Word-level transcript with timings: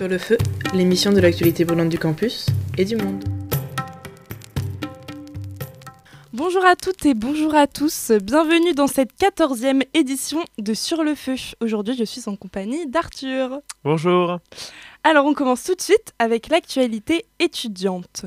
Sur 0.00 0.08
le 0.08 0.16
feu, 0.16 0.38
l'émission 0.72 1.12
de 1.12 1.20
l'actualité 1.20 1.66
brûlante 1.66 1.90
du 1.90 1.98
campus 1.98 2.46
et 2.78 2.86
du 2.86 2.96
monde. 2.96 3.22
Bonjour 6.32 6.64
à 6.64 6.74
toutes 6.74 7.04
et 7.04 7.12
bonjour 7.12 7.54
à 7.54 7.66
tous, 7.66 8.10
bienvenue 8.12 8.72
dans 8.72 8.86
cette 8.86 9.14
quatorzième 9.14 9.82
édition 9.92 10.42
de 10.56 10.72
Sur 10.72 11.04
le 11.04 11.14
feu. 11.14 11.34
Aujourd'hui 11.60 11.94
je 11.98 12.04
suis 12.04 12.22
en 12.30 12.36
compagnie 12.36 12.86
d'Arthur. 12.86 13.60
Bonjour. 13.84 14.38
Alors 15.04 15.26
on 15.26 15.34
commence 15.34 15.64
tout 15.64 15.74
de 15.74 15.82
suite 15.82 16.14
avec 16.18 16.48
l'actualité 16.48 17.26
étudiante. 17.38 18.24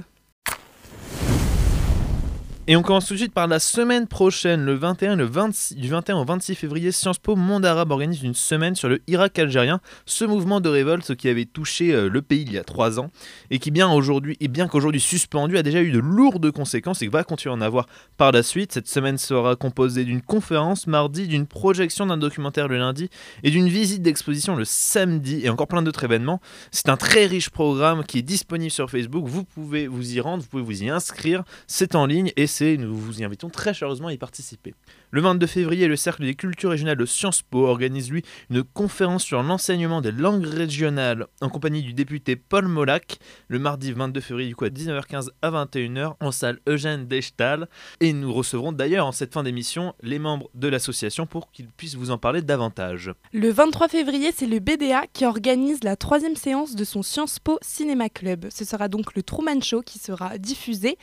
Et 2.65 2.77
on 2.77 2.81
commence 2.81 3.07
tout 3.07 3.15
de 3.15 3.19
suite 3.19 3.33
par 3.33 3.47
la 3.47 3.59
semaine 3.59 4.07
prochaine, 4.07 4.63
le 4.63 4.75
21 4.75 5.17
le 5.17 5.25
26, 5.25 5.75
du 5.75 5.89
21 5.89 6.15
au 6.19 6.23
26 6.23 6.55
février, 6.55 6.93
Sciences 6.93 7.19
Po 7.19 7.35
Monde 7.35 7.65
Arabe 7.65 7.91
organise 7.91 8.23
une 8.23 8.33
semaine 8.33 8.73
sur 8.73 8.87
le 8.87 9.01
Irak 9.07 9.37
algérien, 9.37 9.81
ce 10.05 10.23
mouvement 10.23 10.61
de 10.61 10.69
révolte 10.69 11.13
qui 11.15 11.27
avait 11.27 11.43
touché 11.43 11.93
euh, 11.93 12.07
le 12.07 12.21
pays 12.21 12.43
il 12.43 12.53
y 12.53 12.57
a 12.57 12.63
trois 12.63 13.01
ans 13.01 13.11
et 13.51 13.59
qui 13.59 13.69
bien 13.69 13.91
aujourd'hui 13.91 14.37
et 14.39 14.47
bien 14.47 14.69
qu'aujourd'hui 14.69 15.01
suspendu 15.01 15.57
a 15.57 15.61
déjà 15.61 15.81
eu 15.81 15.91
de 15.91 15.99
lourdes 15.99 16.51
conséquences 16.51 17.01
et 17.01 17.09
va 17.09 17.25
continuer 17.25 17.53
à 17.53 17.57
en 17.57 17.59
avoir 17.59 17.85
par 18.15 18.31
la 18.31 18.43
suite. 18.43 18.71
Cette 18.71 18.87
semaine 18.87 19.17
sera 19.17 19.57
composée 19.57 20.05
d'une 20.05 20.21
conférence 20.21 20.87
mardi, 20.87 21.27
d'une 21.27 21.47
projection 21.47 22.05
d'un 22.05 22.17
documentaire 22.17 22.69
le 22.69 22.77
lundi 22.77 23.09
et 23.43 23.51
d'une 23.51 23.67
visite 23.67 24.03
d'exposition 24.03 24.55
le 24.55 24.63
samedi 24.63 25.41
et 25.43 25.49
encore 25.49 25.67
plein 25.67 25.81
d'autres 25.81 26.05
événements. 26.05 26.39
C'est 26.71 26.87
un 26.87 26.95
très 26.95 27.25
riche 27.25 27.49
programme 27.49 28.05
qui 28.05 28.19
est 28.19 28.21
disponible 28.21 28.71
sur 28.71 28.89
Facebook. 28.89 29.25
Vous 29.27 29.43
pouvez 29.43 29.85
vous 29.85 30.15
y 30.15 30.21
rendre, 30.21 30.43
vous 30.43 30.49
pouvez 30.49 30.63
vous 30.63 30.83
y 30.83 30.89
inscrire. 30.89 31.43
C'est 31.67 31.95
en 31.95 32.05
ligne 32.05 32.31
et 32.37 32.52
nous 32.61 32.95
vous 32.95 33.23
invitons 33.23 33.49
très 33.49 33.73
chaleureusement 33.73 34.07
à 34.07 34.13
y 34.13 34.17
participer. 34.17 34.73
Le 35.13 35.21
22 35.21 35.45
février, 35.45 35.87
le 35.87 35.95
Cercle 35.95 36.23
des 36.23 36.33
cultures 36.33 36.71
régionales 36.71 36.97
de 36.97 37.05
Sciences 37.05 37.43
Po 37.43 37.67
organise 37.67 38.09
lui 38.09 38.23
une 38.49 38.63
conférence 38.63 39.23
sur 39.23 39.43
l'enseignement 39.43 40.01
des 40.01 40.11
langues 40.11 40.47
régionales 40.47 41.27
en 41.39 41.49
compagnie 41.49 41.83
du 41.83 41.93
député 41.93 42.35
Paul 42.35 42.67
Molac 42.67 43.19
le 43.47 43.59
mardi 43.59 43.91
22 43.91 44.19
février 44.21 44.49
du 44.49 44.55
coup 44.55 44.65
à 44.65 44.69
19h15 44.69 45.27
à 45.43 45.51
21h 45.51 46.15
en 46.19 46.31
salle 46.31 46.57
Eugène 46.67 47.07
Dechtal 47.07 47.67
et 47.99 48.11
nous 48.11 48.33
recevrons 48.33 48.71
d'ailleurs 48.71 49.05
en 49.05 49.11
cette 49.11 49.35
fin 49.35 49.43
d'émission 49.43 49.93
les 50.01 50.17
membres 50.17 50.49
de 50.55 50.67
l'association 50.67 51.27
pour 51.27 51.51
qu'ils 51.51 51.69
puissent 51.69 51.93
vous 51.93 52.09
en 52.09 52.17
parler 52.17 52.41
davantage. 52.41 53.11
Le 53.33 53.51
23 53.51 53.89
février, 53.89 54.31
c'est 54.35 54.47
le 54.47 54.57
BDA 54.57 55.05
qui 55.13 55.27
organise 55.27 55.83
la 55.83 55.95
troisième 55.95 56.35
séance 56.35 56.73
de 56.73 56.83
son 56.83 57.03
Sciences 57.03 57.37
Po 57.37 57.59
Cinéma 57.61 58.09
Club. 58.09 58.47
Ce 58.49 58.65
sera 58.65 58.87
donc 58.87 59.15
le 59.15 59.21
Truman 59.21 59.61
Show 59.61 59.83
qui 59.83 59.99
sera 59.99 60.39
diffusé 60.39 60.97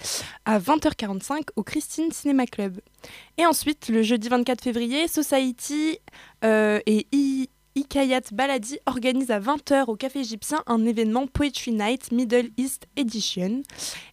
à 0.47 0.59
20h45 0.59 1.51
au 1.55 1.63
Christine 1.63 2.11
Cinéma 2.11 2.47
Club. 2.47 2.81
Jeudi 4.03 4.29
24 4.29 4.63
février, 4.63 5.09
Society 5.09 5.99
euh, 6.45 6.81
et 6.87 7.07
Ikayat 7.77 8.23
Baladi 8.33 8.79
organisent 8.87 9.31
à 9.31 9.39
20h 9.41 9.87
au 9.87 9.97
Café 9.97 10.21
Égyptien 10.21 10.63
un 10.67 10.85
événement 10.85 11.27
Poetry 11.27 11.73
Night 11.73 12.11
Middle 12.11 12.51
East 12.57 12.87
Edition. 12.97 13.63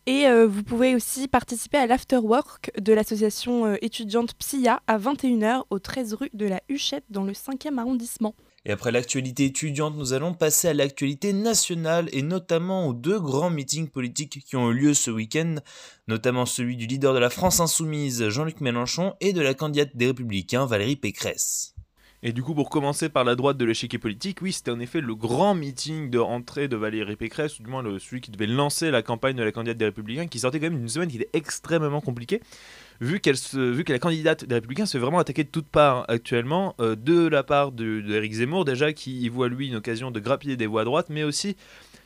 Et 0.06 0.28
euh, 0.28 0.48
vous 0.48 0.64
pouvez 0.64 0.96
aussi 0.96 1.28
participer 1.28 1.78
à 1.78 1.88
l'afterwork 1.88 2.72
de 2.80 2.94
l'association 2.94 3.66
euh, 3.66 3.76
étudiante 3.82 4.34
PSIA 4.36 4.82
à 4.88 4.98
21h 4.98 5.64
au 5.70 5.80
13 5.80 6.14
rue 6.14 6.30
de 6.34 6.46
la 6.46 6.62
Huchette 6.70 7.06
dans 7.10 7.24
le 7.24 7.34
5e 7.34 7.78
arrondissement. 7.78 8.36
Et 8.68 8.72
après 8.72 8.92
l'actualité 8.92 9.46
étudiante, 9.46 9.96
nous 9.96 10.12
allons 10.12 10.34
passer 10.34 10.68
à 10.68 10.74
l'actualité 10.74 11.32
nationale 11.32 12.10
et 12.12 12.22
notamment 12.22 12.90
aux 12.90 12.94
deux 12.94 13.18
grands 13.18 13.50
meetings 13.50 13.88
politiques 13.88 14.44
qui 14.46 14.58
ont 14.58 14.72
eu 14.72 14.74
lieu 14.74 14.94
ce 14.94 15.10
week-end, 15.10 15.56
notamment 16.10 16.46
celui 16.46 16.76
du 16.76 16.86
leader 16.86 17.14
de 17.14 17.20
la 17.20 17.30
France 17.30 17.62
insoumise, 17.62 18.28
Jean-Luc 18.28 18.60
Mélenchon, 18.60 19.14
et 19.22 19.32
de 19.32 19.40
la 19.40 19.54
candidate 19.54 19.96
des 19.96 20.08
Républicains, 20.08 20.66
Valérie 20.66 20.98
Pécresse. 20.98 21.76
Et 22.24 22.34
du 22.34 22.44
coup, 22.44 22.54
pour 22.54 22.70
commencer 22.70 23.08
par 23.08 23.24
la 23.24 23.36
droite 23.36 23.56
de 23.56 23.64
l'échiquier 23.64 24.00
politique, 24.00 24.42
oui, 24.42 24.52
c'était 24.52 24.72
en 24.72 24.82
effet 24.82 25.00
le 25.00 25.16
grand 25.16 25.56
meeting 25.56 26.10
de 26.10 26.20
rentrée 26.20 26.68
de 26.68 26.76
Valérie 26.76 27.16
Pécresse, 27.16 27.62
ou 27.62 27.64
du 27.64 27.70
moins 27.70 27.84
celui 28.00 28.20
qui 28.20 28.32
devait 28.32 28.48
lancer 28.48 28.92
la 28.92 29.02
campagne 29.02 29.38
de 29.38 29.44
la 29.44 29.54
candidate 29.54 29.78
des 29.78 29.86
Républicains, 29.86 30.28
qui 30.28 30.40
sortait 30.40 30.60
quand 30.60 30.70
même 30.70 30.80
d'une 30.80 30.90
semaine 30.90 31.10
qui 31.10 31.16
était 31.16 31.30
extrêmement 31.32 32.02
compliquée 32.02 32.42
vu 33.02 33.20
qu'elle 33.20 33.36
vu 33.54 33.84
que 33.84 33.94
la 33.94 34.00
candidate 34.00 34.46
des 34.46 34.56
Républicains 34.56 34.86
se 34.86 34.94
fait 34.94 35.02
vraiment 35.02 35.20
attaquer 35.20 35.44
de 35.44 35.50
toutes 35.50 35.68
parts 35.68 36.06
actuellement, 36.08 36.76
euh, 36.80 36.96
de 36.96 37.28
la 37.28 37.44
part 37.44 37.72
d'Éric 37.72 38.34
Zemmour 38.34 38.66
déjà 38.66 38.94
qui 38.94 39.20
y 39.20 39.30
voit 39.30 39.50
lui 39.50 39.68
une 39.68 39.76
occasion 39.76 40.12
de 40.12 40.20
grappiller 40.20 40.58
des 40.58 40.68
voix 40.68 40.82
à 40.82 40.86
droite, 40.86 41.08
mais 41.10 41.24
aussi 41.24 41.56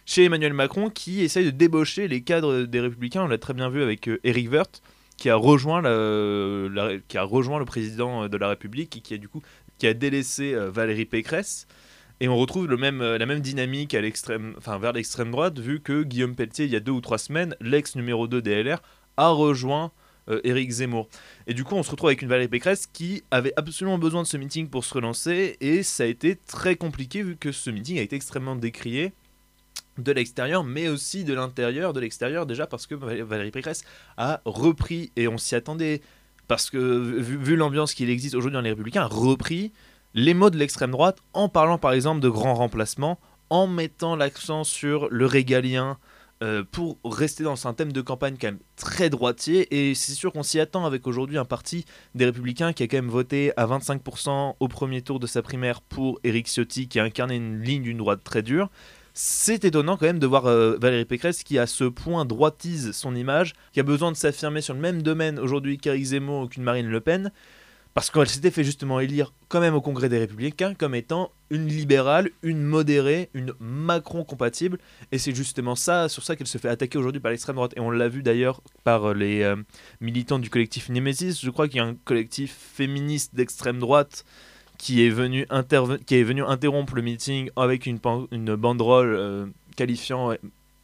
chez 0.06 0.26
Emmanuel 0.26 0.54
Macron 0.54 0.90
qui 0.90 1.22
essaye 1.22 1.46
de 1.46 1.52
débaucher 1.52 2.08
les 2.08 2.22
cadres 2.22 2.64
des 2.64 2.80
Républicains. 2.80 3.24
On 3.24 3.28
l'a 3.28 3.38
très 3.38 3.54
bien 3.54 3.70
vu 3.70 3.82
avec 3.82 4.08
euh, 4.08 4.20
Éric 4.24 4.52
Woerth 4.52 4.82
qui 5.18 5.30
a 5.30 5.36
rejoint 5.36 5.82
qui 5.82 7.18
a 7.18 7.24
rejoint 7.24 7.60
le 7.60 7.66
président 7.66 8.28
de 8.28 8.38
la 8.38 8.50
République 8.50 8.98
et 8.98 9.02
qui 9.02 9.14
a 9.14 9.18
du 9.18 9.28
coup 9.28 9.44
qui 9.78 9.88
a 9.88 9.94
délaissé 9.94 10.54
euh, 10.54 10.72
Valérie 10.72 11.06
Pécresse. 11.06 11.68
Et 12.20 12.28
on 12.28 12.38
retrouve 12.38 12.68
le 12.68 12.78
même, 12.78 13.02
la 13.02 13.26
même 13.26 13.40
dynamique 13.40 13.96
à 13.96 14.02
enfin, 14.56 14.78
vers 14.78 14.94
l'extrême 14.94 15.32
droite, 15.32 15.58
vu 15.58 15.80
que 15.80 16.04
Guillaume 16.04 16.36
Pelletier, 16.36 16.66
il 16.66 16.72
y 16.72 16.76
a 16.76 16.80
deux 16.80 16.92
ou 16.92 17.02
trois 17.02 17.18
semaines, 17.18 17.56
l'ex 17.62 17.96
numéro 17.96 18.28
2 18.28 18.44
des 18.44 18.62
LR, 18.62 18.80
a 19.18 19.30
rejoint 19.30 19.86
euh, 19.86 20.01
Éric 20.44 20.70
Zemmour. 20.72 21.10
Et 21.48 21.54
du 21.54 21.64
coup, 21.64 21.76
on 21.76 21.84
se 21.84 21.92
retrouve 21.92 22.10
avec 22.10 22.22
une 22.22 22.30
Valérie 22.30 22.48
Pécresse 22.48 22.88
qui 22.88 23.24
avait 23.32 23.54
absolument 23.58 23.98
besoin 23.98 24.22
de 24.24 24.28
ce 24.28 24.38
meeting 24.38 24.70
pour 24.70 24.86
se 24.86 24.94
relancer, 24.94 25.58
et 25.62 25.84
ça 25.84 26.04
a 26.04 26.08
été 26.08 26.36
très 26.36 26.76
compliqué 26.76 27.24
vu 27.24 27.36
que 27.36 27.52
ce 27.52 27.70
meeting 27.70 27.98
a 28.00 28.02
été 28.02 28.16
extrêmement 28.16 28.56
décrié 28.56 29.14
de 29.98 30.12
l'extérieur, 30.12 30.64
mais 30.64 30.88
aussi 30.88 31.24
de 31.24 31.34
l'intérieur, 31.34 31.94
de 31.94 32.00
l'extérieur 32.00 32.46
déjà 32.46 32.68
parce 32.68 32.88
que 32.88 32.96
Valérie 32.96 33.52
Pécresse 33.52 33.84
a 34.18 34.42
repris, 34.46 35.12
et 35.16 35.28
on 35.28 35.38
s'y 35.38 35.56
attendait, 35.56 36.02
parce 36.48 36.70
que 36.70 36.78
vu, 36.78 37.56
l'ambiance 37.56 37.94
qu'il 37.94 38.10
existe 38.10 38.36
aujourd'hui 38.36 38.56
dans 38.56 38.62
les 38.62 38.72
Républicains, 38.72 39.04
a 39.04 39.08
repris 39.08 39.72
les 40.14 40.34
mots 40.34 40.50
de 40.50 40.58
l'extrême 40.58 40.92
droite 40.92 41.20
en 41.34 41.50
parlant 41.50 41.78
par 41.78 41.94
exemple 41.94 42.20
de 42.20 42.30
grands 42.30 42.56
remplacements, 42.56 43.20
en 43.50 43.68
mettant 43.68 44.16
l'accent 44.16 44.64
sur 44.64 45.10
le 45.10 45.26
régalien, 45.26 45.98
euh, 46.44 46.64
pour 46.70 46.98
rester 47.04 47.44
dans 47.44 47.68
un 47.68 47.74
thème 47.74 47.92
de 47.92 48.02
campagne 48.02 48.36
quand 48.40 48.48
même 48.48 48.60
très 48.76 49.10
droitier. 49.10 49.90
Et 49.90 49.94
c'est 49.94 50.14
sûr 50.14 50.34
qu'on 50.34 50.42
s'y 50.42 50.60
attend 50.60 50.86
avec 50.86 51.06
aujourd'hui 51.06 51.38
un 51.38 51.46
parti 51.46 51.86
des 52.16 52.26
Républicains 52.26 52.74
qui 52.74 52.82
a 52.82 52.88
quand 52.88 52.98
même 52.98 53.10
voté 53.10 53.52
à 53.58 53.68
25% 53.68 54.56
au 54.60 54.68
premier 54.68 55.04
tour 55.04 55.20
de 55.20 55.28
sa 55.28 55.42
primaire 55.42 55.82
pour 55.82 56.20
Éric 56.24 56.48
Ciotti, 56.48 56.88
qui 56.88 57.00
a 57.00 57.04
incarné 57.04 57.36
une 57.36 57.62
ligne 57.62 57.84
d'une 57.84 57.98
droite 57.98 58.24
très 58.24 58.42
dure. 58.42 58.70
C'est 59.14 59.66
étonnant 59.66 59.98
quand 59.98 60.06
même 60.06 60.20
de 60.20 60.26
voir 60.26 60.46
euh, 60.46 60.78
Valérie 60.82 61.06
Pécresse 61.06 61.44
qui 61.44 61.60
à 61.60 61.68
ce 61.68 61.84
point 61.84 62.26
droitise 62.26 62.92
son 62.94 63.16
image, 63.16 63.54
qui 63.74 63.80
a 63.80 63.84
besoin 63.84 64.12
de 64.12 64.18
s'affirmer 64.18 64.62
sur 64.62 64.74
le 64.74 64.80
même 64.80 65.04
domaine 65.04 65.38
aujourd'hui 65.38 65.78
qu'Éric 65.78 66.06
Zemmour 66.06 66.44
ou 66.44 66.48
qu'une 66.48 66.64
Marine 66.64 66.88
Le 66.88 67.02
Pen, 67.02 67.32
parce 67.94 68.10
qu'elle 68.10 68.28
s'était 68.28 68.52
fait 68.52 68.64
justement 68.64 69.00
élire 69.00 69.34
quand 69.50 69.60
même 69.60 69.76
au 69.76 69.82
Congrès 69.82 70.08
des 70.08 70.18
Républicains 70.18 70.74
comme 70.74 70.96
étant 70.96 71.32
une 71.50 71.68
libérale, 71.68 72.30
une 72.42 72.64
modérée, 72.64 73.30
une 73.34 73.54
Macron 73.60 74.24
compatible. 74.24 74.80
Et 75.12 75.18
c'est 75.18 75.36
justement 75.36 75.76
ça, 75.76 76.08
sur 76.08 76.24
ça 76.24 76.36
qu'elle 76.36 76.48
se 76.48 76.58
fait 76.58 76.70
attaquer 76.70 76.98
aujourd'hui 76.98 77.20
par 77.20 77.32
l'extrême 77.32 77.58
droite. 77.58 77.74
Et 77.76 77.82
on 77.82 77.92
l'a 77.92 78.08
vu 78.08 78.24
d'ailleurs 78.24 78.62
par 78.84 79.14
les 79.14 79.42
euh, 79.42 79.58
militants 80.00 80.40
du 80.40 80.50
collectif 80.50 80.90
Nemesis. 80.90 81.42
Je 81.42 81.50
crois 81.50 81.68
qu'il 81.68 81.78
y 81.78 81.82
a 81.82 81.86
un 81.86 81.96
collectif 81.96 82.56
féministe 82.56 83.36
d'extrême 83.36 83.80
droite 83.80 84.26
qui 84.78 85.06
est, 85.06 85.10
venu 85.10 85.46
qui 86.08 86.16
est 86.16 86.24
venu 86.24 86.44
interrompre 86.44 86.96
le 86.96 87.04
meeting 87.04 87.52
avec 87.56 87.86
une, 87.86 88.00
une 88.32 88.56
banderole 88.56 89.14
euh, 89.14 89.46
qualifiant 89.76 90.32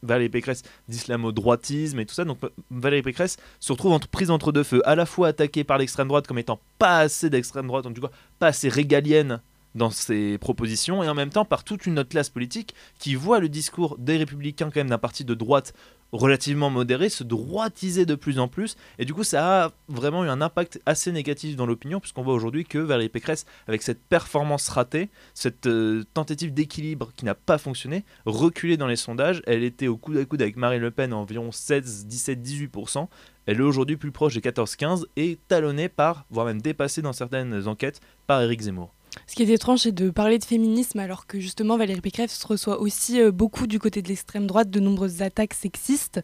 Valérie 0.03 0.29
Pécresse 0.29 0.63
d'islamo-droitisme 0.87 1.99
et 1.99 2.05
tout 2.05 2.13
ça. 2.13 2.25
Donc 2.25 2.39
Valérie 2.71 3.01
Pécresse 3.01 3.37
se 3.59 3.71
retrouve 3.71 3.93
entre, 3.93 4.07
prise 4.07 4.31
entre 4.31 4.51
deux 4.51 4.63
feux, 4.63 4.81
à 4.87 4.95
la 4.95 5.05
fois 5.05 5.29
attaquée 5.29 5.63
par 5.63 5.77
l'extrême 5.77 6.07
droite 6.07 6.27
comme 6.27 6.39
étant 6.39 6.59
pas 6.79 6.99
assez 6.99 7.29
d'extrême 7.29 7.67
droite, 7.67 7.85
en 7.85 7.93
tout 7.93 8.01
cas 8.01 8.11
pas 8.39 8.47
assez 8.47 8.69
régalienne 8.69 9.41
dans 9.77 9.89
ses 9.89 10.38
propositions, 10.38 11.03
et 11.03 11.09
en 11.09 11.13
même 11.13 11.29
temps 11.29 11.45
par 11.45 11.63
toute 11.63 11.85
une 11.85 11.99
autre 11.99 12.09
classe 12.09 12.29
politique 12.29 12.75
qui 12.99 13.15
voit 13.15 13.39
le 13.39 13.49
discours 13.49 13.97
des 13.97 14.17
républicains 14.17 14.65
quand 14.65 14.79
même 14.79 14.89
d'un 14.89 14.97
parti 14.97 15.23
de 15.23 15.33
droite 15.33 15.73
relativement 16.11 16.69
modéré 16.69 17.09
se 17.09 17.23
droitiser 17.23 18.05
de 18.05 18.15
plus 18.15 18.39
en 18.39 18.47
plus. 18.47 18.77
Et 18.99 19.05
du 19.05 19.13
coup 19.13 19.23
ça 19.23 19.65
a 19.65 19.71
vraiment 19.88 20.23
eu 20.23 20.29
un 20.29 20.41
impact 20.41 20.81
assez 20.85 21.11
négatif 21.11 21.55
dans 21.55 21.65
l'opinion 21.65 21.99
puisqu'on 21.99 22.23
voit 22.23 22.33
aujourd'hui 22.33 22.65
que 22.65 22.77
Valérie 22.77 23.09
Pécresse 23.09 23.45
avec 23.67 23.81
cette 23.81 24.01
performance 24.01 24.69
ratée 24.69 25.09
cette 25.33 25.67
euh, 25.67 26.03
tentative 26.13 26.53
d'équilibre 26.53 27.12
qui 27.15 27.25
n'a 27.25 27.35
pas 27.35 27.57
fonctionné 27.57 28.06
reculée 28.25 28.77
dans 28.77 28.88
les 28.88 28.95
sondages. 28.95 29.41
Elle 29.45 29.63
était 29.63 29.88
au 29.88 29.97
coude 29.97 30.18
à 30.18 30.25
coude 30.25 30.41
avec 30.41 30.56
Marine 30.56 30.81
Le 30.81 30.91
Pen 30.91 31.13
à 31.13 31.18
environ 31.18 31.51
16 31.51 32.06
17 32.07 32.41
18% 32.41 33.07
elle 33.45 33.59
est 33.59 33.63
aujourd'hui 33.63 33.95
plus 33.95 34.12
proche 34.12 34.33
des 34.33 34.41
14-15 34.41 35.06
et 35.15 35.39
talonnée 35.47 35.88
par 35.88 36.25
voire 36.29 36.45
même 36.45 36.62
dépassée 36.62 37.01
dans 37.01 37.13
certaines 37.13 37.68
enquêtes 37.68 38.01
par 38.27 38.41
Éric 38.41 38.62
Zemmour 38.62 38.96
ce 39.25 39.35
qui 39.35 39.43
est 39.43 39.49
étrange, 39.49 39.79
c'est 39.79 39.91
de 39.91 40.09
parler 40.09 40.37
de 40.37 40.45
féminisme 40.45 40.99
alors 40.99 41.25
que 41.25 41.39
justement 41.39 41.77
Valérie 41.77 42.01
Pécresse 42.01 42.43
reçoit 42.43 42.79
aussi 42.79 43.21
euh, 43.21 43.31
beaucoup 43.31 43.67
du 43.67 43.79
côté 43.79 44.01
de 44.01 44.07
l'extrême 44.07 44.47
droite 44.47 44.69
de 44.69 44.79
nombreuses 44.79 45.21
attaques 45.21 45.53
sexistes. 45.53 46.21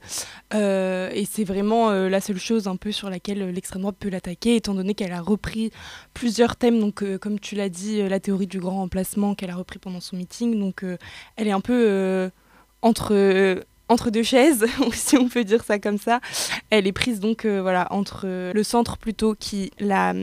Euh, 0.53 1.09
et 1.13 1.25
c'est 1.25 1.43
vraiment 1.43 1.89
euh, 1.89 2.09
la 2.09 2.21
seule 2.21 2.37
chose 2.37 2.67
un 2.67 2.75
peu 2.75 2.91
sur 2.91 3.09
laquelle 3.09 3.49
l'extrême 3.49 3.81
droite 3.81 3.95
peut 3.99 4.09
l'attaquer, 4.09 4.55
étant 4.55 4.73
donné 4.73 4.93
qu'elle 4.93 5.13
a 5.13 5.21
repris 5.21 5.71
plusieurs 6.13 6.55
thèmes. 6.55 6.79
Donc, 6.79 7.03
comme 7.19 7.39
tu 7.39 7.55
l'as 7.55 7.69
dit, 7.69 8.07
la 8.07 8.19
théorie 8.19 8.47
du 8.47 8.59
grand 8.59 8.77
remplacement 8.77 9.35
qu'elle 9.35 9.49
a 9.49 9.55
repris 9.55 9.79
pendant 9.79 9.99
son 9.99 10.17
meeting. 10.17 10.59
Donc, 10.59 10.85
elle 11.35 11.47
est 11.47 11.51
un 11.51 11.61
peu 11.61 12.29
entre 12.81 13.63
entre 13.93 14.09
deux 14.09 14.23
chaises, 14.23 14.65
si 14.93 15.17
on 15.17 15.29
peut 15.29 15.43
dire 15.43 15.63
ça 15.63 15.79
comme 15.79 15.97
ça. 15.97 16.19
Elle 16.69 16.87
est 16.87 16.91
prise 16.91 17.19
donc 17.19 17.45
voilà 17.45 17.87
entre 17.91 18.51
le 18.53 18.63
centre 18.63 18.97
plutôt 18.97 19.35
qui 19.35 19.71
la, 19.79 20.13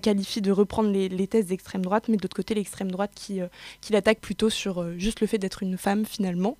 qualifie 0.00 0.40
de 0.40 0.50
reprendre 0.50 0.90
les, 0.90 1.26
thèses 1.26 1.46
d'extrême 1.46 1.82
droite, 1.82 2.04
mais 2.08 2.16
de 2.16 2.22
l'autre 2.22 2.36
côté 2.36 2.54
l'extrême 2.54 2.90
droite 2.90 3.12
qui, 3.14 3.40
qui 3.80 3.92
l'attaque 3.92 4.20
plutôt 4.20 4.50
sur 4.50 4.84
juste 4.98 5.20
le 5.20 5.26
fait 5.26 5.38
d'être 5.38 5.62
une 5.62 5.76
femme 5.76 6.04
finalement. 6.04 6.56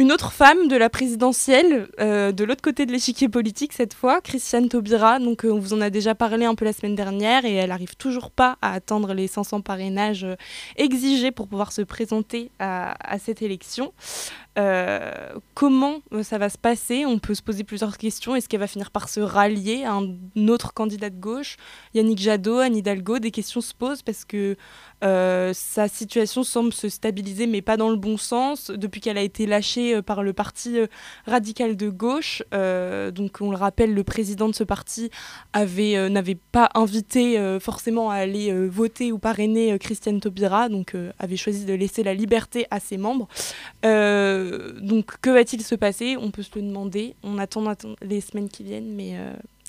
Une 0.00 0.12
autre 0.12 0.32
femme 0.32 0.68
de 0.68 0.76
la 0.76 0.88
présidentielle, 0.88 1.88
euh, 2.00 2.32
de 2.32 2.44
l'autre 2.44 2.62
côté 2.62 2.86
de 2.86 2.90
l'échiquier 2.90 3.28
politique 3.28 3.74
cette 3.74 3.92
fois, 3.92 4.22
Christiane 4.22 4.68
Taubira. 4.68 5.18
Donc, 5.18 5.44
euh, 5.44 5.50
on 5.50 5.58
vous 5.58 5.74
en 5.74 5.80
a 5.82 5.90
déjà 5.90 6.14
parlé 6.14 6.46
un 6.46 6.54
peu 6.54 6.64
la 6.64 6.72
semaine 6.72 6.94
dernière 6.94 7.44
et 7.44 7.54
elle 7.54 7.70
arrive 7.70 7.96
toujours 7.96 8.30
pas 8.30 8.56
à 8.62 8.72
atteindre 8.72 9.12
les 9.12 9.26
500 9.26 9.60
parrainages 9.60 10.24
euh, 10.24 10.36
exigés 10.76 11.32
pour 11.32 11.48
pouvoir 11.48 11.70
se 11.72 11.82
présenter 11.82 12.50
à 12.58 13.18
cette 13.18 13.42
élection. 13.42 13.92
Comment 15.54 16.00
ça 16.22 16.38
va 16.38 16.48
se 16.48 16.58
passer? 16.58 17.04
On 17.06 17.18
peut 17.18 17.34
se 17.34 17.42
poser 17.42 17.64
plusieurs 17.64 17.98
questions. 17.98 18.34
Est-ce 18.34 18.48
qu'elle 18.48 18.60
va 18.60 18.66
finir 18.66 18.90
par 18.90 19.08
se 19.08 19.20
rallier 19.20 19.84
à 19.84 19.94
un 19.94 20.48
autre 20.48 20.72
candidat 20.72 21.10
de 21.10 21.18
gauche? 21.18 21.56
Yannick 21.94 22.18
Jadot, 22.18 22.58
Anne 22.58 22.76
Hidalgo 22.76 23.18
Des 23.18 23.30
questions 23.30 23.60
se 23.60 23.74
posent 23.74 24.02
parce 24.02 24.24
que 24.24 24.56
euh, 25.02 25.52
sa 25.54 25.88
situation 25.88 26.42
semble 26.42 26.72
se 26.72 26.88
stabiliser, 26.88 27.46
mais 27.46 27.62
pas 27.62 27.76
dans 27.76 27.88
le 27.88 27.96
bon 27.96 28.18
sens, 28.18 28.70
depuis 28.70 29.00
qu'elle 29.00 29.16
a 29.16 29.22
été 29.22 29.46
lâchée 29.46 29.94
euh, 29.94 30.02
par 30.02 30.22
le 30.22 30.34
parti 30.34 30.78
euh, 30.78 30.86
radical 31.26 31.76
de 31.76 31.88
gauche. 31.88 32.42
donc, 32.52 33.38
on 33.40 33.50
le 33.50 33.56
rappelle, 33.56 33.94
le 33.94 34.04
président 34.04 34.48
de 34.48 34.54
ce 34.54 34.64
parti 34.64 35.10
n'avait 35.54 36.38
pas 36.52 36.70
invité 36.74 37.58
forcément 37.60 38.10
à 38.10 38.16
aller 38.16 38.52
voter 38.68 39.12
ou 39.12 39.18
parrainer 39.18 39.78
Christiane 39.78 40.20
Taubira, 40.20 40.68
donc 40.68 40.94
avait 41.18 41.36
choisi 41.36 41.64
de 41.64 41.74
laisser 41.74 42.02
la 42.02 42.14
liberté 42.14 42.66
à 42.70 42.80
ses 42.80 42.96
membres. 42.96 43.28
Donc, 44.80 45.18
que 45.20 45.30
va-t-il 45.30 45.62
se 45.62 45.74
passer? 45.74 46.16
On 46.16 46.30
peut 46.30 46.42
se 46.42 46.50
le 46.56 46.62
demander. 46.62 47.14
On 47.22 47.38
attend 47.38 47.64
les 48.02 48.20
semaines 48.20 48.48
qui 48.48 48.64
viennent, 48.64 48.94
mais 48.94 49.16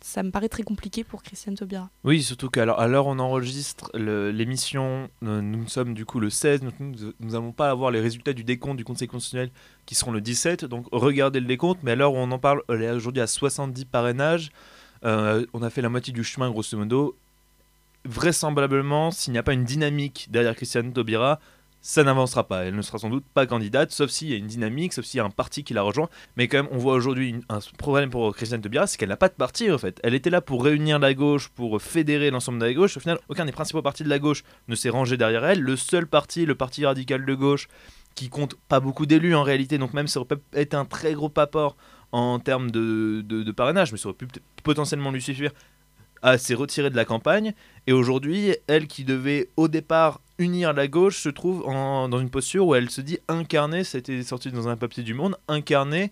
ça 0.02 0.24
me 0.24 0.32
paraît 0.32 0.50
très 0.50 0.64
compliqué 0.64 1.04
pour 1.04 1.24
Christiane 1.24 1.56
Taubira. 1.56 1.90
Oui, 2.04 2.24
surtout 2.24 2.50
qu'à 2.50 2.66
l'heure 2.66 3.08
on 3.08 3.20
enregistre 3.20 3.92
l'émission, 3.96 5.10
euh, 5.24 5.42
nous 5.42 5.68
sommes 5.68 5.94
du 5.94 6.06
coup 6.06 6.20
le 6.20 6.30
16, 6.30 6.62
nous 6.80 7.14
n'avons 7.20 7.52
pas 7.52 7.70
avoir 7.70 7.92
les 7.92 8.02
résultats 8.02 8.34
du 8.34 8.44
décompte 8.44 8.78
du 8.78 8.84
Conseil 8.84 9.08
constitutionnel 9.08 9.52
qui 9.86 9.96
seront 9.96 10.12
le 10.12 10.22
17, 10.22 10.66
donc 10.66 10.88
regardez 10.92 11.40
le 11.40 11.46
décompte, 11.46 11.80
mais 11.84 11.92
à 11.92 11.96
l'heure 11.96 12.14
où 12.14 12.18
on 12.18 12.32
en 12.32 12.40
parle, 12.40 12.64
aujourd'hui 12.68 13.22
à 13.22 13.28
70 13.28 13.86
parrainages, 13.86 14.52
euh, 15.06 15.46
on 15.54 15.62
a 15.62 15.70
fait 15.70 15.82
la 15.82 15.90
moitié 15.90 16.14
du 16.14 16.24
chemin 16.24 16.50
grosso 16.50 16.78
modo. 16.78 17.16
Vraisemblablement, 18.04 19.12
s'il 19.12 19.34
n'y 19.34 19.40
a 19.40 19.44
pas 19.44 19.54
une 19.54 19.64
dynamique 19.64 20.28
derrière 20.32 20.56
Christiane 20.56 20.92
Taubira, 20.92 21.40
ça 21.82 22.04
n'avancera 22.04 22.48
pas. 22.48 22.66
Elle 22.66 22.76
ne 22.76 22.82
sera 22.82 23.00
sans 23.00 23.10
doute 23.10 23.26
pas 23.34 23.46
candidate, 23.46 23.92
sauf 23.92 24.10
s'il 24.10 24.30
y 24.30 24.34
a 24.34 24.38
une 24.38 24.48
dynamique, 24.48 24.94
sauf 24.94 25.06
s'il 25.06 25.18
y 25.18 25.22
a 25.22 25.26
un 25.26 25.32
parti 25.32 25.64
qui 25.64 25.74
la 25.74 25.82
rejoint. 25.82 26.10
Mais 26.38 26.48
quand 26.48 26.58
même, 26.58 26.72
on 26.72 26.78
voit 26.78 26.94
aujourd'hui 26.94 27.36
un 27.50 27.60
problème 27.78 28.10
pour 28.10 28.36
Christiane 28.36 28.62
Taubira, 28.62 28.88
c'est 28.88 28.98
qu'elle 28.98 29.10
n'a 29.10 29.18
pas 29.18 29.30
de 29.30 29.34
parti 29.34 29.72
en 29.72 29.78
fait. 29.78 30.00
Elle 30.04 30.14
était 30.14 30.30
là 30.30 30.42
pour 30.42 30.64
réunir 30.64 31.00
la 31.00 31.14
gauche, 31.14 31.50
pour 31.50 31.82
fédérer 31.82 32.30
l'ensemble 32.30 32.60
de 32.60 32.66
la 32.66 32.74
gauche. 32.74 32.98
Au 32.98 33.00
final, 33.00 33.20
aucun 33.30 33.46
des 33.46 33.52
principaux 33.52 33.82
partis 33.82 34.04
de 34.04 34.10
la 34.10 34.20
gauche 34.20 34.44
ne 34.68 34.76
s'est 34.76 34.90
rangé 34.90 35.18
derrière 35.18 35.44
elle. 35.44 35.62
Le 35.62 35.76
seul 35.76 36.06
parti, 36.08 36.46
le 36.46 36.56
parti 36.56 36.86
radical 36.86 37.26
de 37.26 37.34
gauche, 37.34 37.68
qui 38.14 38.30
compte 38.30 38.56
pas 38.68 38.80
beaucoup 38.80 39.06
d'élus 39.06 39.36
en 39.36 39.44
réalité, 39.44 39.78
donc 39.78 39.94
même 39.94 40.08
ça 40.08 40.20
aurait 40.20 40.36
être 40.54 40.74
un 40.74 40.86
très 40.86 41.14
gros 41.14 41.32
apport 41.38 41.78
en 42.12 42.40
termes 42.40 42.70
de, 42.70 43.22
de 43.22 43.52
parrainage, 43.52 43.94
mais 43.94 43.98
ça 43.98 44.10
aurait 44.10 44.18
pu 44.18 44.28
potentiellement 44.64 45.12
lui 45.12 45.22
suffire, 45.22 45.52
s'est 46.38 46.54
retirée 46.54 46.90
de 46.90 46.96
la 46.96 47.06
campagne. 47.06 47.54
Et 47.88 47.94
aujourd'hui, 47.94 48.56
elle 48.68 48.88
qui 48.88 49.04
devait 49.04 49.50
au 49.58 49.68
départ 49.68 50.22
unir 50.38 50.74
la 50.74 50.88
gauche 50.88 51.20
se 51.20 51.30
trouve 51.30 51.64
dans 51.64 52.20
une 52.20 52.30
posture 52.30 52.66
où 52.68 52.76
elle 52.76 52.90
se 52.90 53.02
dit 53.02 53.20
incarner, 53.28 53.84
ça 53.84 53.98
a 53.98 54.00
été 54.00 54.22
sorti 54.24 54.52
dans 54.52 54.68
un 54.68 54.76
papier 54.76 55.04
du 55.04 55.14
Monde, 55.14 55.38
incarner 55.48 56.12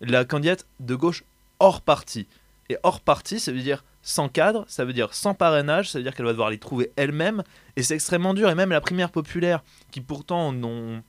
la 0.00 0.24
candidate 0.24 0.66
de 0.80 0.94
gauche 0.94 1.24
hors 1.58 1.80
parti. 1.80 2.26
Et 2.68 2.76
hors 2.82 3.00
parti, 3.00 3.40
ça 3.40 3.52
veut 3.52 3.60
dire 3.60 3.84
sans 4.02 4.28
cadre, 4.28 4.64
ça 4.68 4.84
veut 4.84 4.92
dire 4.92 5.12
sans 5.12 5.34
parrainage, 5.34 5.90
ça 5.90 5.98
veut 5.98 6.04
dire 6.04 6.14
qu'elle 6.14 6.26
va 6.26 6.32
devoir 6.32 6.50
les 6.50 6.58
trouver 6.58 6.90
elle-même. 6.96 7.42
Et 7.76 7.82
c'est 7.82 7.94
extrêmement 7.94 8.34
dur. 8.34 8.48
Et 8.48 8.54
même 8.54 8.70
la 8.70 8.80
primaire 8.80 9.10
populaire, 9.10 9.62
qui 9.90 10.00
pourtant 10.00 10.52
n'ont 10.52 11.02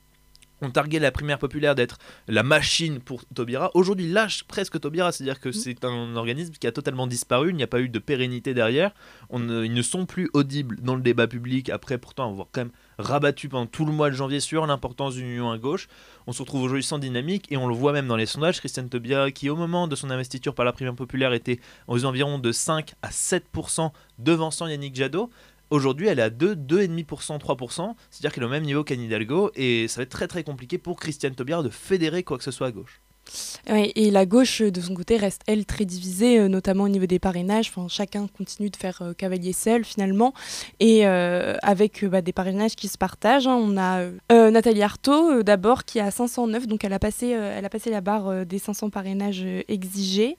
on 0.62 0.70
targuait 0.70 1.00
la 1.00 1.10
primaire 1.10 1.38
populaire 1.38 1.74
d'être 1.74 1.98
la 2.28 2.42
machine 2.42 3.00
pour 3.00 3.24
Taubira. 3.34 3.70
Aujourd'hui, 3.74 4.10
lâche 4.10 4.44
presque 4.44 4.80
Taubira, 4.80 5.12
c'est-à-dire 5.12 5.40
que 5.40 5.50
mm. 5.50 5.52
c'est 5.52 5.84
un 5.84 6.16
organisme 6.16 6.54
qui 6.54 6.66
a 6.66 6.72
totalement 6.72 7.06
disparu, 7.06 7.50
il 7.50 7.56
n'y 7.56 7.62
a 7.62 7.66
pas 7.66 7.80
eu 7.80 7.88
de 7.88 7.98
pérennité 7.98 8.54
derrière. 8.54 8.92
On 9.28 9.42
ils 9.62 9.74
ne 9.74 9.82
sont 9.82 10.06
plus 10.06 10.30
audibles 10.32 10.76
dans 10.80 10.94
le 10.94 11.02
débat 11.02 11.26
public, 11.26 11.68
après 11.68 11.98
pourtant 11.98 12.30
avoir 12.30 12.46
quand 12.52 12.62
même 12.62 12.70
rabattu 12.98 13.48
pendant 13.48 13.66
tout 13.66 13.84
le 13.84 13.92
mois 13.92 14.10
de 14.10 14.14
janvier 14.14 14.40
sur 14.40 14.64
l'importance 14.66 15.14
d'une 15.14 15.26
union 15.26 15.50
à 15.50 15.58
gauche. 15.58 15.88
On 16.26 16.32
se 16.32 16.40
retrouve 16.40 16.62
aujourd'hui 16.62 16.84
sans 16.84 16.98
dynamique 16.98 17.50
et 17.50 17.56
on 17.56 17.66
le 17.66 17.74
voit 17.74 17.92
même 17.92 18.06
dans 18.06 18.16
les 18.16 18.26
sondages. 18.26 18.60
Christiane 18.60 18.88
Taubira, 18.88 19.30
qui 19.32 19.50
au 19.50 19.56
moment 19.56 19.88
de 19.88 19.96
son 19.96 20.10
investiture 20.10 20.54
par 20.54 20.64
la 20.64 20.72
primaire 20.72 20.94
populaire 20.94 21.32
était 21.32 21.60
aux 21.88 22.04
environs 22.04 22.38
de 22.38 22.52
5 22.52 22.94
à 23.02 23.08
7% 23.08 23.90
devançant 24.18 24.68
Yannick 24.68 24.94
Jadot, 24.94 25.30
Aujourd'hui, 25.72 26.08
elle 26.08 26.18
est 26.18 26.22
à 26.22 26.28
2, 26.28 26.54
2,5%, 26.54 27.38
3%, 27.38 27.94
c'est-à-dire 28.10 28.34
qu'elle 28.34 28.42
est 28.42 28.46
au 28.46 28.50
même 28.50 28.62
niveau 28.62 28.84
qu'Anne 28.84 29.00
Hidalgo, 29.00 29.50
et 29.54 29.88
ça 29.88 30.00
va 30.00 30.02
être 30.02 30.10
très 30.10 30.28
très 30.28 30.44
compliqué 30.44 30.76
pour 30.76 31.00
Christiane 31.00 31.34
Taubira 31.34 31.62
de 31.62 31.70
fédérer 31.70 32.24
quoi 32.24 32.36
que 32.36 32.44
ce 32.44 32.50
soit 32.50 32.66
à 32.66 32.72
gauche 32.72 33.00
et 33.68 34.10
la 34.10 34.26
gauche, 34.26 34.60
de 34.60 34.80
son 34.80 34.94
côté, 34.94 35.16
reste, 35.16 35.42
elle, 35.46 35.64
très 35.64 35.84
divisée, 35.84 36.38
euh, 36.38 36.48
notamment 36.48 36.84
au 36.84 36.88
niveau 36.88 37.06
des 37.06 37.18
parrainages. 37.18 37.68
Enfin, 37.68 37.86
chacun 37.88 38.26
continue 38.26 38.70
de 38.70 38.76
faire 38.76 38.98
euh, 39.02 39.12
cavalier 39.12 39.52
seul, 39.52 39.84
finalement. 39.84 40.34
Et 40.80 41.06
euh, 41.06 41.56
avec 41.62 42.04
bah, 42.04 42.22
des 42.22 42.32
parrainages 42.32 42.74
qui 42.74 42.88
se 42.88 42.98
partagent, 42.98 43.46
hein. 43.46 43.56
on 43.56 43.76
a 43.76 44.02
Nathalie 44.50 44.82
Arthaud, 44.82 45.42
d'abord, 45.42 45.84
qui 45.84 46.00
a 46.00 46.10
509. 46.10 46.66
Donc, 46.66 46.84
elle 46.84 46.92
a 46.92 46.98
passé, 46.98 47.28
elle 47.28 47.64
a 47.64 47.68
passé 47.68 47.90
la 47.90 48.00
barre 48.00 48.44
des 48.44 48.58
500 48.58 48.90
parrainages 48.90 49.44
exigés. 49.68 50.36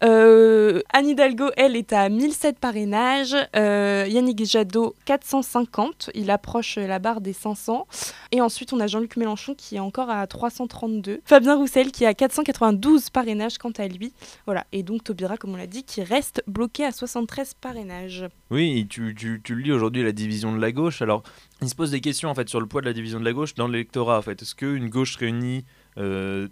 Anne 0.00 1.08
Hidalgo, 1.08 1.50
elle, 1.56 1.76
est 1.76 1.92
à 1.92 2.08
1007 2.08 2.58
parrainages. 2.58 3.36
Yannick 3.54 4.44
Jadot, 4.44 4.94
450. 5.04 6.10
Il 6.14 6.30
approche 6.30 6.76
la 6.76 6.98
barre 6.98 7.20
des 7.20 7.32
500. 7.32 7.86
Et 8.32 8.40
ensuite, 8.40 8.72
on 8.72 8.80
a 8.80 8.86
Jean-Luc 8.86 9.16
Mélenchon, 9.16 9.54
qui 9.54 9.76
est 9.76 9.80
encore 9.80 10.10
à 10.10 10.26
332. 10.26 11.20
Fabien 11.24 11.56
Roussel, 11.56 11.90
qui 11.90 12.06
a 12.06 12.14
492 12.20 13.08
parrainages 13.08 13.56
quant 13.56 13.70
à 13.78 13.88
lui. 13.88 14.12
Voilà. 14.44 14.66
Et 14.72 14.82
donc 14.82 15.04
Taubira, 15.04 15.38
comme 15.38 15.54
on 15.54 15.56
l'a 15.56 15.66
dit, 15.66 15.84
qui 15.84 16.02
reste 16.02 16.42
bloqué 16.46 16.84
à 16.84 16.92
73 16.92 17.54
parrainages. 17.54 18.26
Oui, 18.50 18.86
tu, 18.90 19.14
tu, 19.14 19.40
tu 19.42 19.54
le 19.54 19.62
lis 19.62 19.72
aujourd'hui, 19.72 20.02
la 20.02 20.12
division 20.12 20.54
de 20.54 20.60
la 20.60 20.70
gauche. 20.70 21.00
Alors, 21.00 21.22
il 21.62 21.70
se 21.70 21.74
pose 21.74 21.92
des 21.92 22.02
questions 22.02 22.28
en 22.28 22.34
fait 22.34 22.46
sur 22.50 22.60
le 22.60 22.66
poids 22.66 22.82
de 22.82 22.86
la 22.86 22.92
division 22.92 23.18
de 23.18 23.24
la 23.24 23.32
gauche 23.32 23.54
dans 23.54 23.68
l'électorat. 23.68 24.18
En 24.18 24.22
fait, 24.22 24.42
est-ce 24.42 24.54
qu'une 24.54 24.90
gauche 24.90 25.16
réunie 25.16 25.64
euh, 25.96 26.48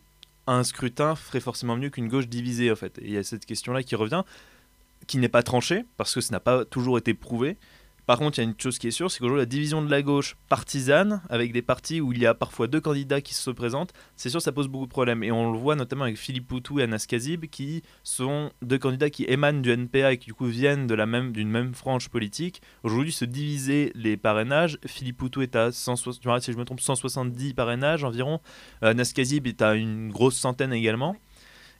un 0.46 0.64
scrutin 0.64 1.14
ferait 1.14 1.40
forcément 1.40 1.76
mieux 1.76 1.90
qu'une 1.90 2.08
gauche 2.08 2.28
divisée 2.28 2.72
en 2.72 2.76
fait? 2.76 2.96
Et 3.00 3.08
il 3.08 3.12
y 3.12 3.18
a 3.18 3.22
cette 3.22 3.44
question-là 3.44 3.82
qui 3.82 3.94
revient, 3.94 4.22
qui 5.06 5.18
n'est 5.18 5.28
pas 5.28 5.42
tranchée 5.42 5.84
parce 5.98 6.14
que 6.14 6.22
ça 6.22 6.32
n'a 6.32 6.40
pas 6.40 6.64
toujours 6.64 6.96
été 6.96 7.12
prouvé. 7.12 7.58
Par 8.08 8.18
contre, 8.18 8.38
il 8.38 8.40
y 8.40 8.46
a 8.46 8.48
une 8.48 8.58
chose 8.58 8.78
qui 8.78 8.88
est 8.88 8.90
sûre, 8.90 9.10
c'est 9.10 9.18
qu'aujourd'hui, 9.18 9.42
la 9.42 9.44
division 9.44 9.82
de 9.82 9.90
la 9.90 10.00
gauche 10.00 10.38
partisane, 10.48 11.20
avec 11.28 11.52
des 11.52 11.60
partis 11.60 12.00
où 12.00 12.14
il 12.14 12.18
y 12.18 12.24
a 12.24 12.32
parfois 12.32 12.66
deux 12.66 12.80
candidats 12.80 13.20
qui 13.20 13.34
se 13.34 13.50
présentent, 13.50 13.92
c'est 14.16 14.30
sûr, 14.30 14.40
ça 14.40 14.50
pose 14.50 14.66
beaucoup 14.66 14.86
de 14.86 14.90
problèmes. 14.90 15.22
Et 15.22 15.30
on 15.30 15.52
le 15.52 15.58
voit 15.58 15.76
notamment 15.76 16.04
avec 16.04 16.16
Philippe 16.16 16.46
Poutou 16.46 16.80
et 16.80 16.84
Anas 16.84 17.04
Kazib, 17.06 17.44
qui 17.50 17.82
sont 18.04 18.50
deux 18.62 18.78
candidats 18.78 19.10
qui 19.10 19.24
émanent 19.24 19.60
du 19.60 19.70
NPA 19.70 20.14
et 20.14 20.16
qui 20.16 20.28
du 20.28 20.32
coup 20.32 20.46
viennent 20.46 20.90
la 20.90 21.04
même, 21.04 21.32
d'une 21.32 21.50
même 21.50 21.74
frange 21.74 22.08
politique. 22.08 22.62
Aujourd'hui, 22.82 23.12
se 23.12 23.26
diviser 23.26 23.92
les 23.94 24.16
parrainages, 24.16 24.78
Philippe 24.86 25.18
Poutou 25.18 25.42
est 25.42 25.54
à 25.54 25.70
160, 25.70 26.40
si 26.40 26.50
je 26.50 26.56
me 26.56 26.64
trompe, 26.64 26.80
170 26.80 27.52
parrainages 27.52 28.04
environ, 28.04 28.40
Anas 28.80 29.12
Kazib 29.14 29.46
est 29.46 29.60
à 29.60 29.74
une 29.74 30.08
grosse 30.08 30.38
centaine 30.38 30.72
également. 30.72 31.14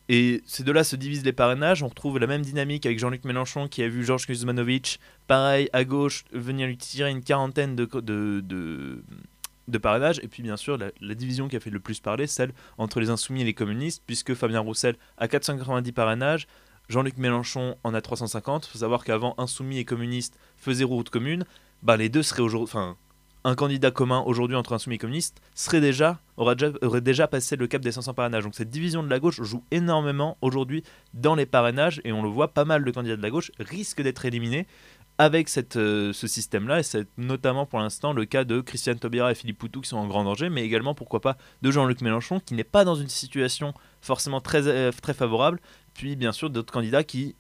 Et 0.09 0.43
ces 0.47 0.65
deux-là 0.65 0.85
se 0.85 0.97
divisent 0.97 1.25
les 1.25 1.33
parrainages. 1.33 1.83
On 1.83 1.89
retrouve 1.89 2.19
la 2.19 2.27
même 2.27 2.43
dynamique 2.43 2.87
avec 2.87 2.99
Jean-Luc 2.99 3.25
Mélenchon 3.25 3.69
qui 3.69 3.83
a 3.83 3.89
vu 3.89 4.05
Georges 4.05 4.27
Kuzmanovic, 4.27 5.01
pareil, 5.27 5.69
à 5.73 5.85
gauche, 5.85 6.25
venir 6.33 6.67
lui 6.67 6.79
tirer 6.79 7.11
une 7.11 7.23
quarantaine 7.23 7.77
de, 7.77 7.85
de, 8.01 8.43
de, 9.69 9.79
parrainages. 9.79 10.19
Et 10.23 10.29
puis 10.29 10.43
bien 10.43 10.57
sûr, 10.57 10.79
la, 10.79 11.15
division 11.15 11.49
qui 11.49 11.57
a 11.57 11.61
fait 11.61 11.71
le 11.71 11.81
plus 11.81 12.01
parler, 12.01 12.27
celle 12.27 12.53
entre 12.79 13.01
les 13.01 13.11
insoumis 13.11 13.43
et 13.43 13.45
les 13.45 13.55
communistes, 13.55 14.03
puisque 14.07 14.35
Fabien 14.35 14.61
Roussel 14.61 14.97
a 15.19 15.29
490 15.29 15.93
parrainages. 15.93 16.47
Jean-Luc 16.89 17.19
Mélenchon 17.19 17.77
en 17.85 17.93
a 17.93 18.01
350. 18.01 18.67
Il 18.67 18.71
faut 18.71 18.79
savoir 18.79 19.05
qu'avant, 19.05 19.35
insoumis 19.37 19.79
et 19.79 19.85
communistes 19.85 20.39
faisaient 20.57 20.85
route 20.85 21.11
commune. 21.11 21.45
Bah, 21.83 21.99
les 21.99 22.09
deux 22.09 22.23
seraient 22.23 22.41
aujourd'hui. 22.41 22.73
Un 23.45 23.55
candidat 23.55 23.91
commun 23.91 24.23
aujourd'hui 24.27 24.57
entre 24.57 24.73
insoumis 24.73 24.97
et 24.97 24.99
communistes 24.99 25.41
serait 25.55 25.81
déjà, 25.81 26.19
aurait 26.37 27.01
déjà, 27.01 27.29
passé 27.29 27.57
le 27.57 27.67
cap 27.67 27.83
des 27.83 27.93
500 27.93 28.15
parrainages. 28.15 28.45
Donc 28.45 28.55
cette 28.55 28.71
division 28.71 29.03
de 29.03 29.09
la 29.09 29.19
gauche 29.19 29.43
joue 29.43 29.65
énormément 29.71 30.37
aujourd'hui 30.41 30.83
dans 31.15 31.35
les 31.35 31.47
parrainages 31.47 32.01
et 32.05 32.13
on 32.13 32.23
le 32.23 32.29
voit, 32.29 32.49
pas 32.49 32.65
mal 32.65 32.85
de 32.85 32.91
candidats 32.91 33.17
de 33.17 33.23
la 33.23 33.31
gauche 33.31 33.53
risquent 33.59 34.03
d'être 34.03 34.25
éliminés 34.25 34.67
avec 35.19 35.51
euh, 35.77 36.13
ce 36.13 36.27
système-là, 36.29 36.79
et 36.79 36.83
c'est 36.85 37.09
notamment 37.19 37.67
pour 37.67 37.81
l'instant 37.81 38.13
le 38.13 38.25
cas 38.25 38.45
de 38.45 38.61
Christiane 38.61 39.01
Taubira 39.01 39.33
et 39.33 39.35
Philippe 39.35 39.59
Poutou 39.59 39.81
qui 39.81 39.89
sont 39.89 39.97
en 39.97 40.07
grand 40.07 40.23
danger, 40.23 40.49
mais 40.49 40.63
également 40.63 40.95
pourquoi 40.95 41.21
pas 41.21 41.37
de 41.61 41.73
Jean-Luc 41.73 42.01
Mélenchon 42.03 42.39
qui 42.39 42.55
n'est 42.55 42.63
pas 42.63 42.85
dans 42.85 42.95
une 42.95 43.09
situation 43.09 43.75
forcément 44.01 44.41
très, 44.41 44.69
euh, 44.69 44.93
très 45.03 45.15
favorable, 45.15 45.61
puis 45.93 46.15
bien 46.15 46.31
sûr 46.31 46.51
d'autres 46.51 46.73
candidats 46.73 47.03
qui 47.03 47.35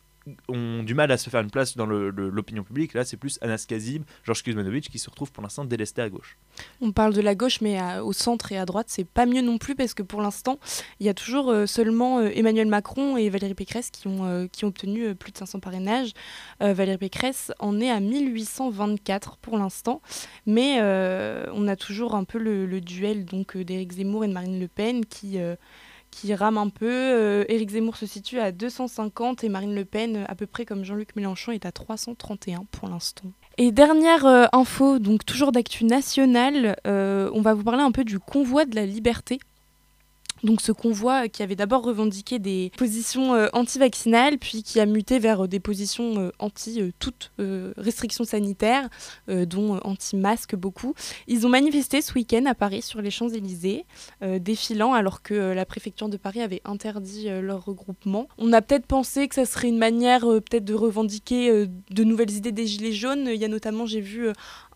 ont 0.48 0.82
du 0.82 0.94
mal 0.94 1.10
à 1.10 1.18
se 1.18 1.30
faire 1.30 1.40
une 1.40 1.50
place 1.50 1.76
dans 1.76 1.86
l'opinion 1.86 2.64
publique. 2.64 2.94
Là, 2.94 3.04
c'est 3.04 3.16
plus 3.16 3.38
Anas 3.42 3.64
Kazib, 3.68 4.04
Georges 4.24 4.42
Kuzmanovic 4.42 4.88
qui 4.88 4.98
se 4.98 5.10
retrouvent 5.10 5.32
pour 5.32 5.42
l'instant 5.42 5.64
délestés 5.64 6.02
à 6.02 6.08
gauche. 6.08 6.36
On 6.80 6.92
parle 6.92 7.14
de 7.14 7.20
la 7.20 7.34
gauche, 7.34 7.60
mais 7.60 7.78
au 8.00 8.12
centre 8.12 8.52
et 8.52 8.58
à 8.58 8.64
droite, 8.64 8.86
c'est 8.88 9.06
pas 9.06 9.26
mieux 9.26 9.42
non 9.42 9.58
plus 9.58 9.74
parce 9.74 9.94
que 9.94 10.02
pour 10.02 10.22
l'instant, 10.22 10.58
il 11.00 11.06
y 11.06 11.08
a 11.08 11.14
toujours 11.14 11.50
euh, 11.50 11.66
seulement 11.66 12.18
euh, 12.18 12.30
Emmanuel 12.34 12.66
Macron 12.66 13.16
et 13.16 13.28
Valérie 13.30 13.54
Pécresse 13.54 13.90
qui 13.90 14.08
ont, 14.08 14.24
euh, 14.24 14.46
obtenu 14.62 15.14
plus 15.14 15.32
de 15.32 15.38
500 15.38 15.60
parrainages. 15.60 16.12
Valérie 16.60 16.98
Pécresse 16.98 17.52
en 17.60 17.80
est 17.80 17.90
à 17.90 18.00
1824 18.00 19.36
pour 19.36 19.56
l'instant, 19.56 20.02
mais 20.46 20.80
on 20.80 21.68
a 21.68 21.76
toujours 21.76 22.14
un 22.14 22.24
peu 22.24 22.38
le, 22.38 22.80
duel 22.80 23.24
donc 23.24 23.56
d'Éric 23.56 23.92
Zemmour 23.92 24.24
et 24.24 24.28
de 24.28 24.32
Marine 24.32 24.58
Le 24.58 24.68
Pen 24.68 25.04
qui 25.06 25.38
qui 26.20 26.34
rame 26.34 26.58
un 26.58 26.68
peu. 26.68 26.86
Euh, 26.90 27.44
Éric 27.48 27.70
Zemmour 27.70 27.96
se 27.96 28.06
situe 28.06 28.40
à 28.40 28.50
250 28.50 29.44
et 29.44 29.48
Marine 29.48 29.74
Le 29.74 29.84
Pen, 29.84 30.24
à 30.28 30.34
peu 30.34 30.46
près 30.46 30.64
comme 30.64 30.84
Jean-Luc 30.84 31.14
Mélenchon, 31.14 31.52
est 31.52 31.64
à 31.64 31.72
331 31.72 32.64
pour 32.70 32.88
l'instant. 32.88 33.30
Et 33.56 33.70
dernière 33.70 34.26
euh, 34.26 34.46
info, 34.52 34.98
donc 34.98 35.24
toujours 35.24 35.52
d'actu 35.52 35.84
nationale, 35.84 36.76
euh, 36.86 37.30
on 37.34 37.40
va 37.40 37.54
vous 37.54 37.64
parler 37.64 37.82
un 37.82 37.92
peu 37.92 38.04
du 38.04 38.18
convoi 38.18 38.64
de 38.64 38.74
la 38.74 38.86
liberté 38.86 39.38
donc 40.42 40.60
ce 40.60 40.72
convoi 40.72 41.28
qui 41.28 41.42
avait 41.42 41.56
d'abord 41.56 41.82
revendiqué 41.82 42.38
des 42.38 42.70
positions 42.76 43.34
euh, 43.34 43.48
anti-vaccinales, 43.52 44.38
puis 44.38 44.62
qui 44.62 44.80
a 44.80 44.86
muté 44.86 45.18
vers 45.18 45.44
euh, 45.44 45.48
des 45.48 45.60
positions 45.60 46.18
euh, 46.18 46.30
anti 46.38 46.80
toutes 46.98 47.32
restrictions 47.76 48.24
sanitaires, 48.24 48.88
dont 49.28 49.78
anti-masques 49.82 50.54
beaucoup. 50.54 50.94
Ils 51.26 51.46
ont 51.46 51.48
manifesté 51.48 52.02
ce 52.02 52.12
week-end 52.14 52.44
à 52.46 52.54
Paris 52.54 52.82
sur 52.82 53.00
les 53.00 53.10
Champs-Élysées, 53.10 53.84
défilant 54.40 54.92
alors 54.92 55.22
que 55.22 55.34
la 55.34 55.64
préfecture 55.64 56.08
de 56.08 56.16
Paris 56.16 56.40
avait 56.40 56.60
interdit 56.64 57.28
leur 57.40 57.64
regroupement. 57.64 58.28
On 58.38 58.52
a 58.52 58.62
peut-être 58.62 58.86
pensé 58.86 59.28
que 59.28 59.34
ça 59.34 59.46
serait 59.46 59.68
une 59.68 59.78
manière 59.78 60.20
peut-être 60.20 60.64
de 60.64 60.74
revendiquer 60.74 61.66
de 61.66 62.04
nouvelles 62.04 62.32
idées 62.32 62.52
des 62.52 62.66
Gilets 62.66 62.92
jaunes. 62.92 63.28
Il 63.32 63.40
y 63.40 63.44
a 63.44 63.48
notamment, 63.48 63.86
j'ai 63.86 64.00
vu 64.00 64.28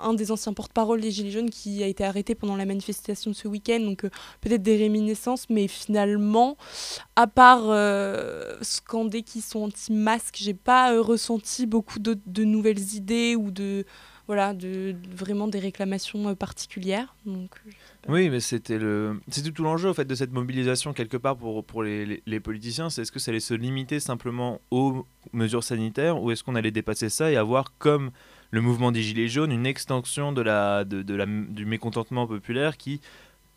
un 0.02 0.14
des 0.14 0.32
anciens 0.32 0.52
porte-parole 0.52 1.00
des 1.00 1.10
Gilets 1.10 1.30
jaunes 1.30 1.50
qui 1.50 1.82
a 1.82 1.86
été 1.86 2.04
arrêté 2.04 2.34
pendant 2.34 2.56
la 2.56 2.66
manifestation 2.66 3.30
de 3.30 3.36
ce 3.36 3.48
week-end, 3.48 3.80
donc 3.80 4.02
peut-être 4.40 4.62
des 4.62 4.76
réminiscences 4.76 5.48
mais 5.48 5.68
finalement, 5.68 6.56
à 7.16 7.26
part 7.26 7.64
euh, 7.66 8.56
scander 8.62 9.22
qu'ils 9.22 9.42
sont 9.42 9.64
anti-masques, 9.64 10.36
j'ai 10.38 10.54
pas 10.54 10.92
euh, 10.92 11.00
ressenti 11.00 11.66
beaucoup 11.66 11.98
de, 11.98 12.44
nouvelles 12.44 12.94
idées 12.94 13.36
ou 13.36 13.50
de 13.50 13.84
voilà, 14.28 14.54
de, 14.54 14.94
vraiment 15.14 15.48
des 15.48 15.58
réclamations 15.58 16.28
euh, 16.28 16.34
particulières. 16.34 17.14
Donc, 17.26 17.50
oui, 18.08 18.30
mais 18.30 18.40
c'était 18.40 18.78
le, 18.78 19.20
c'est 19.28 19.42
tout 19.42 19.62
l'enjeu 19.62 19.90
en 19.90 19.94
fait 19.94 20.04
de 20.04 20.14
cette 20.14 20.32
mobilisation 20.32 20.92
quelque 20.92 21.16
part 21.16 21.36
pour 21.36 21.64
pour 21.64 21.82
les, 21.82 22.22
les, 22.24 22.40
politiciens, 22.40 22.88
c'est 22.88 23.02
est-ce 23.02 23.12
que 23.12 23.18
ça 23.18 23.30
allait 23.30 23.40
se 23.40 23.54
limiter 23.54 24.00
simplement 24.00 24.60
aux 24.70 25.06
mesures 25.32 25.64
sanitaires 25.64 26.22
ou 26.22 26.30
est-ce 26.30 26.44
qu'on 26.44 26.54
allait 26.54 26.70
dépasser 26.70 27.08
ça 27.08 27.30
et 27.30 27.36
avoir 27.36 27.76
comme 27.78 28.10
le 28.52 28.60
mouvement 28.60 28.92
des 28.92 29.02
Gilets 29.02 29.28
jaunes 29.28 29.50
une 29.50 29.66
extension 29.66 30.32
de 30.32 30.42
la, 30.42 30.84
de, 30.84 31.02
de 31.02 31.14
la, 31.14 31.26
du 31.26 31.66
mécontentement 31.66 32.26
populaire 32.28 32.76
qui 32.76 33.00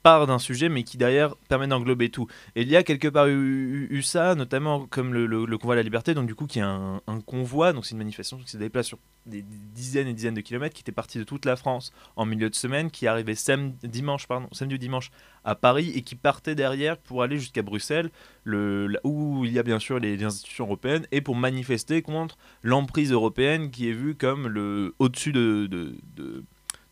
part 0.05 0.27
d'un 0.27 0.37
sujet, 0.37 0.69
mais 0.69 0.83
qui 0.83 0.97
derrière 0.97 1.35
permet 1.49 1.65
d'englober 1.65 2.09
tout. 2.09 2.27
Et 2.55 2.61
il 2.61 2.69
y 2.69 2.75
a 2.75 2.83
quelque 2.83 3.07
part 3.07 3.25
eu, 3.27 4.01
ça, 4.03 4.35
notamment 4.35 4.85
comme 4.85 5.15
le, 5.15 5.57
convoi 5.57 5.73
à 5.73 5.77
la 5.77 5.81
liberté, 5.81 6.13
donc 6.13 6.27
du 6.27 6.35
coup 6.35 6.45
qui 6.45 6.59
est 6.59 6.61
un, 6.61 7.01
convoi, 7.25 7.73
donc 7.73 7.87
c'est 7.87 7.93
une 7.93 7.97
manifestation 7.97 8.37
qui 8.37 8.47
se 8.47 8.57
déplace 8.57 8.85
sur 8.85 8.99
des 9.25 9.41
dizaines 9.41 10.07
et 10.07 10.13
dizaines 10.13 10.35
de 10.35 10.41
kilomètres, 10.41 10.75
qui 10.75 10.81
était 10.81 10.91
parti 10.91 11.17
de 11.17 11.23
toute 11.23 11.45
la 11.45 11.55
France 11.55 11.91
en 12.17 12.27
milieu 12.27 12.51
de 12.51 12.55
semaine, 12.55 12.91
qui 12.91 13.07
arrivait 13.07 13.33
samedi, 13.33 13.87
dimanche, 13.87 14.27
pardon, 14.27 14.47
samedi 14.51 14.75
ou 14.75 14.77
dimanche 14.77 15.09
à 15.43 15.55
Paris 15.55 15.91
et 15.95 16.03
qui 16.03 16.13
partait 16.13 16.53
derrière 16.53 16.99
pour 16.99 17.23
aller 17.23 17.39
jusqu'à 17.39 17.63
Bruxelles, 17.63 18.11
le, 18.43 18.99
où 19.03 19.43
il 19.43 19.53
y 19.53 19.57
a 19.57 19.63
bien 19.63 19.79
sûr 19.79 19.97
les, 19.97 20.23
institutions 20.23 20.65
européennes, 20.65 21.07
et 21.11 21.21
pour 21.21 21.35
manifester 21.35 22.03
contre 22.03 22.37
l'emprise 22.61 23.11
européenne 23.11 23.71
qui 23.71 23.89
est 23.89 23.93
vue 23.93 24.13
comme 24.13 24.47
le 24.49 24.93
au-dessus 24.99 25.31
de, 25.31 25.65
de, 25.65 25.97
de 26.15 26.43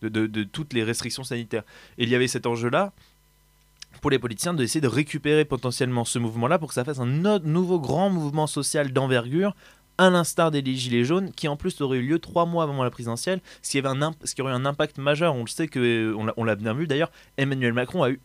de, 0.10 0.44
toutes 0.44 0.74
les 0.74 0.84
restrictions 0.84 1.24
sanitaires. 1.24 1.64
Et 1.98 2.04
il 2.04 2.10
y 2.10 2.16
avait 2.16 2.28
cet 2.28 2.46
enjeu-là 2.46 2.92
pour 4.02 4.12
les 4.12 4.20
politiciens 4.20 4.54
d'essayer 4.54 4.82
de 4.82 4.88
récupérer 4.88 5.46
potentiellement 5.46 6.04
ce 6.06 6.20
mouvement-là 6.20 6.60
pour 6.60 6.70
que 6.70 6.74
ça 6.74 6.84
fasse 6.84 7.00
un 7.00 7.26
autre, 7.26 7.46
nouveau 7.46 7.80
grand 7.80 8.10
mouvement 8.10 8.48
social 8.48 8.92
d'envergure 8.92 9.56
à 9.98 10.10
l'instar 10.10 10.50
des 10.50 10.64
Gilets 10.76 11.04
jaunes, 11.04 11.32
qui 11.32 11.48
en 11.48 11.56
plus 11.56 11.80
aurait 11.82 12.00
eu 12.00 12.02
lieu 12.02 12.20
trois 12.20 12.46
mois 12.46 12.64
avant 12.64 12.84
la 12.84 12.90
présidentielle, 12.90 13.42
ce 13.62 13.72
qui, 13.72 13.78
avait 13.78 13.90
un 13.90 14.16
ce 14.24 14.34
qui 14.34 14.42
aurait 14.42 14.52
eu 14.52 14.56
un 14.56 14.66
impact 14.66 14.98
majeur. 14.98 15.36
On 15.36 15.42
le 15.42 15.48
sait, 15.48 15.68
que, 15.68 16.16
on 16.16 16.44
l'a 16.44 16.56
bien 16.56 16.74
vu 16.74 16.88
d'ailleurs, 16.88 17.12
Emmanuel 17.38 17.74
Macron 17.74 18.02
a 18.02 18.10
eu 18.10 18.20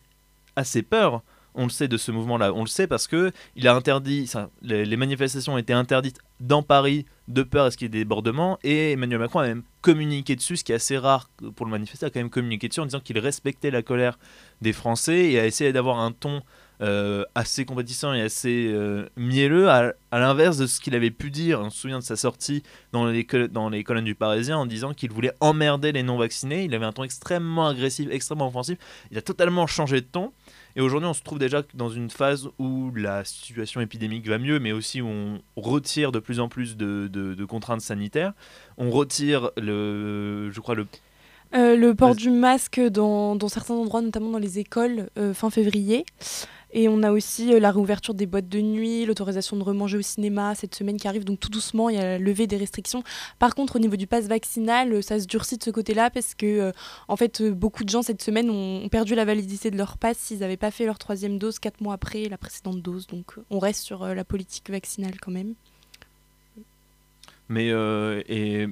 assez 0.55 0.81
peur 0.81 1.21
on 1.55 1.63
le 1.63 1.69
sait 1.69 1.87
de 1.87 1.97
ce 1.97 2.11
mouvement-là. 2.11 2.53
On 2.53 2.61
le 2.61 2.67
sait 2.67 2.87
parce 2.87 3.07
que 3.07 3.31
il 3.55 3.67
a 3.67 3.75
interdit, 3.75 4.31
les, 4.61 4.97
manifestations 4.97 5.53
ont 5.53 5.57
été 5.57 5.73
interdites 5.73 6.19
dans 6.39 6.63
Paris 6.63 7.05
de 7.27 7.43
peur 7.43 7.65
à 7.65 7.71
ce 7.71 7.77
qu'il 7.77 7.85
y 7.85 7.87
ait 7.87 7.89
des 7.89 7.99
débordements 7.99 8.57
et 8.63 8.93
Emmanuel 8.93 9.19
Macron 9.19 9.39
a 9.39 9.47
même 9.47 9.63
communiqué 9.81 10.35
dessus, 10.35 10.57
ce 10.57 10.63
qui 10.63 10.71
est 10.71 10.75
assez 10.75 10.97
rare 10.97 11.29
pour 11.55 11.65
le 11.65 11.71
manifester, 11.71 12.05
a 12.05 12.09
quand 12.09 12.19
même 12.19 12.29
communiqué 12.29 12.67
dessus 12.67 12.79
en 12.79 12.85
disant 12.85 12.99
qu'il 12.99 13.19
respectait 13.19 13.71
la 13.71 13.81
colère 13.81 14.17
des 14.61 14.73
Français 14.73 15.31
et 15.31 15.39
a 15.39 15.45
essayé 15.45 15.71
d'avoir 15.73 15.99
un 15.99 16.11
ton 16.11 16.41
euh, 16.81 17.25
assez 17.35 17.65
compétissant 17.65 18.13
et 18.13 18.21
assez 18.21 18.69
euh, 18.71 19.09
mielleux, 19.17 19.69
à, 19.69 19.91
l'inverse 20.13 20.55
de 20.55 20.65
ce 20.65 20.79
qu'il 20.79 20.95
avait 20.95 21.11
pu 21.11 21.29
dire. 21.29 21.59
On 21.59 21.69
se 21.69 21.77
souvient 21.77 21.99
de 21.99 22.03
sa 22.03 22.15
sortie 22.15 22.63
les, 22.93 23.27
dans 23.51 23.67
les 23.67 23.83
colonnes 23.83 24.05
du 24.05 24.15
Parisien 24.15 24.57
en 24.57 24.65
disant 24.65 24.93
qu'il 24.93 25.11
voulait 25.11 25.33
emmerder 25.41 25.91
les 25.91 26.03
non-vaccinés. 26.03 26.63
Il 26.63 26.73
avait 26.73 26.85
un 26.85 26.93
ton 26.93 27.03
extrêmement 27.03 27.67
agressif, 27.67 28.07
extrêmement 28.09 28.47
offensif. 28.47 28.77
Il 29.11 29.17
a 29.17 29.21
totalement 29.21 29.67
changé 29.67 29.99
de 29.99 30.05
ton. 30.05 30.31
Et 30.75 30.81
aujourd'hui, 30.81 31.09
on 31.09 31.13
se 31.13 31.23
trouve 31.23 31.39
déjà 31.39 31.63
dans 31.73 31.89
une 31.89 32.09
phase 32.09 32.49
où 32.59 32.91
la 32.95 33.25
situation 33.25 33.81
épidémique 33.81 34.27
va 34.27 34.37
mieux, 34.37 34.59
mais 34.59 34.71
aussi 34.71 35.01
où 35.01 35.07
on 35.07 35.41
retire 35.55 36.11
de 36.11 36.19
plus 36.19 36.39
en 36.39 36.47
plus 36.47 36.77
de, 36.77 37.45
contraintes 37.45 37.81
sanitaires. 37.81 38.33
On 38.77 38.89
retire, 38.89 39.51
le, 39.57 40.49
je 40.51 40.59
crois, 40.59 40.75
le 40.75 40.85
euh, 41.55 41.75
le 41.75 41.95
port 41.95 42.13
du 42.13 42.29
masque 42.29 42.79
dans, 42.79 43.35
dans, 43.35 43.49
certains 43.49 43.73
endroits, 43.73 44.01
notamment 44.01 44.29
dans 44.29 44.37
les 44.37 44.59
écoles, 44.59 45.09
euh, 45.17 45.33
fin 45.33 45.49
février. 45.49 46.05
Et 46.71 46.87
on 46.87 47.03
a 47.03 47.11
aussi 47.11 47.53
euh, 47.53 47.59
la 47.59 47.71
réouverture 47.71 48.13
des 48.13 48.25
boîtes 48.25 48.47
de 48.47 48.59
nuit, 48.59 49.05
l'autorisation 49.05 49.57
de 49.57 49.63
remanger 49.63 49.97
au 49.97 50.01
cinéma 50.01 50.55
cette 50.55 50.75
semaine 50.75 50.97
qui 50.97 51.07
arrive. 51.07 51.25
Donc 51.25 51.39
tout 51.39 51.49
doucement, 51.49 51.89
il 51.89 51.95
y 51.95 51.99
a 51.99 52.03
la 52.03 52.17
levée 52.19 52.47
des 52.47 52.57
restrictions. 52.57 53.03
Par 53.39 53.55
contre, 53.55 53.77
au 53.77 53.79
niveau 53.79 53.95
du 53.95 54.07
pass 54.07 54.27
vaccinal, 54.27 54.93
euh, 54.93 55.01
ça 55.01 55.19
se 55.19 55.25
durcit 55.25 55.57
de 55.57 55.63
ce 55.63 55.71
côté-là 55.71 56.09
parce 56.09 56.35
que, 56.35 56.45
euh, 56.45 56.71
en 57.07 57.15
fait, 57.15 57.41
beaucoup 57.41 57.83
de 57.83 57.89
gens 57.89 58.01
cette 58.01 58.21
semaine 58.21 58.49
ont, 58.49 58.87
perdu 58.89 59.13
la 59.13 59.25
validité 59.25 59.71
de 59.71 59.77
leur 59.77 59.97
pass 59.97 60.17
s'ils 60.17 60.39
n'avaient 60.39 60.57
pas 60.57 60.71
fait 60.71 60.85
leur 60.85 60.97
troisième 60.97 61.37
dose 61.37 61.59
quatre 61.59 61.81
mois 61.81 61.93
après 61.93 62.25
la 62.25 62.37
précédente 62.37 62.81
dose. 62.81 63.07
Donc 63.07 63.35
on 63.49 63.59
reste 63.59 63.83
sur 63.83 64.05
la 64.05 64.23
politique 64.23 64.69
vaccinale 64.69 65.19
quand 65.21 65.31
même. 65.31 65.53
Mais, 67.49 67.71
euh, 67.71 68.21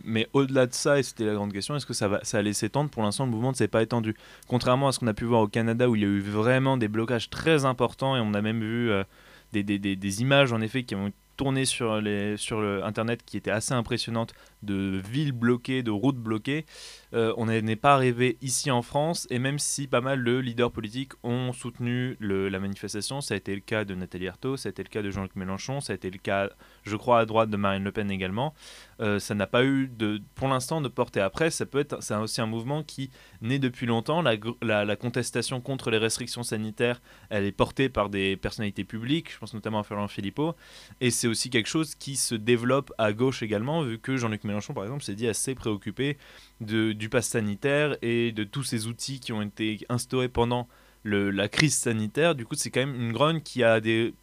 mais 0.06 0.28
au-delà 0.34 0.68
de 0.68 0.74
ça, 0.74 1.00
et 1.00 1.04
c'était 1.04 1.26
la 1.26 1.34
grande 1.34 1.52
question, 1.52 1.76
est-ce 1.76 1.88
que 1.88 1.94
ça, 1.94 2.08
va, 2.08 2.20
ça 2.24 2.38
allait 2.38 2.54
s'étendre? 2.54 2.92
Pour 2.92 3.02
l'instant, 3.02 3.26
le 3.26 3.32
mouvement 3.32 3.50
ne 3.50 3.56
s'est 3.56 3.68
pas 3.68 3.82
étendu. 3.82 4.16
Contrairement 4.48 4.88
à 4.88 4.92
ce 4.92 5.00
qu'on 5.00 5.08
a 5.08 5.16
pu 5.16 5.26
voir 5.26 5.42
au 5.42 5.48
Canada, 5.48 5.90
où 5.90 5.96
il 5.96 6.04
y 6.04 6.06
a 6.06 6.08
eu 6.08 6.20
vraiment 6.20 6.78
des 6.78 6.88
blocages 6.88 7.32
très 7.32 7.66
importants, 7.66 8.16
et 8.16 8.20
on 8.20 8.36
a 8.36 8.42
même 8.42 8.62
vu 8.62 8.92
euh, 8.92 9.04
des, 9.52 9.64
des, 9.64 9.80
des, 9.80 10.22
images, 10.22 10.54
en 10.54 10.62
effet, 10.62 10.84
qui 10.84 10.94
ont 10.94 11.12
tourné 11.38 11.66
sur, 11.66 12.02
les, 12.02 12.38
sur 12.38 12.60
Internet, 12.84 13.24
qui 13.26 13.38
étaient 13.38 13.52
assez 13.52 13.74
impressionnantes, 13.74 14.34
de 14.64 15.02
villes 15.10 15.32
bloquées, 15.32 15.84
de 15.84 15.92
routes 15.92 16.18
bloquées. 16.18 16.66
Euh, 17.14 17.34
on 17.38 17.46
n'est 17.46 17.76
pas 17.76 17.94
arrivé 17.94 18.38
ici 18.42 18.72
en 18.72 18.82
France, 18.82 19.28
et 19.30 19.40
même 19.40 19.60
si 19.60 19.88
pas 19.88 20.02
mal 20.02 20.24
de 20.24 20.36
leaders 20.36 20.72
politiques 20.72 21.14
ont 21.24 21.54
soutenu 21.54 22.18
le, 22.20 22.50
la 22.50 22.60
manifestation, 22.60 23.22
ça 23.22 23.36
a 23.36 23.38
été 23.38 23.54
le 23.54 23.62
cas 23.62 23.86
de 23.86 23.96
Nathalie 23.96 24.28
Arthaud, 24.28 24.58
ça 24.58 24.70
a 24.70 24.72
été 24.72 24.84
le 24.84 24.90
cas 24.90 25.02
de 25.02 25.12
Jean-Luc 25.12 25.36
Mélenchon, 25.36 25.80
ça 25.80 25.94
a 25.94 25.96
été 25.96 26.10
le 26.10 26.18
cas, 26.18 26.50
je 26.88 26.96
crois, 26.96 27.20
à 27.20 27.26
droite 27.26 27.50
de 27.50 27.58
Marine 27.58 27.84
Le 27.84 27.92
Pen 27.92 28.10
également. 28.12 28.54
Euh, 29.00 29.20
ça 29.20 29.36
n'a 29.36 29.48
pas 29.48 29.64
eu, 29.64 29.88
de, 29.88 30.22
pour 30.36 30.48
l'instant, 30.48 30.82
de 30.82 30.88
portée. 30.88 31.22
Après, 31.22 31.52
ça 31.52 31.66
peut 31.66 31.80
être, 31.80 32.02
c'est 32.02 32.16
aussi 32.16 32.42
un 32.42 32.46
mouvement 32.46 32.84
qui 32.84 33.10
naît 33.42 33.60
depuis 33.60 33.86
longtemps. 33.86 34.22
La, 34.22 34.96
contestation 34.96 35.62
contre 35.62 35.92
les 35.92 35.98
restrictions 35.98 36.44
sanitaires, 36.44 37.02
elle 37.30 37.46
est 37.46 37.52
portée 37.52 37.90
par 37.90 38.10
des 38.10 38.36
personnalités 38.36 38.84
publiques, 38.84 39.32
je 39.32 39.38
pense 39.38 39.54
notamment 39.54 39.80
à 39.80 39.84
Fernand 39.84 40.08
Philippot, 40.08 40.56
et 41.02 41.12
c'est 41.12 41.28
aussi 41.28 41.50
quelque 41.50 41.68
chose 41.68 41.94
qui 41.94 42.16
se 42.16 42.34
développe 42.34 42.92
à 42.98 43.14
gauche 43.14 43.44
également, 43.44 43.84
vu 43.84 44.00
que 44.00 44.18
Jean-Luc 44.18 44.44
Mélenchon, 44.44 44.74
par 44.74 44.84
exemple, 44.84 45.04
s'est 45.04 45.16
dit 45.16 45.28
assez 45.28 45.54
préoccupé 45.54 46.18
du 46.62 47.10
pass 47.10 47.28
sanitaire 47.28 47.98
et 48.02 48.32
de 48.32 48.44
tous 48.44 48.64
ces 48.64 48.88
outils 48.88 49.20
qui 49.20 49.34
ont 49.34 49.42
été 49.42 49.86
instaurés 49.90 50.30
pendant 50.30 50.68
la 51.08 51.48
crise 51.48 51.76
sanitaire. 51.76 52.36
Du 52.36 52.46
coup, 52.46 52.56
c'est 52.56 52.70
quand 52.70 52.80
même 52.80 52.96
une 52.96 53.12
grogne 53.12 53.42
qui 53.42 53.64
a 53.64 53.80
des, 53.80 54.14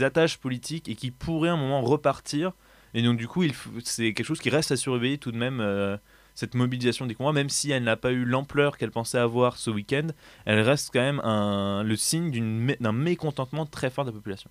attaches 0.00 0.38
politiques 0.38 0.88
et 0.88 0.94
qui 0.94 1.10
pourrait 1.10 1.50
à 1.50 1.52
un 1.52 1.56
moment 1.56 1.82
repartir. 1.82 2.52
Et 2.94 3.02
donc, 3.02 3.16
du 3.16 3.28
coup, 3.28 3.44
c'est 3.84 4.12
quelque 4.12 4.26
chose 4.26 4.40
qui 4.40 4.50
reste 4.50 4.72
à 4.72 4.76
surveiller 4.76 5.18
tout 5.18 5.32
de 5.32 5.38
même. 5.38 5.60
Euh, 5.60 5.96
cette 6.34 6.54
mobilisation 6.54 7.06
des 7.06 7.14
convois, 7.14 7.34
même 7.34 7.50
si 7.50 7.70
elle 7.70 7.84
n'a 7.84 7.96
pas 7.96 8.10
eu 8.10 8.24
l'ampleur 8.24 8.78
qu'elle 8.78 8.90
pensait 8.90 9.18
avoir 9.18 9.58
ce 9.58 9.70
week-end, 9.70 10.08
elle 10.46 10.60
reste 10.60 10.90
quand 10.90 11.00
même 11.00 11.20
un, 11.20 11.82
le 11.82 11.94
signe 11.94 12.74
d'un 12.80 12.92
mécontentement 12.92 13.66
très 13.66 13.90
fort 13.90 14.04
de 14.04 14.10
la 14.10 14.14
population. 14.14 14.50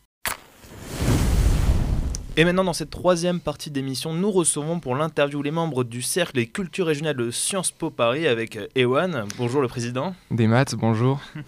Et 2.38 2.45
maintenant, 2.45 2.63
dans 2.63 2.71
cette 2.71 2.91
troisième 2.91 3.41
partie 3.41 3.71
d'émission, 3.71 4.13
nous 4.13 4.31
recevons 4.31 4.79
pour 4.79 4.95
l'interview 4.95 5.43
les 5.43 5.51
membres 5.51 5.83
du 5.83 6.01
Cercle 6.01 6.35
des 6.35 6.47
cultures 6.47 6.88
régionales 6.88 7.17
de 7.17 7.29
Sciences 7.29 7.71
Po 7.71 7.89
Paris 7.89 8.25
avec 8.25 8.55
euh, 8.55 8.67
Ewan. 8.73 9.25
Bonjour 9.38 9.61
le 9.61 9.67
président. 9.67 10.15
Des 10.31 10.47
maths, 10.47 10.75
bonjour. 10.75 11.19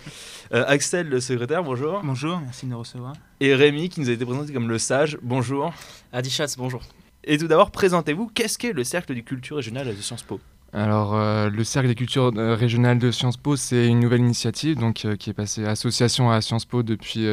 Euh, 0.54 0.66
Axel, 0.68 1.10
le 1.10 1.20
secrétaire, 1.20 1.64
bonjour. 1.64 2.02
Bonjour, 2.04 2.40
merci 2.40 2.68
de 2.68 2.72
nous 2.72 2.78
recevoir. 2.78 3.14
Et 3.40 3.56
Rémi, 3.56 3.90
qui 3.90 4.02
nous 4.02 4.10
a 4.10 4.12
été 4.12 4.24
présenté 4.24 4.54
comme 4.54 4.70
le 4.70 4.78
sage, 4.78 5.18
bonjour. 5.24 5.74
Adi 6.12 6.30
Schatz, 6.30 6.58
bonjour. 6.58 6.82
Et 7.24 7.40
tout 7.40 7.48
d'abord, 7.48 7.72
présentez-vous. 7.72 8.30
Qu'est-ce 8.36 8.60
qu'est 8.60 8.74
le 8.74 8.84
Cercle 8.84 9.16
des 9.16 9.24
cultures 9.24 9.56
régionales 9.56 9.88
de 9.88 10.00
Sciences 10.00 10.22
Po? 10.22 10.40
Alors, 10.76 11.14
euh, 11.14 11.52
le 11.52 11.64
Cercle 11.64 11.88
des 11.88 11.96
cultures 11.96 12.32
euh, 12.36 12.56
régionales 12.56 12.98
de 12.98 13.12
Sciences 13.12 13.38
Po, 13.38 13.56
c'est 13.56 13.88
une 13.88 14.00
nouvelle 14.00 14.22
initiative 14.22 14.80
donc, 14.80 15.06
euh, 15.06 15.16
qui 15.16 15.30
est 15.30 15.34
passée 15.34 15.64
association 15.66 16.32
à 16.32 16.42
Sciences 16.42 16.66
Po 16.66 16.82
depuis 16.82 17.28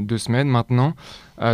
deux 0.00 0.18
semaines 0.18 0.48
maintenant. 0.48 0.94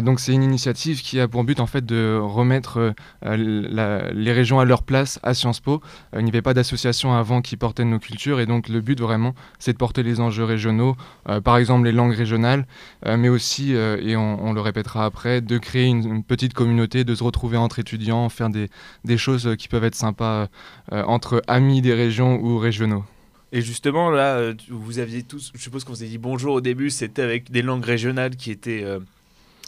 Donc, 0.02 0.20
c'est 0.20 0.32
une 0.32 0.42
initiative 0.42 1.00
qui 1.02 1.20
a 1.20 1.28
pour 1.28 1.44
but 1.44 1.60
en 1.60 1.66
fait 1.66 1.84
de 1.84 2.18
remettre 2.20 2.94
les 3.22 4.32
régions 4.32 4.58
à 4.58 4.64
leur 4.64 4.82
place 4.82 5.20
à 5.22 5.34
Sciences 5.34 5.60
Po. 5.60 5.80
il 6.16 6.24
n'y 6.24 6.30
avait 6.30 6.42
pas 6.42 6.54
d'association 6.54 7.14
avant 7.14 7.40
qui 7.40 7.56
portait 7.56 7.84
nos 7.84 7.98
cultures 7.98 8.40
et 8.40 8.46
donc 8.46 8.68
le 8.68 8.80
but 8.80 9.00
vraiment, 9.00 9.34
c'est 9.58 9.72
de 9.72 9.78
porter 9.78 10.02
les 10.02 10.20
enjeux 10.20 10.44
régionaux, 10.44 10.96
par 11.44 11.56
exemple 11.56 11.84
les 11.84 11.92
langues 11.92 12.14
régionales, 12.14 12.66
mais 13.06 13.28
aussi, 13.28 13.72
et 13.72 14.16
on, 14.16 14.52
le 14.52 14.60
répétera 14.60 15.04
après, 15.04 15.40
de 15.40 15.58
créer 15.58 15.86
une, 15.86 16.24
petite 16.24 16.54
communauté, 16.54 17.04
de 17.04 17.14
se 17.14 17.22
retrouver 17.22 17.56
entre 17.56 17.78
étudiants, 17.78 18.28
faire 18.28 18.50
des, 18.50 19.16
choses 19.16 19.54
qui 19.56 19.68
peuvent 19.68 19.84
être 19.84 19.94
sympas 19.94 20.48
euh, 20.92 21.02
entre 21.04 21.42
amis 21.48 21.82
des 21.82 21.94
régions 21.94 22.38
ou 22.40 22.58
régionaux. 22.58 23.04
Et 23.52 23.62
justement, 23.62 24.10
là, 24.10 24.36
euh, 24.36 24.54
vous 24.68 24.98
aviez 24.98 25.22
tous, 25.22 25.52
je 25.54 25.60
suppose 25.60 25.84
qu'on 25.84 25.94
a 25.94 25.96
dit 25.96 26.18
bonjour 26.18 26.54
au 26.54 26.60
début, 26.60 26.90
c'était 26.90 27.22
avec 27.22 27.50
des 27.50 27.62
langues 27.62 27.84
régionales 27.84 28.36
qui 28.36 28.50
étaient 28.50 28.82
euh, 28.84 29.00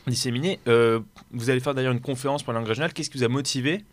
disséminées. 0.06 0.58
vous 0.66 1.50
allez 1.50 1.60
faire 1.60 1.74
d'ailleurs 1.74 1.92
une 1.92 2.00
conférence 2.00 2.42
pour 2.42 2.52
les 2.52 2.58
langues 2.58 2.68
régionales. 2.68 2.92
Qu'est-ce 2.92 3.10
qui 3.10 3.18
vous 3.18 3.24
a 3.24 3.28
motivé 3.28 3.84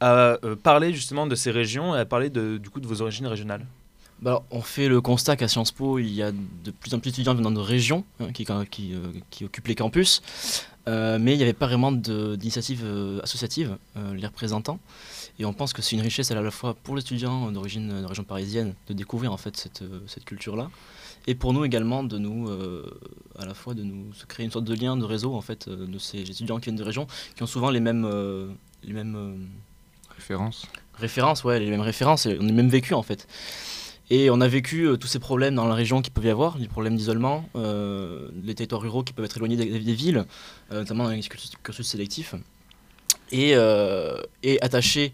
à 0.00 0.38
parler 0.62 0.92
justement 0.94 1.26
de 1.26 1.34
ces 1.34 1.50
régions 1.50 1.96
et 1.96 1.98
à 1.98 2.04
parler 2.04 2.30
de, 2.30 2.58
du 2.58 2.70
coup 2.70 2.80
de 2.80 2.86
vos 2.86 3.02
origines 3.02 3.26
régionales? 3.26 3.66
Bah 4.20 4.42
on 4.50 4.62
fait 4.62 4.88
le 4.88 5.00
constat 5.00 5.36
qu'à 5.36 5.46
Sciences 5.46 5.70
Po, 5.70 5.98
il 5.98 6.12
y 6.12 6.22
a 6.22 6.32
de 6.32 6.70
plus 6.72 6.92
en 6.92 6.98
plus 6.98 7.10
d'étudiants 7.10 7.34
venant 7.34 7.52
de 7.52 7.60
régions 7.60 8.04
hein, 8.18 8.32
qui, 8.32 8.46
qui, 9.30 9.44
occupent 9.44 9.68
les 9.68 9.76
campus, 9.76 10.22
mais 10.86 11.34
il 11.34 11.36
n'y 11.36 11.42
avait 11.42 11.52
pas 11.52 11.66
vraiment 11.66 11.92
d'initiative 11.92 12.84
associative 13.22 13.76
les 14.14 14.26
représentant. 14.26 14.80
Et 15.38 15.44
on 15.44 15.52
pense 15.52 15.72
que 15.72 15.82
c'est 15.82 15.94
une 15.94 16.02
richesse 16.02 16.30
à 16.30 16.34
la 16.34 16.50
fois 16.50 16.74
pour 16.74 16.96
les 16.96 17.02
étudiants 17.02 17.52
d'origine 17.52 18.02
de 18.02 18.06
région 18.06 18.24
parisienne 18.24 18.74
de 18.88 18.92
découvrir 18.92 19.32
en 19.32 19.36
fait 19.36 19.56
cette, 19.56 19.82
euh, 19.82 20.00
cette 20.06 20.24
culture-là, 20.24 20.68
et 21.26 21.34
pour 21.34 21.52
nous 21.52 21.64
également 21.64 22.04
de 22.04 22.18
nous, 22.18 22.48
euh, 22.48 22.84
à 23.38 23.46
la 23.46 23.54
fois 23.54 23.74
de 23.74 23.82
nous 23.82 24.12
se 24.14 24.26
créer 24.26 24.44
une 24.44 24.52
sorte 24.52 24.64
de 24.64 24.74
lien, 24.74 24.96
de 24.96 25.04
réseau 25.04 25.34
en 25.34 25.40
fait 25.40 25.68
euh, 25.68 25.86
de 25.86 25.98
ces 25.98 26.20
étudiants 26.20 26.58
qui 26.58 26.64
viennent 26.64 26.76
de 26.76 26.84
régions, 26.84 27.06
qui 27.36 27.42
ont 27.42 27.46
souvent 27.46 27.70
les 27.70 27.80
mêmes, 27.80 28.06
les 28.82 28.92
mêmes 28.92 29.48
références. 30.14 30.66
Références, 30.94 31.44
ouais, 31.44 31.60
les 31.60 31.70
mêmes 31.70 31.80
références, 31.80 32.26
et 32.26 32.36
on 32.40 32.48
est 32.48 32.52
même 32.52 32.68
vécu 32.68 32.94
en 32.94 33.02
fait. 33.02 33.26
Et 34.10 34.30
on 34.30 34.40
a 34.40 34.48
vécu 34.48 34.88
tous 34.98 35.06
ces 35.06 35.18
problèmes 35.18 35.54
dans 35.54 35.66
la 35.66 35.74
région 35.74 36.00
qui 36.00 36.10
peuvent 36.10 36.24
y 36.24 36.30
avoir, 36.30 36.56
les 36.56 36.66
problèmes 36.66 36.96
d'isolement, 36.96 37.46
les 37.54 38.54
territoires 38.54 38.80
ruraux 38.80 39.02
qui 39.02 39.12
peuvent 39.12 39.26
être 39.26 39.36
éloignés 39.36 39.56
des, 39.56 39.78
des 39.78 39.94
villes, 39.94 40.24
notamment 40.70 41.04
dans 41.04 41.10
les 41.10 41.20
cursus 41.20 41.86
sélectifs. 41.86 42.34
Et, 43.32 43.52
et 44.42 44.62
attachés 44.62 45.12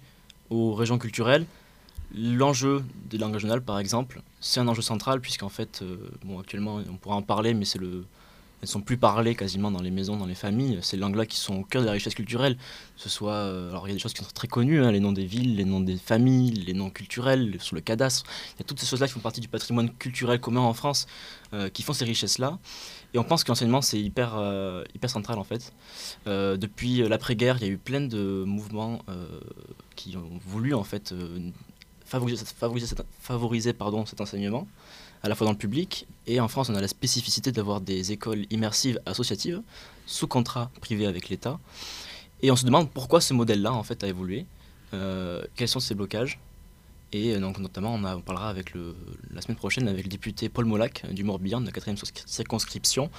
aux 0.51 0.75
régions 0.75 0.99
culturelles. 0.99 1.45
L'enjeu 2.17 2.85
des 3.11 3.19
langues 3.19 3.35
régionales, 3.35 3.63
par 3.63 3.79
exemple, 3.79 4.23
c'est 4.41 4.61
un 4.61 4.69
enjeu 4.69 4.83
central, 4.83 5.21
puisqu'en 5.21 5.49
fait, 5.49 5.81
euh, 5.83 5.97
bon, 6.25 6.39
actuellement, 6.39 6.81
on 6.89 6.97
pourra 6.97 7.17
en 7.17 7.23
parler, 7.23 7.55
mais 7.55 7.65
c'est 7.65 7.81
le, 7.81 8.05
elles 8.65 8.69
sont 8.69 8.81
plus 8.81 8.97
parlées 8.97 9.35
quasiment 9.35 9.71
dans 9.71 9.83
les 9.83 9.91
maisons, 9.91 10.17
dans 10.17 10.25
les 10.25 10.35
familles. 10.35 10.79
Ces 10.81 10.97
langues-là 10.97 11.27
qui 11.27 11.37
sont 11.37 11.57
au 11.57 11.65
cœur 11.65 11.83
de 11.83 11.87
la 11.87 11.93
richesse 11.93 12.15
culturelle. 12.15 12.57
Ce 12.97 13.09
soit, 13.09 13.33
euh, 13.33 13.69
alors 13.69 13.87
il 13.87 13.91
y 13.91 13.93
a 13.93 13.95
des 13.95 14.01
choses 14.01 14.15
qui 14.15 14.25
sont 14.25 14.31
très 14.33 14.49
connues, 14.49 14.83
hein, 14.83 14.91
les 14.91 15.01
noms 15.01 15.13
des 15.13 15.27
villes, 15.27 15.57
les 15.57 15.67
noms 15.67 15.81
des 15.81 15.97
familles, 15.97 16.53
les 16.53 16.73
noms 16.73 16.89
culturels, 16.89 17.57
sur 17.61 17.75
le 17.75 17.83
cadastre. 17.83 18.25
Il 18.55 18.61
y 18.61 18.63
a 18.63 18.65
toutes 18.65 18.81
ces 18.81 18.87
choses-là 18.87 19.07
qui 19.07 19.13
font 19.13 19.21
partie 19.21 19.41
du 19.41 19.49
patrimoine 19.49 19.91
culturel 19.91 20.41
commun 20.41 20.61
en 20.61 20.73
France, 20.73 21.07
euh, 21.53 21.69
qui 21.69 21.83
font 21.83 21.93
ces 21.93 22.07
richesses-là. 22.07 22.59
Et 23.13 23.19
on 23.19 23.25
pense 23.25 23.45
que 23.45 23.51
l'enseignement 23.51 23.83
c'est 23.83 24.01
hyper, 24.01 24.35
hyper 24.93 25.09
central 25.09 25.39
en 25.39 25.45
fait. 25.45 25.73
depuis 26.27 27.07
l'après-guerre, 27.09 27.59
il 27.61 27.67
y 27.67 27.71
a 27.71 27.73
eu 27.73 27.79
plein 27.79 28.01
de 28.01 28.43
mouvements 28.45 29.05
qui 29.95 30.17
ont 30.17 30.41
voulu 30.45 30.75
en 30.75 30.83
fait 30.83 31.15
favoriser, 32.05 32.45
favoriser, 33.21 33.75
cet 34.07 34.21
enseignement, 34.21 34.67
à 35.23 35.29
la 35.29 35.35
fois 35.35 35.47
dans 35.47 35.53
le 35.53 35.59
public, 35.59 36.07
et 36.27 36.41
en 36.41 36.49
France 36.49 36.69
on 36.69 36.75
a 36.75 36.81
la 36.81 36.89
spécificité 36.89 37.53
d'avoir 37.53 37.81
des 37.81 38.13
écoles 38.13 38.47
immersives 38.51 39.01
associatives, 39.07 39.63
sous 40.07 40.27
contrat 40.27 40.71
privé 40.81 41.07
avec 41.07 41.29
l'État, 41.29 41.59
et 42.43 42.51
on 42.51 42.57
se 42.57 42.67
demande 42.67 42.91
pourquoi 42.91 43.21
ce 43.21 43.33
modèle-là 43.33 43.73
en 43.73 43.83
fait 43.83 44.05
a 44.05 44.09
évolué, 44.09 44.47
euh, 44.93 45.43
quels 45.57 45.69
sont 45.69 45.81
ses 45.81 45.95
blocages, 45.95 46.39
et 47.13 47.35
euh, 47.35 47.41
donc 47.41 47.59
notamment 47.59 47.95
on, 47.95 48.21
parlera 48.21 48.51
avec 48.51 48.75
la 49.33 49.41
semaine 49.41 49.57
prochaine 49.57 49.89
avec 49.89 50.05
le 50.05 50.11
député 50.11 50.49
Paul 50.49 50.67
Molac 50.67 51.07
du 51.11 51.25
Morbihan 51.25 51.61
de 51.61 51.67
la 51.67 51.73
4 51.73 52.03
circonscription 52.27 53.11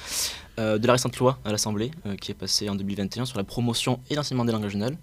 de 0.57 0.85
la 0.85 0.93
récente 0.93 1.17
loi 1.17 1.39
à 1.43 1.51
l'Assemblée 1.51 1.91
qui 2.21 2.31
est 2.31 2.35
passée 2.35 2.69
en 2.69 2.75
2021 2.75 3.25
sur 3.25 3.37
la 3.37 3.43
promotion 3.43 3.99
et 4.09 4.15
l'enseignement 4.15 4.45
des 4.45 4.51
langues 4.51 4.63
régionales 4.63 4.97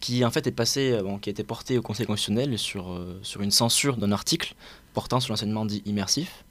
qui 0.00 0.24
en 0.24 0.30
fait 0.30 0.46
est 0.46 0.52
passé, 0.52 0.92
euh, 0.92 1.18
qui 1.18 1.30
a 1.30 1.32
été 1.32 1.44
porté 1.44 1.78
au 1.78 1.82
Conseil 1.82 2.06
constitutionnel 2.06 2.58
sur, 2.58 2.90
euh, 2.90 3.18
sur 3.22 3.42
une 3.42 3.50
censure 3.50 3.96
d'un 3.96 4.12
article 4.12 4.54
portant 4.94 5.20
sur 5.20 5.32
l'enseignement 5.32 5.64
dit 5.64 5.82
immersif. 5.86 6.44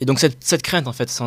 Et 0.00 0.04
donc 0.04 0.18
cette, 0.18 0.42
cette 0.42 0.62
crainte 0.62 0.86
en 0.86 0.92
fait 0.92 1.22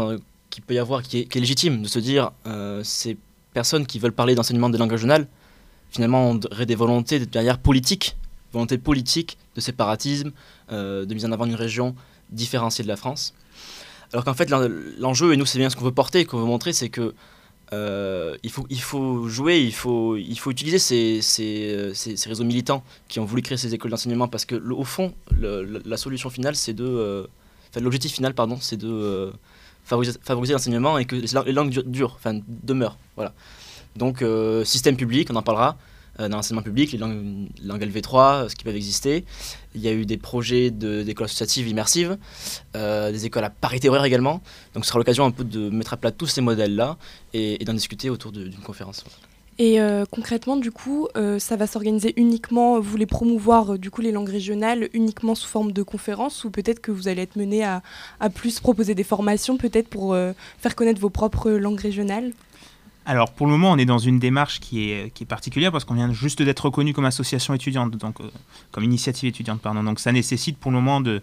qui 0.50 0.62
peut 0.62 0.74
y 0.74 0.80
avoir, 0.80 1.04
qui 1.04 1.20
est, 1.20 1.36
légitime, 1.36 1.82
de 1.82 1.88
se 1.88 2.00
dire 2.00 2.32
euh, 2.46 2.84
ces 2.84 3.18
personnes 3.54 3.86
qui 3.86 4.00
veulent 4.00 4.13
parler 4.13 4.36
d'enseignement 4.36 4.70
des 4.70 4.78
langues 4.78 4.92
régionales, 4.92 5.28
finalement 5.92 6.38
auraient 6.52 6.66
des 6.66 6.76
volontés 6.76 7.20
derrière 7.26 7.60
politiques, 7.60 8.16
volonté 8.52 8.78
politique 8.78 9.38
de 9.56 9.62
séparatisme, 9.62 10.32
de 10.70 11.13
mise 11.13 11.26
en 11.26 11.32
avant 11.32 11.46
d'une 11.46 11.56
région 11.56 11.96
différenciée 12.32 12.84
de 12.84 12.89
la 12.89 12.96
France. 12.96 13.36
Alors 14.12 14.26
qu'en 14.26 14.34
fait 14.34 14.50
l'enjeu, 14.50 15.34
et 15.34 15.38
nous 15.38 15.46
c'est 15.46 15.60
bien 15.60 15.70
ce 15.70 15.76
qu'on 15.76 15.86
veut 15.86 15.92
porter, 15.92 16.26
qu'on 16.26 16.39
veut 16.39 16.46
montrer, 16.46 16.74
c'est 16.74 16.89
que 16.89 17.13
euh, 17.73 18.38
il, 18.43 18.51
faut, 18.51 18.65
il 18.69 18.81
faut 18.81 19.27
jouer, 19.27 19.59
il 19.62 19.73
faut, 19.73 20.15
il 20.15 20.38
faut 20.38 20.51
utiliser 20.51 20.79
ces, 20.79 21.21
ces, 21.21 21.91
ces, 21.93 22.29
réseaux 22.29 22.43
militants 22.43 22.83
qui 23.07 23.19
ont 23.19 23.25
voulu 23.25 23.41
créer 23.41 23.57
ces 23.57 23.73
écoles 23.73 23.91
d'enseignement 23.91 24.27
parce 24.27 24.45
que, 24.45 24.55
au 24.55 24.83
fond, 24.83 25.13
la 25.39 25.97
solution 25.97 26.29
finale, 26.29 26.55
c'est 26.55 26.73
de. 26.73 26.86
Euh, 26.86 27.27
l'objectif 27.79 28.13
final, 28.13 28.33
pardon, 28.33 28.57
c'est 28.62 28.77
de 28.77 28.88
euh, 28.88 29.31
favoriser, 29.83 30.17
favoriser 30.21 30.53
l'enseignement 30.53 30.97
et 30.97 31.05
que 31.05 31.15
les 31.15 31.51
langues 31.51 31.71
durent, 31.86 32.15
enfin, 32.15 32.39
demeurent. 32.47 32.97
Voilà. 33.15 33.33
Donc, 33.95 34.23
système 34.63 34.95
public, 34.95 35.29
on 35.31 35.36
en 35.36 35.43
parlera. 35.43 35.77
Euh, 36.19 36.30
dans 36.30 36.38
l'enseignement 36.38 36.62
public, 36.62 36.91
les 36.91 36.99
langues, 36.99 37.49
LV3, 37.65 38.49
ce 38.49 38.56
qui 38.56 38.63
peuvent 38.63 38.76
exister. 38.76 39.26
Il 39.73 39.82
y 39.82 39.88
a 39.88 39.93
eu 39.93 40.06
des 40.06 40.17
projets 40.17 40.69
d'écoles 40.69 41.26
associatives 41.26 41.67
immersives, 41.67 42.17
euh, 42.76 43.12
des 43.12 43.26
écoles 43.26 43.43
à 43.43 43.49
parité 43.49 43.89
horaire 43.89 44.06
également. 44.06 44.41
Donc 44.76 44.86
ce 44.86 44.89
sera 44.89 44.99
l'occasion 44.99 45.26
un 45.26 45.32
peu 45.32 45.43
de 45.43 45.69
mettre 45.69 45.93
à 45.93 45.97
plat 45.97 46.12
tous 46.12 46.28
ces 46.28 46.41
modèles-là 46.41 46.97
et, 47.34 47.58
d'en 47.65 47.73
discuter 47.73 48.12
autour 48.12 48.32
d'une 48.32 48.54
conférence. 48.63 49.04
Et 49.60 49.80
euh, 49.80 50.06
concrètement, 50.10 50.56
du 50.56 50.71
coup, 50.71 51.08
ça 51.39 51.56
va 51.56 51.65
s'organiser 51.65 52.13
uniquement, 52.17 52.80
vous 52.80 52.89
voulez 52.89 53.06
promouvoir 53.06 53.80
du 53.80 53.89
coup 53.89 54.02
les 54.02 54.12
langues 54.12 54.30
régionales 54.30 54.89
uniquement 54.93 55.34
sous 55.34 55.47
forme 55.47 55.71
de 55.71 55.82
conférences 55.82 56.43
ou 56.43 56.52
peut-être 56.52 56.80
que 56.80 56.91
vous 56.91 57.08
allez 57.08 57.23
être 57.23 57.36
mené 57.36 57.63
à, 57.63 57.82
à 58.19 58.30
plus 58.30 58.60
proposer 58.60 58.93
des 58.93 59.04
formations 59.04 59.58
peut-être 59.58 59.88
pour 59.88 60.15
faire 60.60 60.76
connaître 60.76 60.99
vos 60.99 61.10
propres 61.10 61.52
langues 61.52 61.80
régionales? 61.80 62.34
Alors 63.06 63.32
pour 63.32 63.48
le 63.48 63.52
moment, 63.52 63.72
on 63.72 63.78
est 63.78 63.86
dans 63.86 63.98
une 63.98 64.20
démarche 64.20 64.60
qui 64.60 64.89
est, 64.89 65.13
qui 65.13 65.24
est 65.24 65.28
particulière 65.28 65.72
parce 65.72 65.84
qu'on 65.84 65.94
vient 65.94 66.12
juste 66.13 66.42
d'être 66.42 66.66
reconnu 66.66 66.94
comme 66.94 67.06
association 67.06 67.54
étudiante, 67.54 67.92
donc 67.98 68.22
euh, 68.22 68.30
comme 68.72 68.84
initiative 68.84 69.30
étudiante, 69.30 69.62
pardon. 69.62 69.84
Donc 69.84 70.00
ça 70.00 70.12
nécessite 70.12 70.58
pour 70.58 70.72
le 70.72 70.78
moment 70.78 71.02
de 71.02 71.22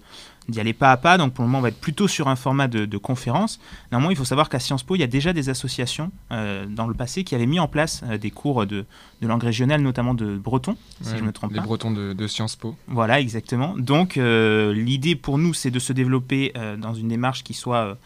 d'y 0.49 0.59
aller 0.59 0.73
pas 0.73 0.91
à 0.91 0.97
pas. 0.97 1.17
Donc 1.17 1.33
pour 1.33 1.45
le 1.45 1.49
moment, 1.49 1.59
on 1.59 1.63
va 1.63 1.69
être 1.69 1.81
plutôt 1.81 2.09
sur 2.09 2.29
un 2.29 2.37
format 2.37 2.67
de, 2.67 2.85
de 2.85 2.99
conférence. 2.99 3.61
Néanmoins, 3.93 4.11
il 4.11 4.17
faut 4.17 4.25
savoir 4.25 4.49
qu'à 4.49 4.59
Sciences 4.59 4.83
Po, 4.83 4.97
il 4.97 4.99
y 4.99 5.05
a 5.05 5.07
déjà 5.07 5.33
des 5.33 5.49
associations 5.49 6.11
euh, 6.33 6.67
dans 6.67 6.87
le 6.87 6.95
passé 6.95 7.25
qui 7.25 7.35
avaient 7.35 7.47
mis 7.47 7.61
en 7.61 7.69
place 7.69 8.03
euh, 8.05 8.19
des 8.19 8.31
cours 8.31 8.67
de, 8.67 8.85
de, 9.23 9.29
langue 9.29 9.43
régionale, 9.45 9.81
notamment 9.81 10.13
de 10.13 10.37
breton, 10.37 10.77
si 11.03 11.17
je 11.17 11.23
me 11.23 11.33
trompe 11.33 11.55
pas. 11.55 11.61
Les 11.61 11.67
bretons 11.67 11.93
de, 11.93 12.13
de, 12.15 12.27
Sciences 12.27 12.57
Po. 12.57 12.77
Voilà, 12.89 13.21
exactement. 13.21 13.75
Donc 13.79 14.17
l'idée 14.17 15.15
pour 15.15 15.39
nous, 15.39 15.55
c'est 15.55 15.71
de 15.71 15.79
se 15.79 15.93
développer 15.93 16.53
dans 16.79 16.95
une 16.95 17.09
démarche 17.09 17.45
qui 17.45 17.55
soit 17.55 17.97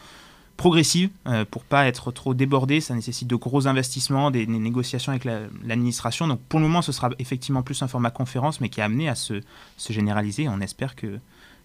progressive 0.56 1.10
euh, 1.26 1.44
pour 1.44 1.64
pas 1.64 1.86
être 1.86 2.12
trop 2.12 2.34
débordé. 2.34 2.80
Ça 2.80 2.94
nécessite 2.94 3.28
de 3.28 3.36
gros 3.36 3.66
investissements, 3.66 4.30
des, 4.30 4.46
négociations 4.46 5.10
avec 5.12 5.24
l'administration. 5.24 6.26
Donc 6.28 6.40
pour 6.48 6.60
le 6.60 6.66
moment, 6.66 6.82
ce 6.82 6.92
sera 6.92 7.10
effectivement 7.18 7.62
plus 7.62 7.82
un 7.82 7.88
format 7.88 8.10
conférence, 8.10 8.60
mais 8.60 8.68
qui 8.68 8.80
est 8.80 8.84
amené 8.84 9.08
à 9.08 9.14
se, 9.14 9.40
se 9.76 9.92
généraliser. 9.92 10.48
On 10.48 10.60
espère 10.60 10.96
que, 10.96 11.18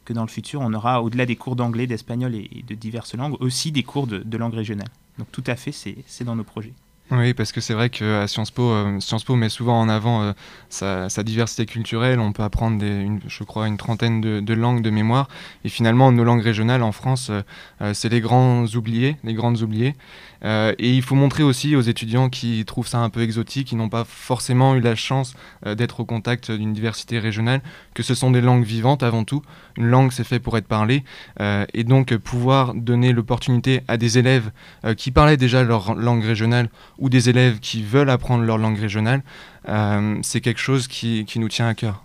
que 0.06 0.14
dans 0.14 0.24
le 0.24 0.30
futur, 0.30 0.62
on 0.62 0.74
aura, 0.74 1.02
au-delà 1.02 1.26
des 1.26 1.36
cours 1.36 1.56
d'anglais, 1.56 1.88
d'espagnol 1.88 2.36
et, 2.36 2.64
de 2.68 2.76
diverses 2.76 3.16
langues, 3.16 3.36
aussi 3.40 3.72
des 3.72 3.84
cours 3.84 4.08
de, 4.08 4.20
de 4.20 4.38
langue 4.38 4.56
régionale. 4.56 4.90
Donc 5.18 5.32
tout 5.32 5.44
à 5.48 5.56
fait, 5.56 5.72
c'est 5.72 6.24
dans 6.24 6.36
nos 6.36 6.44
projets. 6.44 6.74
Oui, 7.12 7.34
parce 7.34 7.52
que 7.52 7.60
c'est 7.60 7.74
vrai 7.74 7.90
qu'à 7.90 8.28
Sciences 8.28 8.52
Po, 8.52 8.70
euh, 8.70 9.00
Sciences 9.00 9.24
Po 9.24 9.36
met 9.36 9.50
souvent 9.50 9.80
en 9.80 9.90
avant 9.90 10.22
euh, 10.22 10.34
sa, 10.70 11.24
diversité 11.24 11.66
culturelle. 11.66 12.20
On 12.20 12.34
peut 12.34 12.44
apprendre, 12.44 12.86
je 13.28 13.44
crois, 13.44 13.68
une 13.68 13.78
trentaine 13.78 14.22
de, 14.22 14.54
langues 14.54 14.84
de 14.84 14.92
mémoire. 14.92 15.28
Et 15.66 15.70
finalement, 15.70 16.12
nos 16.12 16.24
langues 16.24 16.44
régionales 16.44 16.84
en 16.84 16.92
France, 16.92 17.32
euh, 17.32 17.94
c'est 17.96 18.10
les 18.10 18.22
grands 18.22 18.64
oubliés, 18.76 19.18
les 19.24 19.34
grandes 19.34 19.62
oubliées. 19.64 19.96
et 20.44 20.94
il 20.96 21.02
faut 21.02 21.16
montrer 21.16 21.44
aussi 21.44 21.76
aux 21.76 21.82
étudiants 21.82 22.30
qui 22.30 22.64
trouvent 22.64 22.88
ça 22.88 23.00
un 23.00 23.10
peu 23.10 23.22
exotique, 23.22 23.68
qui 23.68 23.76
n'ont 23.76 23.90
pas 23.90 24.06
forcément 24.06 24.76
eu 24.76 24.80
la 24.80 24.96
chance 24.96 25.34
d'être 25.66 26.00
au 26.00 26.06
contact 26.06 26.52
d'une 26.52 26.72
diversité 26.72 27.20
régionale, 27.20 27.62
que 27.94 28.04
ce 28.04 28.14
sont 28.16 28.32
des 28.32 28.40
langues 28.40 28.64
vivantes 28.64 29.04
avant 29.04 29.26
tout. 29.26 29.42
Une 29.76 29.88
langue, 29.88 30.12
c'est 30.14 30.24
fait 30.24 30.40
pour 30.40 30.58
être 30.58 30.68
parlé. 30.68 31.04
et 31.40 31.84
donc, 31.84 32.16
pouvoir 32.16 32.74
donner 32.74 33.12
l'opportunité 33.12 33.82
à 33.90 33.98
des 33.98 34.18
élèves 34.18 34.52
qui 34.96 35.12
parlaient 35.12 35.36
déjà 35.36 35.64
leur 35.64 35.96
langue 35.96 36.24
régionale 36.24 36.70
ou 37.00 37.10
des 37.10 37.30
élèves 37.30 37.60
qui 37.60 37.84
veulent 37.84 38.10
apprendre 38.10 38.44
leur 38.44 38.58
langue 38.58 38.78
régionale, 38.78 39.24
c'est 40.22 40.42
quelque 40.42 40.60
chose 40.60 40.88
qui, 40.88 41.26
nous 41.36 41.50
tient 41.50 41.68
à 41.68 41.74
cœur. 41.74 42.04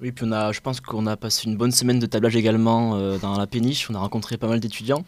Oui, 0.00 0.12
puis 0.12 0.26
on 0.28 0.32
a, 0.32 0.52
je 0.52 0.60
pense 0.60 0.80
qu'on 0.80 1.06
a 1.06 1.16
passé 1.16 1.48
une 1.48 1.56
bonne 1.56 1.72
semaine 1.72 1.98
de 1.98 2.06
tablage 2.06 2.36
également 2.36 3.18
dans 3.18 3.38
la 3.38 3.46
péniche. 3.46 3.88
On 3.90 3.94
a 3.94 3.98
rencontré 3.98 4.36
pas 4.36 4.48
mal 4.48 4.60
d'étudiants. 4.60 5.04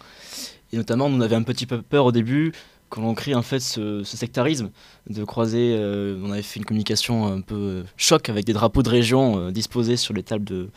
Et 0.73 0.77
notamment, 0.77 1.07
on 1.07 1.21
avait 1.21 1.37
un 1.37 1.43
petit 1.43 1.67
peu 1.67 1.83
peur 1.83 2.07
au 2.07 2.13
début 2.13 2.53
quand 2.89 3.03
on 3.03 3.15
crée 3.15 3.35
en 3.35 3.43
fait 3.43 3.61
ce, 3.61 4.03
sectarisme 4.03 4.71
de 5.11 5.25
croiser. 5.25 5.79
on 6.23 6.33
avait 6.33 6.43
fait 6.43 6.59
une 6.59 6.65
communication 6.65 7.27
un 7.27 7.41
peu 7.41 7.85
choc 7.97 8.29
avec 8.29 8.45
des 8.45 8.55
drapeaux 8.55 8.83
de 8.83 8.89
région 8.89 9.51
disposés 9.51 9.97
sur 9.97 10.15
les 10.15 10.23
tables 10.23 10.45
de, 10.45 10.71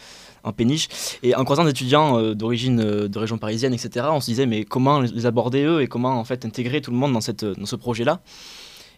en 0.43 0.53
péniche. 0.53 0.87
Et 1.23 1.35
en 1.35 1.43
croisant 1.43 1.63
des 1.63 1.71
étudiants 1.71 2.19
euh, 2.19 2.33
d'origine 2.33 2.79
euh, 2.79 3.07
de 3.07 3.19
région 3.19 3.37
parisienne, 3.37 3.73
etc., 3.73 4.07
on 4.11 4.19
se 4.19 4.27
disait 4.27 4.45
mais 4.45 4.63
comment 4.63 4.99
les 4.99 5.25
aborder 5.25 5.63
eux 5.63 5.81
et 5.81 5.87
comment 5.87 6.19
en 6.19 6.23
fait 6.23 6.45
intégrer 6.45 6.81
tout 6.81 6.91
le 6.91 6.97
monde 6.97 7.13
dans, 7.13 7.21
cette, 7.21 7.45
dans 7.45 7.65
ce 7.65 7.75
projet-là. 7.75 8.21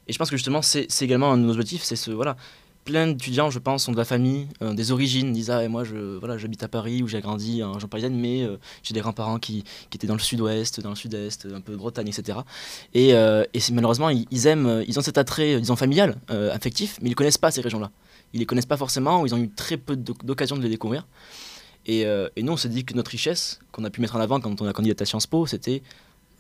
Et 0.07 0.13
je 0.13 0.17
pense 0.17 0.29
que 0.29 0.35
justement 0.35 0.61
c'est 0.61 0.87
également 1.01 1.31
un 1.31 1.37
de 1.37 1.43
nos 1.43 1.51
objectifs, 1.51 1.83
c'est 1.83 1.95
ce 1.95 2.11
voilà. 2.11 2.35
Plein 2.83 3.07
d'étudiants, 3.07 3.49
je 3.49 3.59
pense, 3.59 3.85
sont 3.85 3.93
de 3.93 3.97
la 3.97 4.03
famille, 4.03 4.49
euh, 4.61 4.73
des 4.73 4.91
origines, 4.91 5.31
disent 5.31 5.49
ah, 5.49 5.63
et 5.63 5.69
moi 5.69 5.85
je 5.85 6.17
voilà 6.17 6.37
j'habite 6.37 6.63
à 6.63 6.67
Paris 6.67 7.01
où 7.01 7.07
j'ai 7.07 7.21
grandi 7.21 7.63
en 7.63 7.71
région 7.71 7.87
parisienne, 7.87 8.19
mais 8.19 8.45
j'ai 8.83 8.93
des 8.93 8.99
grands-parents 8.99 9.39
qui, 9.39 9.63
qui, 9.89 9.97
étaient 9.97 10.07
dans 10.07 10.15
le 10.15 10.19
sud-ouest, 10.19 10.81
dans 10.81 10.89
le 10.89 10.97
sud-est, 10.97 11.47
un 11.53 11.61
peu 11.61 11.77
Bretagne, 11.77 12.09
etc. 12.09 12.39
Et, 12.93 13.11
et 13.11 13.59
malheureusement 13.71 14.09
ils, 14.09 14.47
aiment, 14.47 14.83
ils 14.85 14.99
ont 14.99 15.01
cet 15.01 15.17
attrait, 15.17 15.61
disons 15.61 15.77
familial, 15.77 16.17
affectif, 16.27 16.97
mais 17.01 17.07
ils 17.07 17.11
ne 17.11 17.15
connaissent 17.15 17.37
pas 17.37 17.51
ces 17.51 17.61
régions-là 17.61 17.89
ils 18.33 18.39
les 18.39 18.45
connaissent 18.45 18.65
pas 18.65 18.77
forcément 18.77 19.21
ou 19.21 19.25
ils 19.25 19.35
ont 19.35 19.39
eu 19.39 19.49
très 19.49 19.77
peu 19.77 19.95
d'occasion 19.95 20.57
de 20.57 20.61
les 20.61 20.69
découvrir. 20.69 21.07
Et, 21.85 22.05
euh, 22.05 22.29
et, 22.35 22.43
nous, 22.43 22.53
on 22.53 22.57
s'est 22.57 22.69
dit 22.69 22.85
que 22.85 22.93
notre 22.93 23.11
richesse, 23.11 23.59
qu'on 23.71 23.83
a 23.83 23.89
pu 23.89 23.99
mettre 23.99 24.15
en 24.15 24.19
avant 24.19 24.39
quand 24.39 24.61
on 24.61 24.65
a 24.65 24.73
candidaté 24.73 25.03
à 25.03 25.05
Sciences 25.05 25.27
Po, 25.27 25.45
c'était 25.45 25.81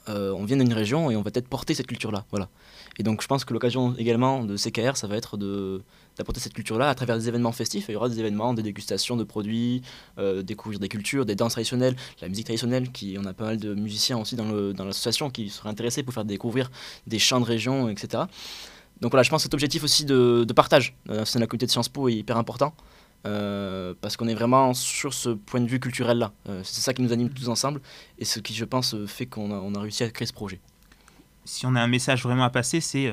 euh, 0.09 0.31
on 0.31 0.43
vient 0.43 0.57
d'une 0.57 0.73
région 0.73 1.11
et 1.11 1.15
on 1.15 1.21
va 1.21 1.31
peut-être 1.31 1.47
porter 1.47 1.73
cette 1.73 1.87
culture-là. 1.87 2.25
Voilà. 2.31 2.49
Et 2.97 3.03
donc, 3.03 3.21
je 3.21 3.27
pense 3.27 3.45
que 3.45 3.53
l'occasion 3.53 3.95
également 3.97 4.43
de 4.43 4.57
CKR, 4.57 4.97
ça 4.97 5.07
va 5.07 5.15
être 5.15 5.37
d'apporter 5.37 6.41
cette 6.41 6.53
culture-là 6.53 6.89
à 6.89 6.95
travers 6.95 7.17
des 7.17 7.27
événements 7.29 7.53
festifs. 7.53 7.85
Il 7.87 7.93
y 7.93 7.95
aura 7.95 8.09
des 8.09 8.19
événements, 8.19 8.53
des 8.53 8.63
dégustations 8.63 9.15
de 9.15 9.23
produits, 9.23 9.81
euh, 10.17 10.41
découvrir 10.41 10.79
des 10.79 10.89
cultures, 10.89 11.25
des 11.25 11.35
danses 11.35 11.53
traditionnelles, 11.53 11.95
la 12.21 12.27
musique 12.27 12.45
traditionnelle. 12.45 12.91
Qui, 12.91 13.17
on 13.19 13.25
a 13.25 13.33
pas 13.33 13.45
mal 13.45 13.57
de 13.57 13.73
musiciens 13.73 14.17
aussi 14.17 14.35
dans 14.35 14.45
l'association 14.83 15.27
dans 15.27 15.31
qui 15.31 15.49
seraient 15.49 15.69
intéressés 15.69 16.03
pour 16.03 16.13
faire 16.13 16.25
découvrir 16.25 16.69
des 17.07 17.19
chants 17.19 17.39
de 17.39 17.45
région, 17.45 17.89
etc. 17.89 18.23
Donc 19.03 19.11
voilà, 19.11 19.23
je 19.23 19.29
pense 19.29 19.41
que 19.41 19.43
cet 19.43 19.53
objectif 19.53 19.83
aussi 19.83 20.05
de, 20.05 20.45
partage 20.55 20.95
euh, 21.09 21.25
c'est 21.25 21.37
la 21.37 21.45
communauté 21.45 21.65
de 21.65 21.71
Sciences 21.71 21.89
Po 21.89 22.07
est 22.07 22.13
hyper 22.13 22.37
important. 22.37 22.73
Euh, 23.25 23.93
parce 24.01 24.17
qu'on 24.17 24.27
est 24.27 24.33
vraiment 24.33 24.73
sur 24.73 25.13
ce 25.13 25.29
point 25.29 25.59
de 25.59 25.67
vue 25.67 25.79
culturel-là. 25.79 26.31
Euh, 26.47 26.61
c'est 26.63 26.81
ça 26.81 26.93
qui 26.93 27.01
nous 27.01 27.11
anime 27.11 27.29
tous 27.29 27.49
ensemble 27.49 27.81
et 28.17 28.25
ce 28.25 28.39
qui, 28.39 28.53
je 28.53 28.63
pense, 28.63 28.95
fait 29.05 29.25
qu'on 29.25 29.75
a, 29.75 29.79
réussi 29.79 30.03
à 30.03 30.09
créer 30.09 30.25
ce 30.25 30.33
projet. 30.33 30.61
Si 31.43 31.65
on 31.65 31.75
a 31.75 31.81
un 31.81 31.87
message 31.87 32.23
vraiment 32.23 32.43
à 32.43 32.49
passer, 32.49 32.79
c'est 32.79 33.11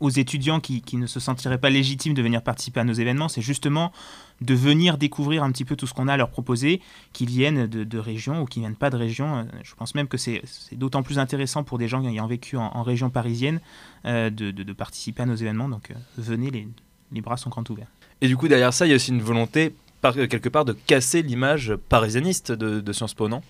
aux 0.00 0.10
étudiants 0.10 0.60
qui, 0.60 0.82
ne 0.96 1.06
se 1.06 1.20
sentiraient 1.20 1.58
pas 1.58 1.70
légitimes 1.70 2.14
de 2.14 2.22
venir 2.22 2.42
participer 2.42 2.80
à 2.80 2.84
nos 2.84 2.92
événements, 2.92 3.28
c'est 3.28 3.42
justement 3.42 3.92
de 4.40 4.54
venir 4.54 4.98
découvrir 4.98 5.42
un 5.42 5.50
petit 5.50 5.64
peu 5.64 5.76
tout 5.76 5.86
ce 5.86 5.94
qu'on 5.94 6.08
a 6.08 6.14
à 6.14 6.16
leur 6.16 6.30
proposer, 6.30 6.80
qu'ils 7.12 7.28
viennent 7.28 7.66
de, 7.66 7.98
régions 7.98 8.42
ou 8.42 8.44
qu'ils 8.44 8.60
viennent 8.60 8.76
pas 8.76 8.90
de 8.90 8.96
région. 8.96 9.46
Je 9.62 9.74
pense 9.74 9.94
même 9.94 10.08
que 10.08 10.18
c'est 10.18 10.42
d'autant 10.72 11.02
plus 11.02 11.18
intéressant 11.18 11.64
pour 11.64 11.78
des 11.78 11.88
gens 11.88 12.06
ayant 12.06 12.26
vécu 12.26 12.56
en, 12.56 12.82
région 12.82 13.10
parisienne 13.10 13.60
euh, 14.04 14.30
de, 14.30 14.72
participer 14.72 15.22
à 15.22 15.26
nos 15.26 15.34
événements. 15.34 15.68
Donc 15.68 15.90
euh, 15.90 15.94
venez, 16.18 16.50
les, 16.50 16.68
les, 17.12 17.20
bras 17.20 17.36
sont 17.36 17.50
grands 17.50 17.64
ouverts. 17.70 17.88
Et 18.20 18.28
du 18.28 18.36
coup, 18.36 18.48
derrière 18.48 18.74
ça, 18.74 18.86
il 18.86 18.90
y 18.90 18.92
a 18.92 18.96
aussi 18.96 19.10
une 19.10 19.22
volonté, 19.22 19.74
quelque 20.02 20.48
part, 20.48 20.64
de 20.64 20.72
casser 20.72 21.22
l'image 21.22 21.74
parisianiste 21.88 22.52
de 22.52 22.92
Sciences 22.92 23.14
Po, 23.14 23.28
non? 23.28 23.42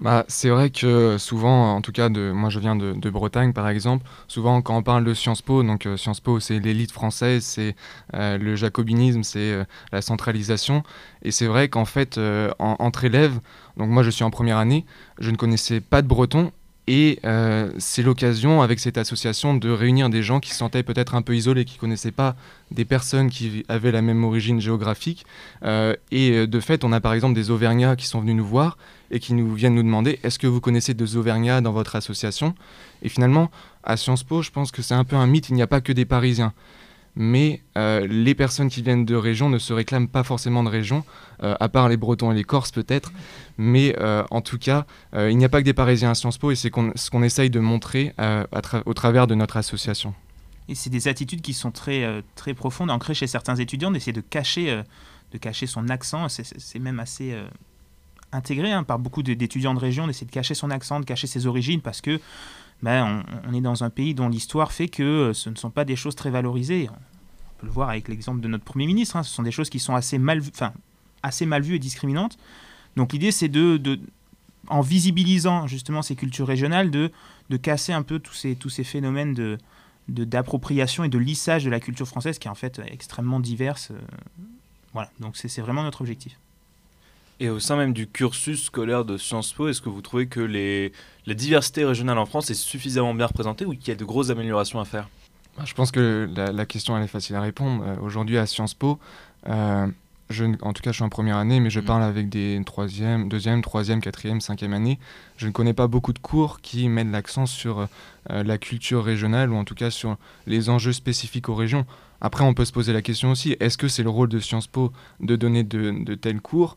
Bah, 0.00 0.24
c'est 0.28 0.48
vrai 0.48 0.70
que 0.70 1.18
souvent, 1.18 1.74
en 1.74 1.80
tout 1.80 1.90
cas, 1.90 2.08
moi 2.08 2.50
je 2.50 2.60
viens 2.60 2.76
de, 2.76 3.10
Bretagne 3.10 3.52
par 3.52 3.68
exemple, 3.68 4.06
souvent 4.28 4.62
quand 4.62 4.76
on 4.76 4.82
parle 4.82 5.04
de 5.04 5.12
Sciences 5.12 5.42
Po, 5.42 5.64
donc 5.64 5.86
euh, 5.86 5.96
Sciences 5.96 6.20
Po 6.20 6.38
c'est 6.38 6.60
l'élite 6.60 6.92
française, 6.92 7.42
c'est 7.42 7.74
euh, 8.14 8.38
le 8.38 8.54
jacobinisme, 8.54 9.24
c'est 9.24 9.50
euh, 9.52 9.64
la 9.90 10.00
centralisation. 10.00 10.84
Et 11.22 11.32
c'est 11.32 11.46
vrai 11.46 11.68
qu'en 11.68 11.84
fait, 11.84 12.20
entre 12.60 13.04
élèves, 13.04 13.40
donc 13.76 13.88
moi 13.88 14.04
je 14.04 14.10
suis 14.10 14.22
en 14.22 14.30
première 14.30 14.58
année, 14.58 14.86
je 15.18 15.32
ne 15.32 15.36
connaissais 15.36 15.80
pas 15.80 16.00
de 16.00 16.06
breton 16.06 16.52
et 16.90 17.20
euh, 17.26 17.70
c'est 17.76 18.02
l'occasion, 18.02 18.62
avec 18.62 18.80
cette 18.80 18.96
association, 18.96 19.54
de 19.54 19.68
réunir 19.68 20.08
des 20.08 20.22
gens 20.22 20.40
qui 20.40 20.52
se 20.52 20.56
sentaient 20.56 20.82
peut-être 20.82 21.14
un 21.14 21.20
peu 21.20 21.36
isolés, 21.36 21.66
qui 21.66 21.74
ne 21.74 21.80
connaissaient 21.80 22.12
pas 22.12 22.34
des 22.70 22.86
personnes 22.86 23.28
qui 23.28 23.62
avaient 23.68 23.92
la 23.92 24.00
même 24.00 24.24
origine 24.24 24.58
géographique. 24.58 25.26
Euh, 25.64 25.94
et 26.10 26.30
euh, 26.30 26.46
de 26.46 26.60
fait, 26.60 26.84
on 26.84 26.92
a 26.92 27.00
par 27.00 27.12
exemple 27.12 27.34
des 27.34 27.50
Auvergnats 27.50 27.94
qui 27.94 28.06
sont 28.06 28.20
venus 28.20 28.36
nous 28.36 28.46
voir 28.46 28.78
et 29.10 29.20
qui 29.20 29.34
nous 29.34 29.52
viennent 29.52 29.74
nous 29.74 29.82
demander 29.82 30.18
est-ce 30.22 30.38
que 30.38 30.46
vous 30.46 30.62
connaissez 30.62 30.94
des 30.94 31.16
Auvergnats 31.18 31.60
dans 31.60 31.72
votre 31.72 31.94
association? 31.94 32.54
Et 33.02 33.10
finalement, 33.10 33.50
à 33.84 33.98
Sciences 33.98 34.24
Po, 34.24 34.40
je 34.40 34.50
pense 34.50 34.70
que 34.70 34.80
c'est 34.80 34.94
un 34.94 35.04
peu 35.04 35.16
un 35.16 35.26
mythe, 35.26 35.50
il 35.50 35.56
n'y 35.56 35.62
a 35.62 35.66
pas 35.66 35.82
que 35.82 35.92
des 35.92 36.06
Parisiens 36.06 36.54
mais 37.18 37.62
euh, 37.76 38.06
les 38.06 38.36
personnes 38.36 38.70
qui 38.70 38.80
viennent 38.80 39.04
de 39.04 39.16
région 39.16 39.50
ne 39.50 39.58
se 39.58 39.72
réclament 39.72 40.06
pas 40.06 40.22
forcément 40.22 40.62
de 40.62 40.68
région, 40.68 41.04
euh, 41.42 41.56
à 41.58 41.68
part 41.68 41.88
les 41.88 41.96
Bretons 41.96 42.30
et 42.30 42.34
les 42.34 42.44
Corses 42.44 42.70
peut-être, 42.70 43.12
mais 43.58 43.96
euh, 43.98 44.22
en 44.30 44.40
tout 44.40 44.56
cas, 44.56 44.86
il 45.14 45.36
n'y 45.36 45.44
a 45.44 45.48
pas 45.48 45.58
que 45.58 45.64
des 45.64 45.74
Parisiens 45.74 46.12
à 46.12 46.14
Sciences 46.14 46.38
Po 46.38 46.52
et 46.52 46.54
c'est 46.54 46.70
ce 46.94 47.10
qu'on 47.10 47.22
essaye 47.24 47.50
de 47.50 47.58
montrer 47.58 48.14
au 48.86 48.94
travers 48.94 49.26
de 49.26 49.34
notre 49.34 49.56
association. 49.56 50.14
Et 50.68 50.76
c'est 50.76 50.90
des 50.90 51.08
attitudes 51.08 51.40
qui 51.40 51.54
sont 51.54 51.72
très, 51.72 52.22
très 52.36 52.54
profondes, 52.54 52.90
ancrées 52.90 53.14
chez 53.14 53.26
certains 53.26 53.56
étudiants, 53.56 53.90
d'essayer 53.90 54.12
de 54.12 54.20
cacher, 54.20 54.82
de 55.32 55.38
cacher 55.38 55.66
son 55.66 55.88
accent, 55.88 56.28
c'est 56.28 56.78
même 56.78 57.00
assez 57.00 57.36
intégré 58.30 58.70
hein, 58.70 58.84
par 58.84 59.00
beaucoup 59.00 59.24
d'étudiants 59.24 59.74
de 59.74 59.80
région, 59.80 60.06
d'essayer 60.06 60.26
de 60.26 60.32
cacher 60.32 60.54
son 60.54 60.70
accent, 60.70 61.00
de 61.00 61.04
cacher 61.04 61.26
ses 61.26 61.46
origines, 61.46 61.80
parce 61.80 62.00
que 62.00 62.20
ben, 62.82 63.24
on, 63.48 63.54
est 63.54 63.60
dans 63.60 63.82
un 63.82 63.90
pays 63.90 64.14
dont 64.14 64.28
l'histoire 64.28 64.72
fait 64.72 64.88
que 64.88 65.32
ce 65.34 65.50
ne 65.50 65.56
sont 65.56 65.70
pas 65.70 65.84
des 65.84 65.96
choses 65.96 66.14
très 66.14 66.30
valorisées 66.30 66.88
peut 67.58 67.66
le 67.66 67.72
voir 67.72 67.90
avec 67.90 68.08
l'exemple 68.08 68.40
de 68.40 68.48
notre 68.48 68.64
Premier 68.64 68.86
ministre, 68.86 69.16
hein. 69.16 69.22
ce 69.22 69.34
sont 69.34 69.42
des 69.42 69.50
choses 69.50 69.68
qui 69.68 69.78
sont 69.78 69.94
assez 69.94 70.18
mal, 70.18 70.40
enfin, 70.54 70.72
assez 71.22 71.44
mal 71.44 71.62
vues 71.62 71.74
et 71.74 71.78
discriminantes. 71.78 72.38
Donc 72.96 73.12
l'idée, 73.12 73.32
c'est 73.32 73.48
de, 73.48 74.00
en 74.68 74.80
visibilisant 74.80 75.66
justement 75.66 76.02
ces 76.02 76.16
cultures 76.16 76.46
régionales, 76.46 76.90
de, 76.90 77.12
de 77.50 77.56
casser 77.56 77.92
un 77.92 78.02
peu 78.02 78.18
tous 78.18 78.34
ces, 78.34 78.56
tous 78.56 78.70
ces 78.70 78.84
phénomènes 78.84 79.34
de, 79.34 79.58
d'appropriation 80.08 81.04
et 81.04 81.08
de 81.08 81.18
lissage 81.18 81.64
de 81.64 81.70
la 81.70 81.80
culture 81.80 82.08
française 82.08 82.38
qui 82.38 82.48
est 82.48 82.50
en 82.50 82.54
fait 82.54 82.80
extrêmement 82.86 83.40
diverse. 83.40 83.90
Euh, 83.90 83.98
voilà, 84.94 85.10
donc 85.20 85.36
c'est 85.36 85.60
vraiment 85.60 85.82
notre 85.82 86.00
objectif. 86.00 86.38
Et 87.40 87.50
au 87.50 87.60
sein 87.60 87.76
même 87.76 87.92
du 87.92 88.08
cursus 88.08 88.64
scolaire 88.64 89.04
de 89.04 89.16
Sciences 89.16 89.52
Po, 89.52 89.68
est-ce 89.68 89.80
que 89.80 89.88
vous 89.88 90.02
trouvez 90.02 90.26
que 90.26 90.40
les, 90.40 90.92
la 91.26 91.34
diversité 91.34 91.84
régionale 91.84 92.18
en 92.18 92.26
France 92.26 92.50
est 92.50 92.54
suffisamment 92.54 93.14
bien 93.14 93.26
représentée 93.26 93.64
ou 93.64 93.74
qu'il 93.74 93.88
y 93.88 93.90
a 93.92 93.94
de 93.94 94.04
grosses 94.04 94.30
améliorations 94.30 94.80
à 94.80 94.84
faire? 94.84 95.08
Bah, 95.56 95.62
je 95.64 95.74
pense 95.74 95.92
que 95.92 96.28
la, 96.34 96.66
question 96.66 96.96
elle 96.96 97.04
est 97.04 97.08
facile 97.08 97.36
à 97.36 97.40
répondre. 97.40 97.84
Euh, 97.86 97.96
aujourd'hui 98.02 98.38
à 98.38 98.46
Sciences 98.46 98.74
Po, 98.74 98.98
euh, 99.48 99.86
je, 100.30 100.44
en 100.62 100.72
tout 100.72 100.82
cas 100.82 100.90
je 100.90 100.96
suis 100.96 101.04
en 101.04 101.08
première 101.08 101.36
année, 101.36 101.60
mais 101.60 101.70
je 101.70 101.78
mm. 101.78 101.84
parle 101.84 102.02
avec 102.02 102.28
des 102.28 102.60
troisième, 102.66 103.28
deuxième, 103.28 103.62
troisième, 103.62 104.00
quatrième, 104.00 104.40
cinquième 104.40 104.72
année. 104.72 104.98
Je 105.36 105.46
ne 105.46 105.52
connais 105.52 105.74
pas 105.74 105.86
beaucoup 105.86 106.12
de 106.12 106.18
cours 106.18 106.60
qui 106.60 106.88
mettent 106.88 107.12
l'accent 107.12 107.46
sur 107.46 107.86
euh, 108.30 108.42
la 108.42 108.58
culture 108.58 109.04
régionale 109.04 109.52
ou 109.52 109.56
en 109.56 109.64
tout 109.64 109.76
cas 109.76 109.90
sur 109.90 110.16
les 110.48 110.70
enjeux 110.70 110.92
spécifiques 110.92 111.48
aux 111.48 111.54
régions. 111.54 111.86
Après, 112.20 112.42
on 112.42 112.52
peut 112.52 112.64
se 112.64 112.72
poser 112.72 112.92
la 112.92 113.02
question 113.02 113.30
aussi, 113.30 113.56
est-ce 113.60 113.78
que 113.78 113.86
c'est 113.86 114.02
le 114.02 114.10
rôle 114.10 114.28
de 114.28 114.40
Sciences 114.40 114.66
Po 114.66 114.92
de 115.20 115.36
donner 115.36 115.62
de, 115.62 116.04
de 116.04 116.14
tels 116.16 116.40
cours? 116.40 116.76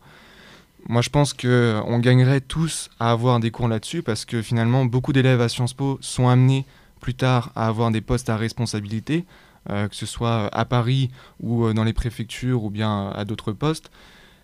Moi, 0.88 1.02
je 1.02 1.10
pense 1.10 1.34
qu'on 1.34 2.00
gagnerait 2.00 2.41
tous 2.41 2.89
à 3.00 3.12
avoir 3.12 3.39
des 3.39 3.52
cours 3.52 3.67
là-dessus 3.67 4.02
parce 4.02 4.26
que 4.26 4.41
finalement, 4.41 4.86
beaucoup 4.86 5.13
d'élèves 5.13 5.41
à 5.41 5.50
Sciences 5.50 5.74
Po 5.74 5.98
sont 6.02 6.28
amenés 6.28 6.65
plus 7.00 7.13
tard 7.13 7.52
à 7.56 7.67
avoir 7.67 7.91
des 7.91 8.02
postes 8.02 8.30
à 8.30 8.38
responsabilité, 8.38 9.26
euh, 9.70 9.88
que 9.88 9.96
ce 9.96 10.06
soit 10.06 10.48
à 10.54 10.65
Paris 10.65 11.10
ou 11.39 11.65
euh, 11.65 11.74
dans 11.74 11.84
les 11.84 11.94
préfectures 11.94 12.63
ou 12.63 12.70
bien 12.70 13.10
à 13.10 13.26
d'autres 13.26 13.52
postes. 13.52 13.91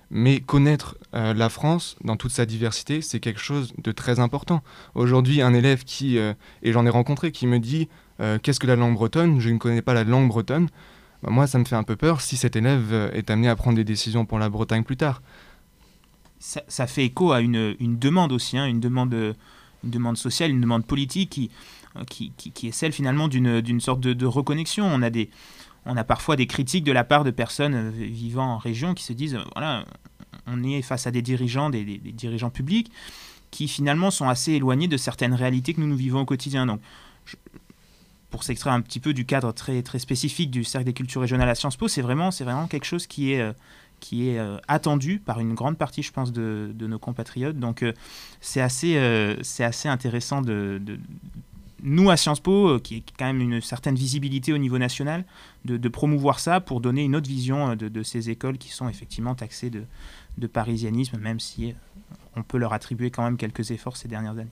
Mais 0.09 0.39
connaître 0.39 0.97
euh, 1.15 1.33
la 1.33 1.49
France 1.49 1.97
dans 2.03 2.15
toute 2.15 2.31
sa 2.31 2.45
diversité, 2.45 3.01
c'est 3.01 3.19
quelque 3.19 3.41
chose 3.41 3.73
de 3.77 3.91
très 3.91 4.19
important. 4.19 4.63
Aujourd'hui, 4.95 5.41
un 5.41 5.53
élève 5.53 5.83
qui, 5.83 6.17
et 6.17 6.71
j'en 6.71 6.85
ai 6.85 6.89
rencontré, 6.89 7.31
qui 7.31 7.47
me 7.47 7.59
dit 7.59 7.89
Qu'est-ce 8.41 8.59
que 8.59 8.65
la 8.65 8.75
langue 8.75 8.95
bretonne? 8.95 9.39
Je 9.39 9.49
ne 9.49 9.59
connais 9.59 9.83
pas 9.83 9.93
la 9.93 10.03
langue 10.03 10.27
bretonne. 10.27 10.69
Bah, 11.21 11.29
moi, 11.29 11.45
ça 11.45 11.59
me 11.59 11.65
fait 11.65 11.75
un 11.75 11.83
peu 11.83 11.95
peur 11.95 12.21
si 12.21 12.35
cet 12.35 12.55
élève 12.55 13.11
est 13.13 13.29
amené 13.29 13.47
à 13.47 13.55
prendre 13.55 13.75
des 13.75 13.83
décisions 13.83 14.25
pour 14.25 14.39
la 14.39 14.49
Bretagne 14.49 14.83
plus 14.83 14.97
tard. 14.97 15.21
Ça, 16.39 16.87
fait 16.87 17.05
écho 17.05 17.31
à 17.31 17.41
une, 17.41 17.75
demande 17.79 18.31
aussi, 18.31 18.57
hein, 18.57 18.65
une, 18.67 18.79
demande, 18.79 19.13
une 19.83 19.89
demande 19.89 20.17
sociale, 20.17 20.51
une 20.51 20.61
demande 20.61 20.85
politique 20.85 21.31
qui, 21.31 21.51
euh, 21.97 22.03
qui, 22.05 22.67
est 22.67 22.71
celle 22.71 22.91
finalement 22.91 23.27
d'une 23.27 23.81
sorte 23.81 23.99
de, 23.99 24.25
reconnexion. 24.25 24.85
On 24.85 25.01
a, 25.01 25.09
des, 25.09 25.29
on 25.85 25.97
a 25.97 26.03
parfois 26.03 26.35
des 26.35 26.47
critiques 26.47 26.83
de 26.83 26.91
la 26.91 27.03
part 27.03 27.23
de 27.23 27.31
personnes 27.31 27.75
euh, 27.75 27.91
vivant 27.91 28.53
en 28.53 28.57
région 28.57 28.93
qui 28.93 29.03
se 29.03 29.13
disent, 29.13 29.35
euh, 29.35 29.43
voilà, 29.55 29.85
on 30.45 30.63
est 30.63 30.81
face 30.81 31.07
à 31.07 31.11
des 31.11 31.21
dirigeants, 31.21 31.69
des, 31.69 31.83
dirigeants 31.83 32.49
publics, 32.49 32.91
qui 33.51 33.67
finalement 33.67 34.11
sont 34.11 34.27
assez 34.27 34.53
éloignés 34.53 34.87
de 34.87 34.97
certaines 34.97 35.33
réalités 35.33 35.73
que 35.73 35.81
nous 35.81 35.87
nous 35.87 35.95
vivons 35.95 36.21
au 36.21 36.25
quotidien. 36.25 36.65
Donc, 36.65 36.81
pour 38.29 38.43
s'extraire 38.43 38.73
un 38.73 38.81
petit 38.81 38.99
peu 38.99 39.13
du 39.13 39.25
cadre 39.25 39.53
très, 39.53 39.81
très 39.81 39.99
spécifique 39.99 40.51
du 40.51 40.63
Cercle 40.63 40.85
des 40.85 40.93
cultures 40.93 41.21
régionales 41.21 41.49
à 41.49 41.55
Sciences 41.55 41.77
Po, 41.77 41.87
c'est 41.87 42.01
vraiment, 42.01 42.29
vraiment 42.29 42.67
quelque 42.67 42.85
chose 42.85 43.07
qui 43.07 43.31
est, 43.31 43.53
qui 43.99 44.29
est 44.29 44.39
attendu 44.67 45.19
par 45.19 45.39
une 45.39 45.53
grande 45.53 45.77
partie, 45.77 46.03
je 46.03 46.11
pense, 46.11 46.31
de, 46.31 46.73
nos 46.79 46.99
compatriotes. 46.99 47.57
Donc, 47.57 47.83
c'est 48.41 48.61
assez, 48.61 48.95
c'est 49.41 49.63
assez 49.63 49.87
intéressant 49.89 50.41
de, 50.41 50.79
nous, 51.81 52.09
à 52.09 52.17
Sciences 52.17 52.39
Po, 52.39 52.79
qui 52.79 52.97
est 52.97 53.03
quand 53.17 53.25
même 53.25 53.41
une 53.41 53.61
certaine 53.61 53.95
visibilité 53.95 54.53
au 54.53 54.57
niveau 54.57 54.77
national, 54.77 55.25
de, 55.65 55.89
promouvoir 55.89 56.39
ça 56.39 56.61
pour 56.61 56.79
donner 56.79 57.03
une 57.03 57.15
autre 57.15 57.27
vision 57.27 57.75
de, 57.75 57.87
de, 57.89 58.03
ces 58.03 58.29
écoles 58.29 58.57
qui 58.57 58.69
sont 58.69 58.87
effectivement 58.87 59.35
taxées 59.35 59.69
de, 59.69 59.83
de 60.37 60.47
parisianisme, 60.47 61.17
même 61.17 61.39
si 61.39 61.73
on 62.35 62.43
peut 62.43 62.57
leur 62.57 62.73
attribuer 62.73 63.11
quand 63.11 63.23
même 63.23 63.37
quelques 63.37 63.71
efforts 63.71 63.97
ces 63.97 64.07
dernières 64.07 64.37
années. 64.37 64.51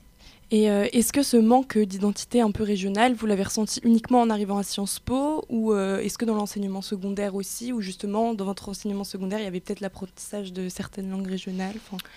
Et 0.52 0.70
euh, 0.70 0.86
est-ce 0.92 1.12
que 1.12 1.24
ce 1.24 1.36
manque 1.36 1.76
d'identité 1.76 2.40
un 2.40 2.52
peu 2.52 2.62
régionale, 2.62 3.14
vous 3.14 3.26
l'avez 3.26 3.42
ressenti 3.42 3.80
uniquement 3.82 4.20
en 4.20 4.30
arrivant 4.30 4.58
à 4.58 4.62
Sciences 4.62 5.00
Po 5.00 5.44
ou 5.48 5.72
euh, 5.72 5.98
est-ce 5.98 6.18
que 6.18 6.24
dans 6.24 6.36
l'enseignement 6.36 6.82
secondaire 6.82 7.34
aussi, 7.34 7.72
ou 7.72 7.80
justement 7.80 8.32
dans 8.32 8.44
votre 8.44 8.68
enseignement 8.68 9.02
secondaire, 9.02 9.40
il 9.40 9.44
y 9.44 9.48
avait 9.48 9.58
peut-être 9.58 9.80
l'apprentissage 9.80 10.52
de 10.52 10.68
certaines 10.68 11.10
langues 11.10 11.26
régionales 11.26 11.74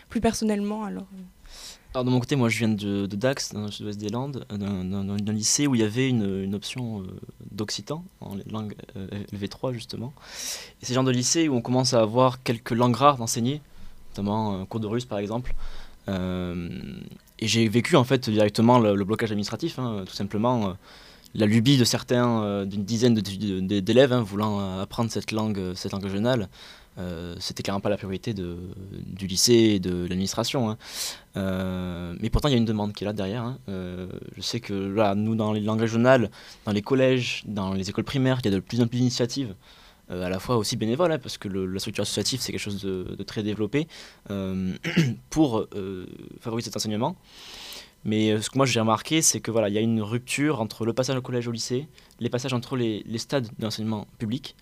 Plus 0.09 0.21
personnellement 0.21 0.83
alors 0.83 1.07
euh? 1.13 1.23
alors 1.95 2.05
de 2.05 2.11
mon 2.11 2.19
côté, 2.19 2.35
moi 2.35 2.49
je 2.49 2.59
viens 2.59 2.69
de, 2.69 3.07
Dax, 3.07 3.51
dans 3.51 3.65
le 3.65 3.71
sud-ouest 3.71 3.99
des 3.99 4.09
Landes, 4.09 4.45
d'un 4.51 5.33
lycée 5.33 5.65
où 5.65 5.73
il 5.73 5.81
y 5.81 5.83
avait 5.83 6.07
une, 6.07 6.53
option 6.53 7.01
d'occitan, 7.49 8.03
en 8.21 8.35
langue 8.51 8.75
LV3 9.33 9.73
justement. 9.73 10.13
Et 10.81 10.85
c'est 10.85 10.89
le 10.89 10.95
genre 10.95 11.03
de 11.03 11.11
lycée 11.11 11.49
où 11.49 11.55
on 11.55 11.61
commence 11.61 11.95
à 11.95 12.01
avoir 12.01 12.43
quelques 12.43 12.69
langues 12.69 12.95
rares 12.95 13.17
d'enseigner, 13.17 13.59
notamment 14.11 14.61
un 14.61 14.67
cours 14.67 14.79
de 14.79 14.85
russe 14.85 15.05
par 15.05 15.17
exemple. 15.17 15.55
Euh, 17.39 17.45
et 17.45 17.47
j'ai 17.47 17.67
vécu 17.67 17.95
en 17.95 18.03
fait 18.03 18.29
directement 18.29 18.79
le, 18.79 19.03
blocage 19.03 19.31
administratif, 19.31 19.79
hein, 19.79 20.03
tout 20.05 20.15
simplement 20.15 20.69
euh, 20.69 20.73
la 21.35 21.45
lubie 21.45 21.77
de 21.77 21.83
certains, 21.83 22.43
euh, 22.43 22.65
d'une 22.65 22.83
dizaine 22.83 23.13
d'élèves 23.15 24.13
hein, 24.13 24.21
voulant 24.21 24.79
apprendre 24.79 25.11
cette 25.11 25.31
langue, 25.31 25.73
cette 25.75 25.91
langue 25.91 26.03
régionale. 26.03 26.49
c'était 27.39 27.63
clairement 27.63 27.79
pas 27.79 27.89
la 27.89 27.95
priorité 27.95 28.33
du 28.33 29.27
lycée 29.27 29.75
et 29.75 29.79
de 29.79 30.01
l'administration. 30.01 30.69
Hein. 30.69 30.77
mais 32.19 32.29
pourtant, 32.29 32.49
il 32.49 32.51
y 32.51 32.55
a 32.55 32.57
une 32.57 32.65
demande 32.65 32.91
qui 32.93 33.03
est 33.03 33.07
là 33.07 33.13
derrière. 33.13 33.57
je 33.67 34.41
sais 34.41 34.59
que 34.59 34.73
là, 34.73 35.15
nous, 35.15 35.35
dans 35.35 35.53
les 35.53 35.61
langues 35.61 35.79
régionales, 35.79 36.29
dans 36.65 36.73
les 36.73 36.81
collèges, 36.81 37.43
dans 37.45 37.73
les 37.73 37.89
écoles 37.89 38.03
primaires, 38.03 38.39
il 38.43 38.51
y 38.51 38.53
a 38.53 38.55
de 38.55 38.59
plus 38.59 38.81
en 38.81 38.87
plus 38.87 38.97
d'initiatives 38.97 39.53
euh, 40.11 40.23
à 40.23 40.29
la 40.29 40.39
fois 40.39 40.57
aussi 40.57 40.75
bénévole, 40.75 41.11
hein, 41.11 41.19
parce 41.19 41.37
que 41.37 41.47
la 41.47 41.79
structure 41.79 42.01
associative, 42.01 42.39
c'est 42.41 42.51
quelque 42.51 42.61
chose 42.61 42.81
de, 42.81 43.23
très 43.23 43.43
développé, 43.43 43.87
euh, 44.31 44.73
pour 45.29 45.67
euh, 45.75 46.05
favoriser 46.41 46.65
cet 46.65 46.77
enseignement. 46.77 47.15
Mais 48.05 48.41
ce 48.41 48.49
que 48.49 48.57
moi 48.57 48.65
j'ai 48.65 48.79
remarqué, 48.79 49.21
c'est 49.21 49.41
que 49.41 49.51
voilà, 49.51 49.67
il 49.67 49.75
y 49.75 49.77
a 49.77 49.81
une 49.81 50.01
rupture 50.01 50.61
entre 50.61 50.85
le 50.85 50.93
passage 50.93 51.17
au 51.17 51.21
collège 51.21 51.47
au 51.49 51.51
lycée, 51.51 51.87
les 52.21 52.29
passages 52.29 52.53
entre 52.53 52.77
les, 52.77 53.03
stades 53.17 53.49
d'enseignement 53.59 54.07
public. 54.17 54.55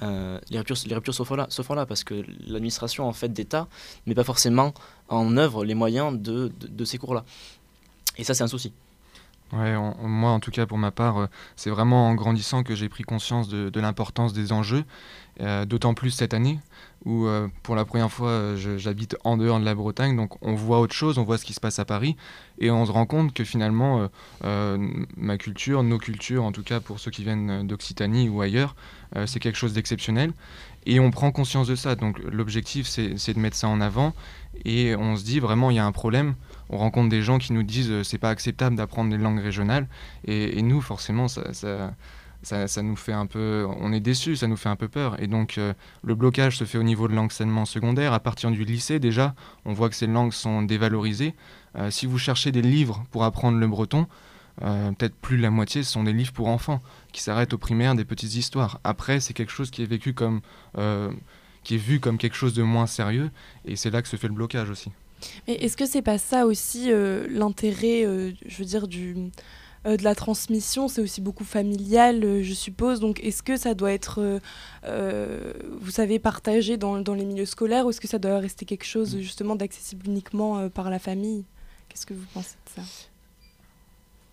les 0.00 0.58
ruptures, 0.58 0.76
les 0.86 1.12
se 1.12 1.62
font 1.62 1.74
là, 1.74 1.86
parce 1.86 2.04
que 2.04 2.24
l'administration 2.46 3.08
en 3.08 3.12
fait 3.12 3.32
d'État 3.32 3.66
met 4.06 4.14
pas 4.14 4.22
forcément 4.22 4.74
en 5.08 5.36
œuvre 5.36 5.64
les 5.64 5.74
moyens 5.74 6.16
de 6.16 6.84
ces 6.84 6.98
cours-là. 6.98 7.24
Et 8.16 8.22
ça, 8.22 8.32
c'est 8.32 8.44
un 8.44 8.48
souci. 8.48 8.72
Moi, 9.54 10.30
en 10.30 10.40
tout 10.40 10.50
cas, 10.50 10.66
pour 10.66 10.78
ma 10.78 10.90
part, 10.90 11.18
euh, 11.18 11.26
c'est 11.56 11.70
vraiment 11.70 12.08
en 12.08 12.14
grandissant 12.14 12.62
que 12.62 12.74
j'ai 12.74 12.88
pris 12.88 13.04
conscience 13.04 13.48
de, 13.48 13.80
l'importance 13.80 14.32
des 14.32 14.52
enjeux, 14.52 14.84
euh, 15.40 15.64
d'autant 15.64 15.94
plus 15.94 16.10
cette 16.10 16.34
année, 16.34 16.58
où 17.04 17.26
euh, 17.26 17.48
pour 17.62 17.76
la 17.76 17.84
première 17.84 18.10
fois, 18.10 18.56
j'habite 18.56 19.16
en 19.24 19.36
dehors 19.36 19.60
de 19.60 19.64
la 19.64 19.74
Bretagne, 19.74 20.16
donc 20.16 20.42
on 20.42 20.54
voit 20.54 20.80
autre 20.80 20.94
chose, 20.94 21.18
on 21.18 21.24
voit 21.24 21.38
ce 21.38 21.44
qui 21.44 21.52
se 21.52 21.60
passe 21.60 21.78
à 21.78 21.84
Paris, 21.84 22.16
et 22.58 22.70
on 22.70 22.84
se 22.84 22.90
rend 22.90 23.06
compte 23.06 23.32
que 23.32 23.44
finalement, 23.44 24.08
ma 24.42 25.38
culture, 25.38 25.82
nos 25.82 25.98
cultures, 25.98 26.44
en 26.44 26.52
tout 26.52 26.62
cas 26.62 26.80
pour 26.80 26.98
ceux 26.98 27.10
qui 27.10 27.22
viennent 27.22 27.66
d'Occitanie 27.66 28.28
ou 28.28 28.40
ailleurs, 28.40 28.74
c'est 29.26 29.40
quelque 29.40 29.58
chose 29.58 29.74
d'exceptionnel, 29.74 30.32
et 30.86 31.00
on 31.00 31.10
prend 31.10 31.30
conscience 31.30 31.66
de 31.66 31.76
ça. 31.76 31.94
Donc 31.94 32.18
l'objectif, 32.18 32.86
c'est 32.86 33.34
de 33.34 33.38
mettre 33.38 33.56
ça 33.56 33.68
en 33.68 33.80
avant, 33.80 34.14
et 34.64 34.96
on 34.96 35.16
se 35.16 35.24
dit 35.24 35.40
vraiment, 35.40 35.70
il 35.70 35.76
y 35.76 35.80
a 35.80 35.86
un 35.86 35.92
problème 35.92 36.34
on 36.70 36.78
rencontre 36.78 37.08
des 37.08 37.22
gens 37.22 37.38
qui 37.38 37.52
nous 37.52 37.62
disent 37.62 37.90
euh, 37.90 38.02
c'est 38.02 38.18
pas 38.18 38.30
acceptable 38.30 38.76
d'apprendre 38.76 39.10
des 39.10 39.18
langues 39.18 39.40
régionales. 39.40 39.88
Et, 40.26 40.62
nous 40.62 40.80
forcément 40.80 41.28
ça, 41.28 41.42
ça, 42.42 42.82
nous 42.82 42.96
fait 42.96 43.12
un 43.12 43.26
peu 43.26 43.66
on 43.80 43.92
est 43.92 44.00
déçus 44.00 44.36
ça 44.36 44.46
nous 44.46 44.56
fait 44.56 44.68
un 44.68 44.76
peu 44.76 44.88
peur. 44.88 45.20
Et 45.22 45.26
donc 45.26 45.58
euh, 45.58 45.74
le 46.02 46.14
blocage 46.14 46.56
se 46.56 46.64
fait 46.64 46.78
au 46.78 46.82
niveau 46.82 47.08
de 47.08 47.14
l'enseignement 47.14 47.64
secondaire. 47.64 48.12
À 48.12 48.20
partir 48.20 48.50
du 48.50 48.64
lycée 48.64 48.98
déjà 48.98 49.34
on 49.64 49.72
voit 49.72 49.88
que 49.88 49.96
ces 49.96 50.06
langues 50.06 50.32
sont 50.32 50.62
dévalorisées. 50.62 51.34
Euh, 51.76 51.90
si 51.90 52.06
vous 52.06 52.18
cherchez 52.18 52.52
des 52.52 52.62
livres 52.62 53.04
pour 53.10 53.24
apprendre 53.24 53.58
le 53.58 53.66
breton 53.66 54.06
peut-être 54.60 55.16
plus 55.16 55.36
de 55.36 55.42
la 55.42 55.50
moitié 55.50 55.82
ce 55.82 55.90
sont 55.90 56.04
des 56.04 56.12
livres 56.12 56.32
pour 56.32 56.46
enfants 56.46 56.80
qui 57.12 57.20
s'arrêtent 57.20 57.54
au 57.54 57.58
primaire 57.58 57.96
des 57.96 58.04
petites 58.04 58.36
histoires. 58.36 58.80
Après 58.84 59.18
c'est 59.18 59.34
quelque 59.34 59.50
chose 59.50 59.72
qui 59.72 59.82
est 59.82 59.86
vécu 59.86 60.14
comme 60.14 60.42
qui 61.64 61.74
est 61.74 61.78
vu 61.78 61.98
comme 61.98 62.18
quelque 62.18 62.36
chose 62.36 62.54
de 62.54 62.62
moins 62.62 62.86
sérieux. 62.86 63.30
Et 63.64 63.74
c'est 63.74 63.90
là 63.90 64.00
que 64.00 64.06
se 64.06 64.14
fait 64.14 64.28
le 64.28 64.34
blocage 64.34 64.70
aussi 64.70 64.92
mais 65.46 65.54
est-ce 65.54 65.76
que 65.76 65.86
c'est 65.86 66.02
pas 66.02 66.18
ça 66.18 66.46
aussi 66.46 66.90
euh, 66.90 67.26
l'intérêt, 67.28 68.04
euh, 68.04 68.32
je 68.46 68.56
veux 68.58 68.64
dire, 68.64 68.88
du, 68.88 69.30
euh, 69.86 69.96
de 69.96 70.04
la 70.04 70.14
transmission? 70.14 70.88
C'est 70.88 71.00
aussi 71.00 71.20
beaucoup 71.20 71.44
familial, 71.44 72.42
je 72.42 72.54
suppose. 72.54 73.00
Donc 73.00 73.20
est-ce 73.22 73.42
que 73.42 73.56
ça 73.56 73.74
doit 73.74 73.92
être, 73.92 74.40
vous 74.84 75.90
savez, 75.90 76.18
partagé 76.18 76.76
dans, 76.76 77.00
dans, 77.00 77.14
les 77.14 77.24
milieux 77.24 77.46
scolaires 77.46 77.86
ou 77.86 77.90
est-ce 77.90 78.00
que 78.00 78.08
ça 78.08 78.18
doit 78.18 78.38
rester 78.38 78.64
quelque 78.64 78.86
chose 78.86 79.18
justement 79.18 79.56
d'accessible 79.56 80.06
uniquement 80.06 80.68
par 80.68 80.90
la 80.90 80.98
famille? 80.98 81.44
Qu'est-ce 81.88 82.06
que 82.06 82.14
vous 82.14 82.26
pensez 82.32 82.56
de 82.66 82.82
ça? 82.82 82.88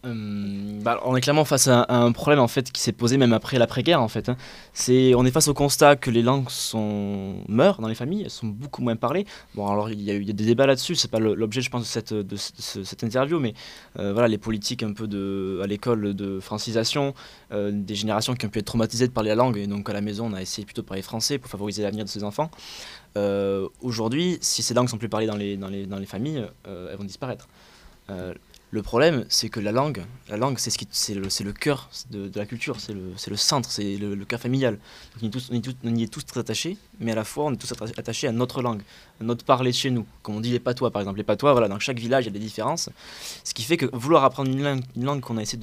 Euh, 0.04 0.80
bah, 0.82 1.00
on 1.06 1.16
est 1.16 1.22
clairement 1.22 1.46
face 1.46 1.68
à, 1.68 1.86
un 1.90 2.12
problème 2.12 2.40
en 2.40 2.48
fait 2.48 2.72
qui 2.72 2.82
s'est 2.82 2.92
posé 2.92 3.18
même 3.18 3.34
après 3.34 3.60
l'après-guerre 3.60 4.02
en 4.02 4.08
fait. 4.08 4.30
Hein. 4.30 4.38
C'est, 4.74 5.14
on 5.14 5.26
est 5.26 5.32
face 5.32 5.48
au 5.48 5.54
constat 5.54 5.96
que 5.96 6.10
les 6.10 6.24
langues 6.24 6.50
sont 6.50 7.36
meurent 7.48 7.82
dans 7.82 7.88
les 7.88 7.96
familles, 7.96 8.24
elles 8.24 8.32
sont 8.32 8.48
beaucoup 8.48 8.82
moins 8.82 8.96
parlées. 8.96 9.26
Bon 9.54 9.68
alors 9.68 9.92
il 9.92 10.02
y 10.02 10.10
a 10.10 10.16
eu 10.16 10.26
des 10.26 10.34
débats 10.34 10.66
là-dessus, 10.66 10.96
c'est 10.96 11.12
pas 11.12 11.20
l'objet 11.20 11.62
je 11.62 11.70
pense 11.70 11.98
de 11.98 12.36
cette, 12.36 13.04
interview, 13.04 13.40
mais 13.40 13.54
euh, 14.00 14.12
voilà 14.12 14.28
les 14.28 14.40
politiques 14.40 14.82
un 14.82 14.94
peu 14.94 15.60
à 15.64 15.68
l'école 15.68 16.16
de 16.16 16.40
francisation, 16.40 17.14
euh, 17.52 17.70
des 17.72 17.96
générations 17.96 18.34
qui 18.34 18.46
ont 18.48 18.50
pu 18.50 18.60
être 18.60 18.66
traumatisées 18.66 19.08
de 19.08 19.14
parler 19.14 19.30
la 19.30 19.36
langue 19.36 19.58
et 19.58 19.68
donc 19.68 19.88
à 19.90 19.94
la 19.94 20.02
maison 20.02 20.30
on 20.32 20.34
a 20.34 20.42
essayé 20.42 20.66
plutôt 20.66 20.82
de 20.82 20.88
parler 20.88 21.04
français 21.04 21.38
pour 21.38 21.52
favoriser 21.52 21.84
l'avenir 21.84 22.06
de 22.06 22.10
ses 22.10 22.24
enfants. 22.24 22.50
aujourd'hui, 23.82 24.40
si 24.42 24.64
ces 24.64 24.74
langues 24.74 24.90
sont 24.90 24.98
plus 24.98 25.10
parlées 25.10 25.28
dans 25.28 25.36
les 25.38 26.06
familles, 26.08 26.44
elles 26.66 26.98
vont 26.98 27.04
disparaître. 27.04 27.48
Le 28.74 28.82
problème, 28.82 29.26
c'est 29.28 29.50
que 29.50 29.60
la 29.60 29.74
langue, 29.74 30.06
la 30.30 30.38
langue, 30.38 30.58
c'est 30.58 30.70
ce 30.70 30.78
qui, 30.78 30.88
c'est 30.92 31.14
le, 31.14 31.52
cœur 31.52 31.90
de, 32.10 32.32
la 32.36 32.46
culture, 32.46 32.80
c'est 32.80 32.94
le, 32.94 33.36
centre, 33.36 33.70
c'est 33.70 33.98
le, 33.98 34.16
cœur 34.24 34.40
familial. 34.40 34.80
on, 35.22 35.26
y 35.94 36.04
est 36.04 36.08
tous, 36.08 36.26
très 36.26 36.40
attachés, 36.40 36.78
mais 37.02 37.12
à 37.12 37.16
la 37.16 37.26
fois, 37.26 37.46
on 37.46 37.54
est 37.54 37.58
tous 37.58 37.74
attachés 37.98 38.28
à 38.28 38.32
notre 38.32 38.62
langue, 38.62 38.82
notre 39.22 39.46
parler 39.46 39.72
de 39.72 39.76
chez 39.76 39.90
nous. 39.90 40.06
Comme 40.24 40.36
on 40.36 40.40
dit 40.40 40.52
les 40.52 40.60
patois, 40.60 40.92
par 40.92 41.02
exemple. 41.02 41.18
Les 41.18 41.24
patois, 41.24 41.52
voilà, 41.52 41.68
dans 41.68 41.80
chaque 41.80 42.00
village, 42.00 42.26
il 42.26 42.28
y 42.28 42.30
a 42.30 42.34
des 42.34 42.40
différences. 42.40 42.90
Ce 43.44 43.54
qui 43.54 43.64
fait 43.64 43.78
que 43.78 43.88
vouloir 43.94 44.24
apprendre 44.24 44.52
une 44.52 44.82
langue, 45.04 45.22
qu'on 45.22 45.38
a 45.38 45.42
essayé 45.42 45.62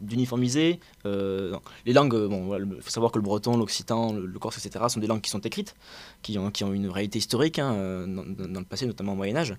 d'uniformiser, 0.00 0.80
euh, 1.06 1.56
les 1.86 1.92
langues, 1.92 2.16
bon, 2.28 2.56
il 2.56 2.82
faut 2.82 2.90
savoir 2.90 3.12
que 3.12 3.18
le 3.18 3.22
breton, 3.22 3.56
l'occitan, 3.56 4.12
le, 4.12 4.38
corse, 4.38 4.64
etc., 4.64 4.84
sont 4.88 5.00
des 5.00 5.06
langues 5.06 5.20
qui 5.20 5.30
sont 5.30 5.40
écrites, 5.40 5.74
qui 6.22 6.38
ont, 6.38 6.50
une 6.72 6.88
réalité 6.88 7.18
historique 7.18 7.58
hein, 7.58 7.72
euh, 7.74 8.06
dans, 8.06 8.60
le 8.60 8.66
passé, 8.66 8.86
notamment 8.86 9.12
au 9.12 9.16
Moyen-Âge, 9.16 9.54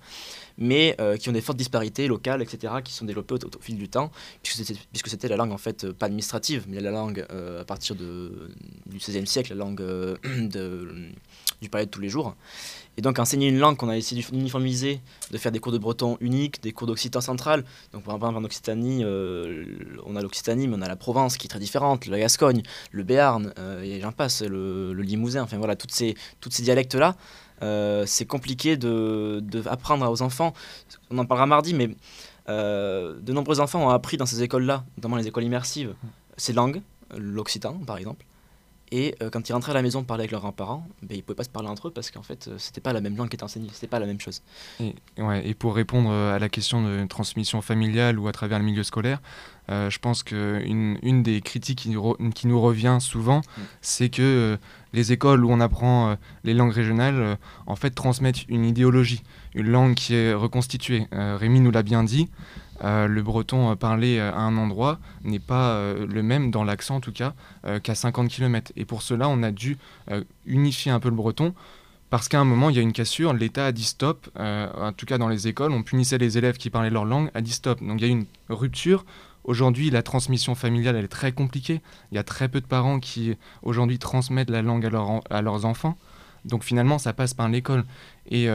mais 0.57 0.95
euh, 0.99 1.17
qui 1.17 1.29
ont 1.29 1.33
des 1.33 1.41
fortes 1.41 1.57
disparités 1.57 2.07
locales, 2.07 2.41
etc 2.41 2.69
qui 2.83 2.93
sont 2.93 3.05
développées 3.05 3.35
au, 3.35 3.61
fil 3.61 3.77
du 3.77 3.89
temps, 3.89 4.11
puisque 4.43 5.07
c'était 5.07 5.27
la 5.27 5.35
langue 5.35 5.51
en 5.51 5.57
fait 5.57 5.83
euh, 5.83 5.93
pas 5.93 6.05
administrative, 6.05 6.65
mais 6.67 6.79
la 6.79 6.91
langue 6.91 7.25
euh, 7.31 7.61
à 7.61 7.65
partir 7.65 7.95
de, 7.95 8.51
du 8.85 8.97
XVIe 8.97 9.27
siècle, 9.27 9.53
la 9.53 9.63
langue 9.63 9.81
euh, 9.81 10.15
du 11.61 11.69
palais 11.69 11.85
de 11.85 11.91
tous 11.91 12.01
les 12.01 12.09
jours. 12.09 12.35
Et 12.99 13.01
donc 13.01 13.17
enseigner 13.17 13.47
une 13.47 13.59
langue 13.59 13.77
qu'on 13.77 13.87
a 13.87 13.95
essayé 13.95 14.21
d'uniformiser, 14.21 14.99
de 15.31 15.37
faire 15.37 15.53
des 15.53 15.59
cours 15.59 15.71
de 15.71 15.77
breton 15.77 16.17
uniques, 16.19 16.61
des 16.61 16.73
cours 16.73 16.85
d'occitan 16.85 17.21
central. 17.21 17.63
Donc 17.93 18.03
par 18.03 18.15
exemple 18.15 18.35
en 18.35 18.43
Occitanie, 18.43 19.05
on 19.05 20.15
a 20.17 20.21
l'Occitanie, 20.21 20.67
mais 20.67 20.75
on 20.77 20.81
a 20.81 20.87
la 20.89 20.97
Provence 20.97 21.37
qui 21.37 21.47
est 21.47 21.49
très 21.49 21.59
différente, 21.59 22.07
la 22.07 22.19
Gascogne, 22.19 22.61
le 22.91 23.03
Béarn, 23.03 23.53
et 23.81 24.01
j'en 24.01 24.11
passe, 24.11 24.41
le, 24.41 24.91
Limousin, 24.91 25.43
enfin 25.43 25.57
voilà, 25.57 25.77
toutes 25.77 25.93
ces, 25.93 26.15
dialectes-là. 26.41 27.15
c'est 28.05 28.25
compliqué 28.25 28.75
de, 28.75 29.39
de, 29.41 29.65
apprendre 29.69 30.11
aux 30.11 30.21
enfants. 30.21 30.53
On 31.09 31.17
en 31.19 31.25
parlera 31.25 31.45
mardi, 31.45 31.73
mais 31.73 31.95
euh, 32.49 33.19
de 33.21 33.31
nombreux 33.31 33.59
enfants 33.59 33.85
ont 33.85 33.89
appris 33.89 34.17
dans 34.17 34.25
ces 34.25 34.41
écoles-là, 34.41 34.83
notamment 34.97 35.17
les 35.17 35.27
écoles 35.27 35.43
immersives, 35.43 35.93
ces 36.35 36.51
langues, 36.51 36.81
l'occitan 37.15 37.73
par 37.85 37.97
exemple. 37.97 38.25
Et 38.91 39.15
euh, 39.21 39.29
quand 39.29 39.47
ils 39.47 39.53
rentraient 39.53 39.71
à 39.71 39.75
la 39.75 39.81
maison 39.81 39.99
pour 39.99 40.07
parler 40.07 40.21
avec 40.21 40.31
leurs 40.31 40.41
grands-parents, 40.41 40.87
ben, 41.01 41.15
ils 41.15 41.17
ne 41.17 41.21
pouvaient 41.21 41.35
pas 41.35 41.43
se 41.43 41.49
parler 41.49 41.69
entre 41.69 41.89
eux 41.89 41.91
parce 41.91 42.11
qu'en 42.11 42.23
fait, 42.23 42.47
euh, 42.47 42.55
c'était 42.57 42.81
pas 42.81 42.93
la 42.93 43.01
même 43.01 43.15
langue 43.15 43.29
qui 43.29 43.35
était 43.35 43.43
enseignée, 43.43 43.69
c'était 43.71 43.87
pas 43.87 43.99
la 43.99 44.05
même 44.05 44.19
chose. 44.19 44.41
Et, 44.79 44.93
ouais, 45.17 45.47
et 45.47 45.53
pour 45.53 45.75
répondre 45.75 46.11
à 46.11 46.39
la 46.39 46.49
question 46.49 46.81
de 46.83 47.05
transmission 47.05 47.61
familiale 47.61 48.19
ou 48.19 48.27
à 48.27 48.31
travers 48.31 48.59
le 48.59 48.65
milieu 48.65 48.83
scolaire, 48.83 49.21
je 49.69 49.99
pense 49.99 50.23
qu'une 50.23 50.97
une 51.03 51.21
des 51.21 51.41
critiques 51.41 51.77
qui, 51.77 51.95
qui, 52.33 52.47
nous 52.47 52.59
revient 52.59 52.97
souvent, 52.99 53.41
mm. 53.41 53.61
c'est 53.81 54.09
que 54.09 54.57
les 54.93 55.11
écoles 55.11 55.45
où 55.45 55.51
on 55.51 55.59
apprend 55.59 56.15
les 56.43 56.55
langues 56.55 56.73
régionales, 56.73 57.37
en 57.67 57.75
fait, 57.75 57.91
transmettent 57.91 58.47
une 58.49 58.65
idéologie 58.65 59.21
une 59.55 59.69
langue 59.69 59.95
qui 59.95 60.15
est 60.15 60.33
reconstituée. 60.33 61.07
Euh, 61.13 61.37
Rémi 61.37 61.59
nous 61.59 61.71
l'a 61.71 61.83
bien 61.83 62.03
dit, 62.03 62.29
euh, 62.83 63.07
le 63.07 63.21
breton 63.21 63.71
euh, 63.71 63.75
parlé 63.75 64.19
à 64.19 64.37
un 64.37 64.57
endroit 64.57 64.99
n'est 65.23 65.39
pas 65.39 65.79
le 65.93 66.23
même, 66.23 66.51
dans 66.51 66.63
l'accent 66.63 66.97
en 66.97 66.99
tout 67.01 67.11
cas, 67.11 67.33
qu'à 67.83 67.95
50 67.95 68.29
km. 68.29 68.71
Et 68.75 68.85
pour 68.85 69.01
cela, 69.01 69.27
on 69.29 69.43
a 69.43 69.51
dû 69.51 69.77
unifier 70.45 70.91
un 70.91 70.99
peu 70.99 71.09
le 71.09 71.15
breton 71.15 71.53
parce 72.09 72.27
qu'à 72.27 72.39
un 72.39 72.43
moment, 72.43 72.69
il 72.69 72.75
y 72.75 72.79
a 72.79 72.81
une 72.81 72.93
cassure, 72.93 73.33
l'État 73.33 73.67
a 73.67 73.71
dit 73.71 73.83
stop, 73.83 74.29
en 74.37 74.91
tout 74.93 75.05
cas 75.05 75.17
dans 75.17 75.27
les 75.27 75.47
écoles, 75.47 75.71
on 75.71 75.83
punissait 75.83 76.17
les 76.17 76.37
élèves 76.37 76.57
qui 76.57 76.69
parlaient 76.69 76.89
leur 76.89 77.05
langue, 77.05 77.29
a 77.33 77.41
dit 77.41 77.51
stop. 77.51 77.83
Donc 77.83 78.01
il 78.01 78.07
y 78.07 78.09
a 78.09 78.11
une 78.11 78.25
rupture. 78.49 79.05
Aujourd'hui, 79.43 79.89
la 79.89 80.03
transmission 80.03 80.55
familiale, 80.55 80.95
elle 80.95 81.05
est 81.05 81.07
très 81.07 81.31
compliquée. 81.31 81.81
Il 82.11 82.15
y 82.15 82.17
a 82.17 82.23
très 82.23 82.49
peu 82.49 82.61
de 82.61 82.65
parents 82.65 82.99
qui, 82.99 83.35
aujourd'hui, 83.63 83.99
transmettent 83.99 84.49
la 84.49 84.61
langue 84.61 84.85
à, 84.85 85.35
à 85.35 85.41
leurs 85.41 85.65
enfants. 85.65 85.97
Donc 86.45 86.63
finalement, 86.63 86.97
ça 86.97 87.13
passe 87.13 87.33
par 87.33 87.49
l'école. 87.49 87.85
Et 88.31 88.47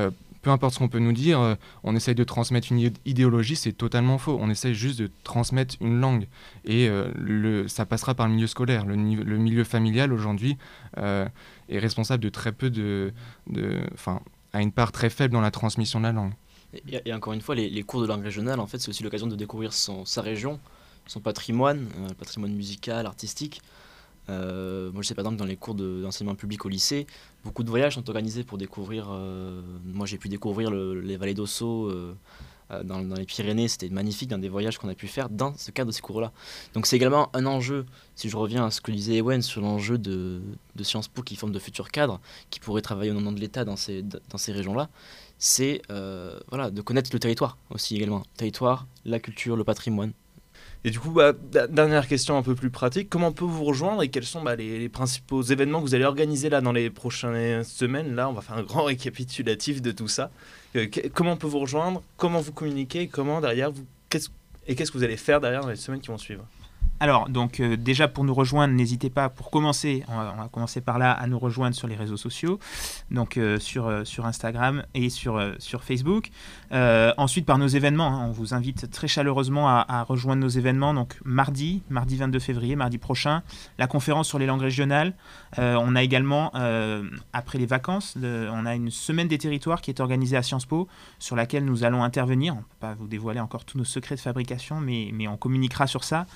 peu 0.45 0.51
importe 0.51 0.75
ce 0.75 0.79
qu'on 0.79 0.89
peut 0.89 0.99
nous 0.99 1.15
dire, 1.15 1.41
euh, 1.41 1.55
on 1.83 1.97
essaye 1.97 2.15
de 2.15 2.23
transmettre 2.23 2.71
une 2.71 2.93
idéologie, 3.07 3.57
c'est 3.57 3.73
totalement 3.73 4.19
faux. 4.19 4.37
On 4.41 4.51
essaye 4.51 4.75
juste 4.75 4.99
de 5.01 5.11
transmettre 5.25 5.75
une 5.81 5.99
langue. 5.99 6.29
Et 6.67 6.87
euh, 6.89 7.67
ça 7.67 7.87
passera 7.87 8.15
par 8.15 8.29
le 8.29 8.35
milieu 8.35 8.47
scolaire. 8.47 8.85
Le, 8.85 8.95
milieu 8.95 9.65
familial, 9.65 10.13
aujourd'hui, 10.13 10.59
euh, 10.99 11.27
est 11.71 11.79
responsable 11.79 12.23
de 12.23 12.29
très 12.29 12.53
peu 12.53 12.69
de. 12.71 13.13
Enfin, 13.95 14.21
a 14.53 14.61
une 14.61 14.71
part 14.71 14.93
très 14.93 15.11
faible 15.11 15.33
dans 15.33 15.41
la 15.41 15.51
transmission 15.51 15.99
de 15.99 16.05
la 16.05 16.13
langue. 16.13 16.35
Et, 16.89 17.13
encore 17.15 17.33
une 17.33 17.41
fois, 17.41 17.55
les, 17.55 17.83
cours 17.83 18.03
de 18.03 18.07
langue 18.07 18.23
régionale, 18.23 18.61
en 18.61 18.67
fait, 18.67 18.79
c'est 18.79 18.91
aussi 18.91 19.03
l'occasion 19.03 19.27
de 19.27 19.37
découvrir 19.37 19.73
sa 19.73 20.21
région, 20.21 20.61
son 21.07 21.21
patrimoine, 21.21 21.89
patrimoine 22.19 22.53
musical, 22.53 23.07
artistique. 23.07 23.63
Euh, 24.29 24.91
moi, 24.93 25.03
je 25.03 25.09
sais 25.09 25.15
par 25.15 25.25
exemple 25.25 25.39
dans 25.39 25.45
les 25.45 25.57
cours 25.57 25.75
d'enseignement 25.75 26.35
public 26.35 26.65
au 26.65 26.69
lycée, 26.69 27.07
beaucoup 27.45 27.63
de 27.63 27.71
voyages 27.71 27.95
sont 27.95 28.09
organisés 28.09 28.45
pour 28.45 28.59
découvrir. 28.59 29.09
Euh, 29.11 29.61
moi, 29.85 30.07
j'ai 30.07 30.19
pu 30.19 30.29
découvrir 30.29 30.71
les 30.71 31.17
vallées 31.17 31.35
d'Ossau 31.35 31.91
euh, 31.91 32.15
dans, 32.85 32.99
les 32.99 33.27
Pyrénées. 33.27 33.69
C'était 33.69 33.89
magnifique 33.89 34.31
dans 34.31 34.39
des 34.39 34.49
voyages 34.49 34.79
qu'on 34.79 34.89
a 34.89 34.95
pu 34.95 35.09
faire 35.09 35.29
dans 35.29 35.55
ce 35.57 35.71
cadre 35.71 35.89
de 35.89 35.95
ces 35.95 36.01
cours-là. 36.01 36.33
Donc, 36.73 36.87
c'est 36.87 36.97
également 36.97 37.29
un 37.35 37.47
enjeu. 37.47 37.85
Si 38.15 38.29
je 38.29 38.37
reviens 38.37 38.67
à 38.67 38.71
ce 38.71 38.81
que 38.81 38.91
disait 38.91 39.17
Ewen 39.17 39.43
sur 39.43 39.61
l'enjeu 39.61 39.99
de, 39.99 40.41
Sciences 40.83 41.09
Po 41.09 41.23
qui 41.23 41.37
forme 41.37 41.53
de 41.53 41.59
futurs 41.59 41.91
cadres 41.91 42.21
qui 42.51 42.61
pourraient 42.61 42.83
travailler 42.83 43.11
au 43.11 43.21
nom 43.21 43.33
de 43.33 43.41
l'État 43.41 43.65
dans 43.65 43.77
ces, 43.77 44.03
dans 44.03 44.39
ces 44.39 44.53
régions-là, 44.53 44.89
c'est 45.39 45.83
voilà, 46.49 46.71
de 46.71 46.81
connaître 46.81 47.11
le 47.13 47.19
territoire 47.19 47.59
aussi 47.71 47.97
également. 47.97 48.21
Le 48.21 48.39
territoire, 48.39 48.87
la 49.05 49.21
culture, 49.21 49.57
le 49.57 49.65
patrimoine. 49.65 50.13
Et 50.87 50.91
du 50.91 51.01
coup, 51.01 51.11
bah, 51.11 51.33
dernière 51.71 52.07
question 52.07 52.37
un 52.37 52.43
peu 52.43 52.55
plus 52.55 52.69
pratique, 52.69 53.09
comment 53.09 53.29
on 53.29 53.33
peut 53.33 53.47
vous 53.47 53.65
rejoindre 53.65 54.03
et 54.03 54.11
quels 54.11 54.27
sont 54.27 54.43
bah, 54.43 54.55
les, 54.55 54.91
principaux 54.91 55.43
événements 55.43 55.81
que 55.81 55.87
vous 55.87 55.95
allez 55.95 56.05
organiser 56.05 56.51
là 56.51 56.61
dans 56.61 56.73
les 56.73 56.91
prochaines 56.91 57.65
semaines? 57.65 58.15
Là, 58.15 58.29
on 58.29 58.35
va 58.35 58.43
faire 58.43 58.59
un 58.59 58.63
grand 58.63 58.85
récapitulatif 58.85 59.81
de 59.81 59.93
tout 59.93 60.09
ça. 60.09 60.31
Euh, 60.77 60.87
comment 61.15 61.33
on 61.33 61.37
peut 61.37 61.47
vous 61.47 61.61
rejoindre? 61.61 62.03
Comment 62.19 62.41
vous 62.41 62.53
communiquez? 62.53 63.09
Comment 63.09 63.41
derrière 63.41 63.71
Et 64.67 64.75
qu'est-ce 64.75 64.93
que 64.93 64.99
vous 64.99 65.05
allez 65.05 65.17
faire 65.17 65.41
derrière 65.41 65.63
dans 65.63 65.71
les 65.71 65.77
semaines 65.77 66.01
qui 66.01 66.09
vont 66.09 66.19
suivre? 66.19 66.45
Alors, 67.01 67.29
donc 67.29 67.59
euh, 67.59 67.77
déjà 67.77 68.07
pour 68.07 68.25
nous 68.25 68.35
rejoindre, 68.35 68.73
n'hésitez 68.75 69.11
pas, 69.11 69.29
pour 69.29 69.51
commencer, 69.51 70.05
on 70.09 70.17
va, 70.17 70.49
commencer 70.51 70.81
par 70.81 70.99
là, 70.99 71.13
à 71.13 71.27
nous 71.27 71.39
rejoindre 71.39 71.75
sur 71.75 71.89
les 71.89 71.97
réseaux 71.97 72.17
sociaux, 72.17 72.59
donc 73.11 73.37
euh, 73.37 73.59
sur, 73.59 73.89
euh, 73.89 74.05
sur 74.05 74.27
Instagram 74.27 74.85
et 74.95 75.11
sur, 75.11 75.35
Facebook. 75.83 76.31
ensuite, 76.71 77.47
par 77.47 77.59
nos 77.59 77.67
événements, 77.67 78.07
hein, 78.07 78.27
on 78.29 78.31
vous 78.31 78.55
invite 78.55 78.91
très 78.91 79.09
chaleureusement 79.09 79.69
à, 79.69 80.05
rejoindre 80.05 80.43
nos 80.43 80.49
événements. 80.49 80.95
Donc, 80.95 81.17
mardi, 81.25 81.83
mardi 81.91 82.17
22 82.17 82.39
février, 82.39 82.77
mardi 82.77 82.99
prochain, 82.99 83.43
la 83.79 83.87
conférence 83.87 84.29
sur 84.29 84.39
les 84.39 84.47
langues 84.47 84.63
régionales. 84.63 85.15
on 85.59 85.97
a 85.97 86.03
également, 86.03 86.53
après 87.33 87.59
les 87.59 87.67
vacances, 87.67 88.17
on 88.23 88.67
a 88.67 88.75
une 88.75 88.91
semaine 88.91 89.29
des 89.29 89.39
territoires 89.39 89.81
qui 89.81 89.91
est 89.91 90.01
organisée 90.01 90.37
à 90.37 90.43
Sciences 90.43 90.67
Po, 90.67 90.89
sur 91.19 91.37
laquelle 91.37 91.65
nous 91.65 91.85
allons 91.85 92.05
intervenir. 92.05 92.55
On 92.55 92.59
ne 92.59 92.63
peut 92.63 92.81
pas 92.81 92.95
vous 92.95 93.09
dévoiler 93.09 93.41
encore 93.41 93.65
tous 93.65 93.79
nos 93.79 93.85
secrets 93.85 94.15
de 94.15 94.21
fabrication, 94.21 94.81
mais 94.81 95.29
on 95.29 95.37
communiquera 95.37 95.87
sur 95.87 96.05
ça 96.05 96.27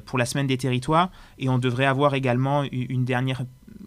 pour 0.00 0.18
la 0.18 0.26
semaine 0.26 0.46
des 0.46 0.58
territoires 0.58 1.10
et 1.38 1.48
on 1.48 1.58
devrait 1.58 1.86
avoir 1.86 2.14
également 2.14 2.64
une 2.70 3.04
dernière 3.04 3.44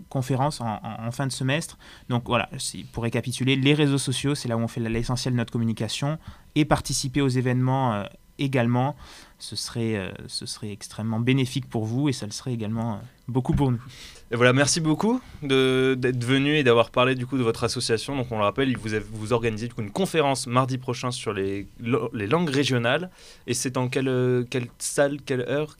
conférence 0.09 0.61
en, 0.61 1.11
fin 1.11 1.27
de 1.27 1.31
semestre. 1.31 1.77
Donc 2.09 2.23
voilà, 2.25 2.49
pour 2.93 3.03
récapituler, 3.03 3.55
les 3.55 3.73
réseaux 3.73 3.97
sociaux, 3.97 4.35
c'est 4.35 4.47
là 4.47 4.57
où 4.57 4.61
on 4.61 4.67
fait 4.67 4.81
l'essentiel 4.81 5.33
de 5.33 5.37
notre 5.37 5.51
communication 5.51 6.17
et 6.55 6.65
participer 6.65 7.21
aux 7.21 7.27
événements 7.27 7.93
euh, 7.93 8.03
également, 8.39 8.95
ce 9.39 9.55
serait, 9.55 9.95
euh, 9.95 10.11
ce 10.27 10.45
serait 10.45 10.71
extrêmement 10.71 11.19
bénéfique 11.19 11.69
pour 11.69 11.85
vous 11.85 12.09
et 12.09 12.13
ça 12.13 12.25
le 12.25 12.31
serait 12.31 12.53
également 12.53 12.93
euh, 12.93 12.97
beaucoup 13.27 13.53
pour 13.53 13.71
nous. 13.71 13.81
Et 14.31 14.35
voilà, 14.35 14.53
merci 14.53 14.81
beaucoup 14.81 15.21
d'être 15.41 16.23
venu 16.23 16.57
et 16.57 16.63
d'avoir 16.63 16.89
parlé 16.89 17.15
du 17.15 17.25
coup 17.25 17.37
de 17.37 17.43
votre 17.43 17.63
association. 17.63 18.15
Donc 18.15 18.31
on 18.31 18.37
le 18.37 18.43
rappelle, 18.43 18.75
vous, 18.75 18.89
vous 19.13 19.33
organisez 19.33 19.67
du 19.67 19.73
coup 19.73 19.81
une 19.81 19.91
conférence 19.91 20.47
mardi 20.47 20.77
prochain 20.77 21.11
sur 21.11 21.33
les, 21.33 21.67
les 22.13 22.27
langues 22.27 22.49
régionales. 22.49 23.09
Et 23.45 23.53
c'est 23.53 23.77
en 23.77 23.87
quelle, 23.87 24.45
quelle 24.49 24.67
salle, 24.79 25.21
quelle 25.21 25.41
heure? 25.41 25.77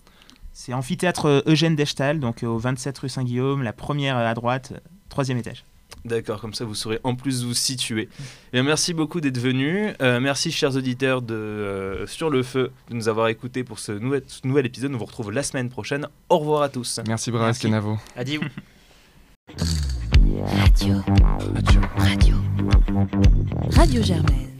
C'est 0.57 0.73
amphithéâtre 0.73 1.27
euh, 1.27 1.41
Eugène 1.45 1.75
Dechtal, 1.75 2.19
donc 2.19 2.41
euh, 2.41 2.47
au 2.47 2.57
27 2.57 2.97
rue 2.97 3.09
Saint-Guillaume, 3.09 3.61
la 3.61 3.73
première 3.73 4.17
euh, 4.17 4.25
à 4.27 4.33
droite, 4.33 4.73
troisième 5.07 5.37
étage. 5.37 5.63
D'accord, 6.03 6.41
comme 6.41 6.55
ça 6.55 6.65
vous 6.65 6.73
saurez 6.73 6.99
en 7.03 7.13
plus 7.13 7.45
vous 7.45 7.53
situer. 7.53 8.09
Et 8.53 8.61
merci 8.63 8.95
beaucoup 8.95 9.21
d'être 9.21 9.37
venu. 9.37 9.93
merci 9.99 10.51
chers 10.51 10.75
auditeurs 10.75 11.21
de 11.21 12.05
Sur 12.07 12.29
le 12.29 12.43
Feu 12.43 12.71
de 12.89 12.95
nous 12.95 13.07
avoir 13.07 13.27
écoutés 13.27 13.63
pour 13.63 13.77
ce 13.79 13.91
nouvel, 13.91 14.23
nouvel 14.43 14.65
épisode. 14.65 14.91
Nous 14.91 14.97
vous 14.97 15.05
retrouvons 15.05 15.29
la 15.29 15.43
semaine 15.43 15.69
prochaine. 15.69 16.07
Au 16.29 16.39
revoir 16.39 16.61
à 16.61 16.69
tous. 16.69 16.99
Merci 17.07 17.31
Bras 17.31 17.53
Kenavo. 17.53 17.97
Adieu. 18.15 18.39
Radio. 19.57 20.95
Radio. 21.55 21.81
Radio. 21.97 22.35
Radio 23.71 24.03
Germaine. 24.03 24.56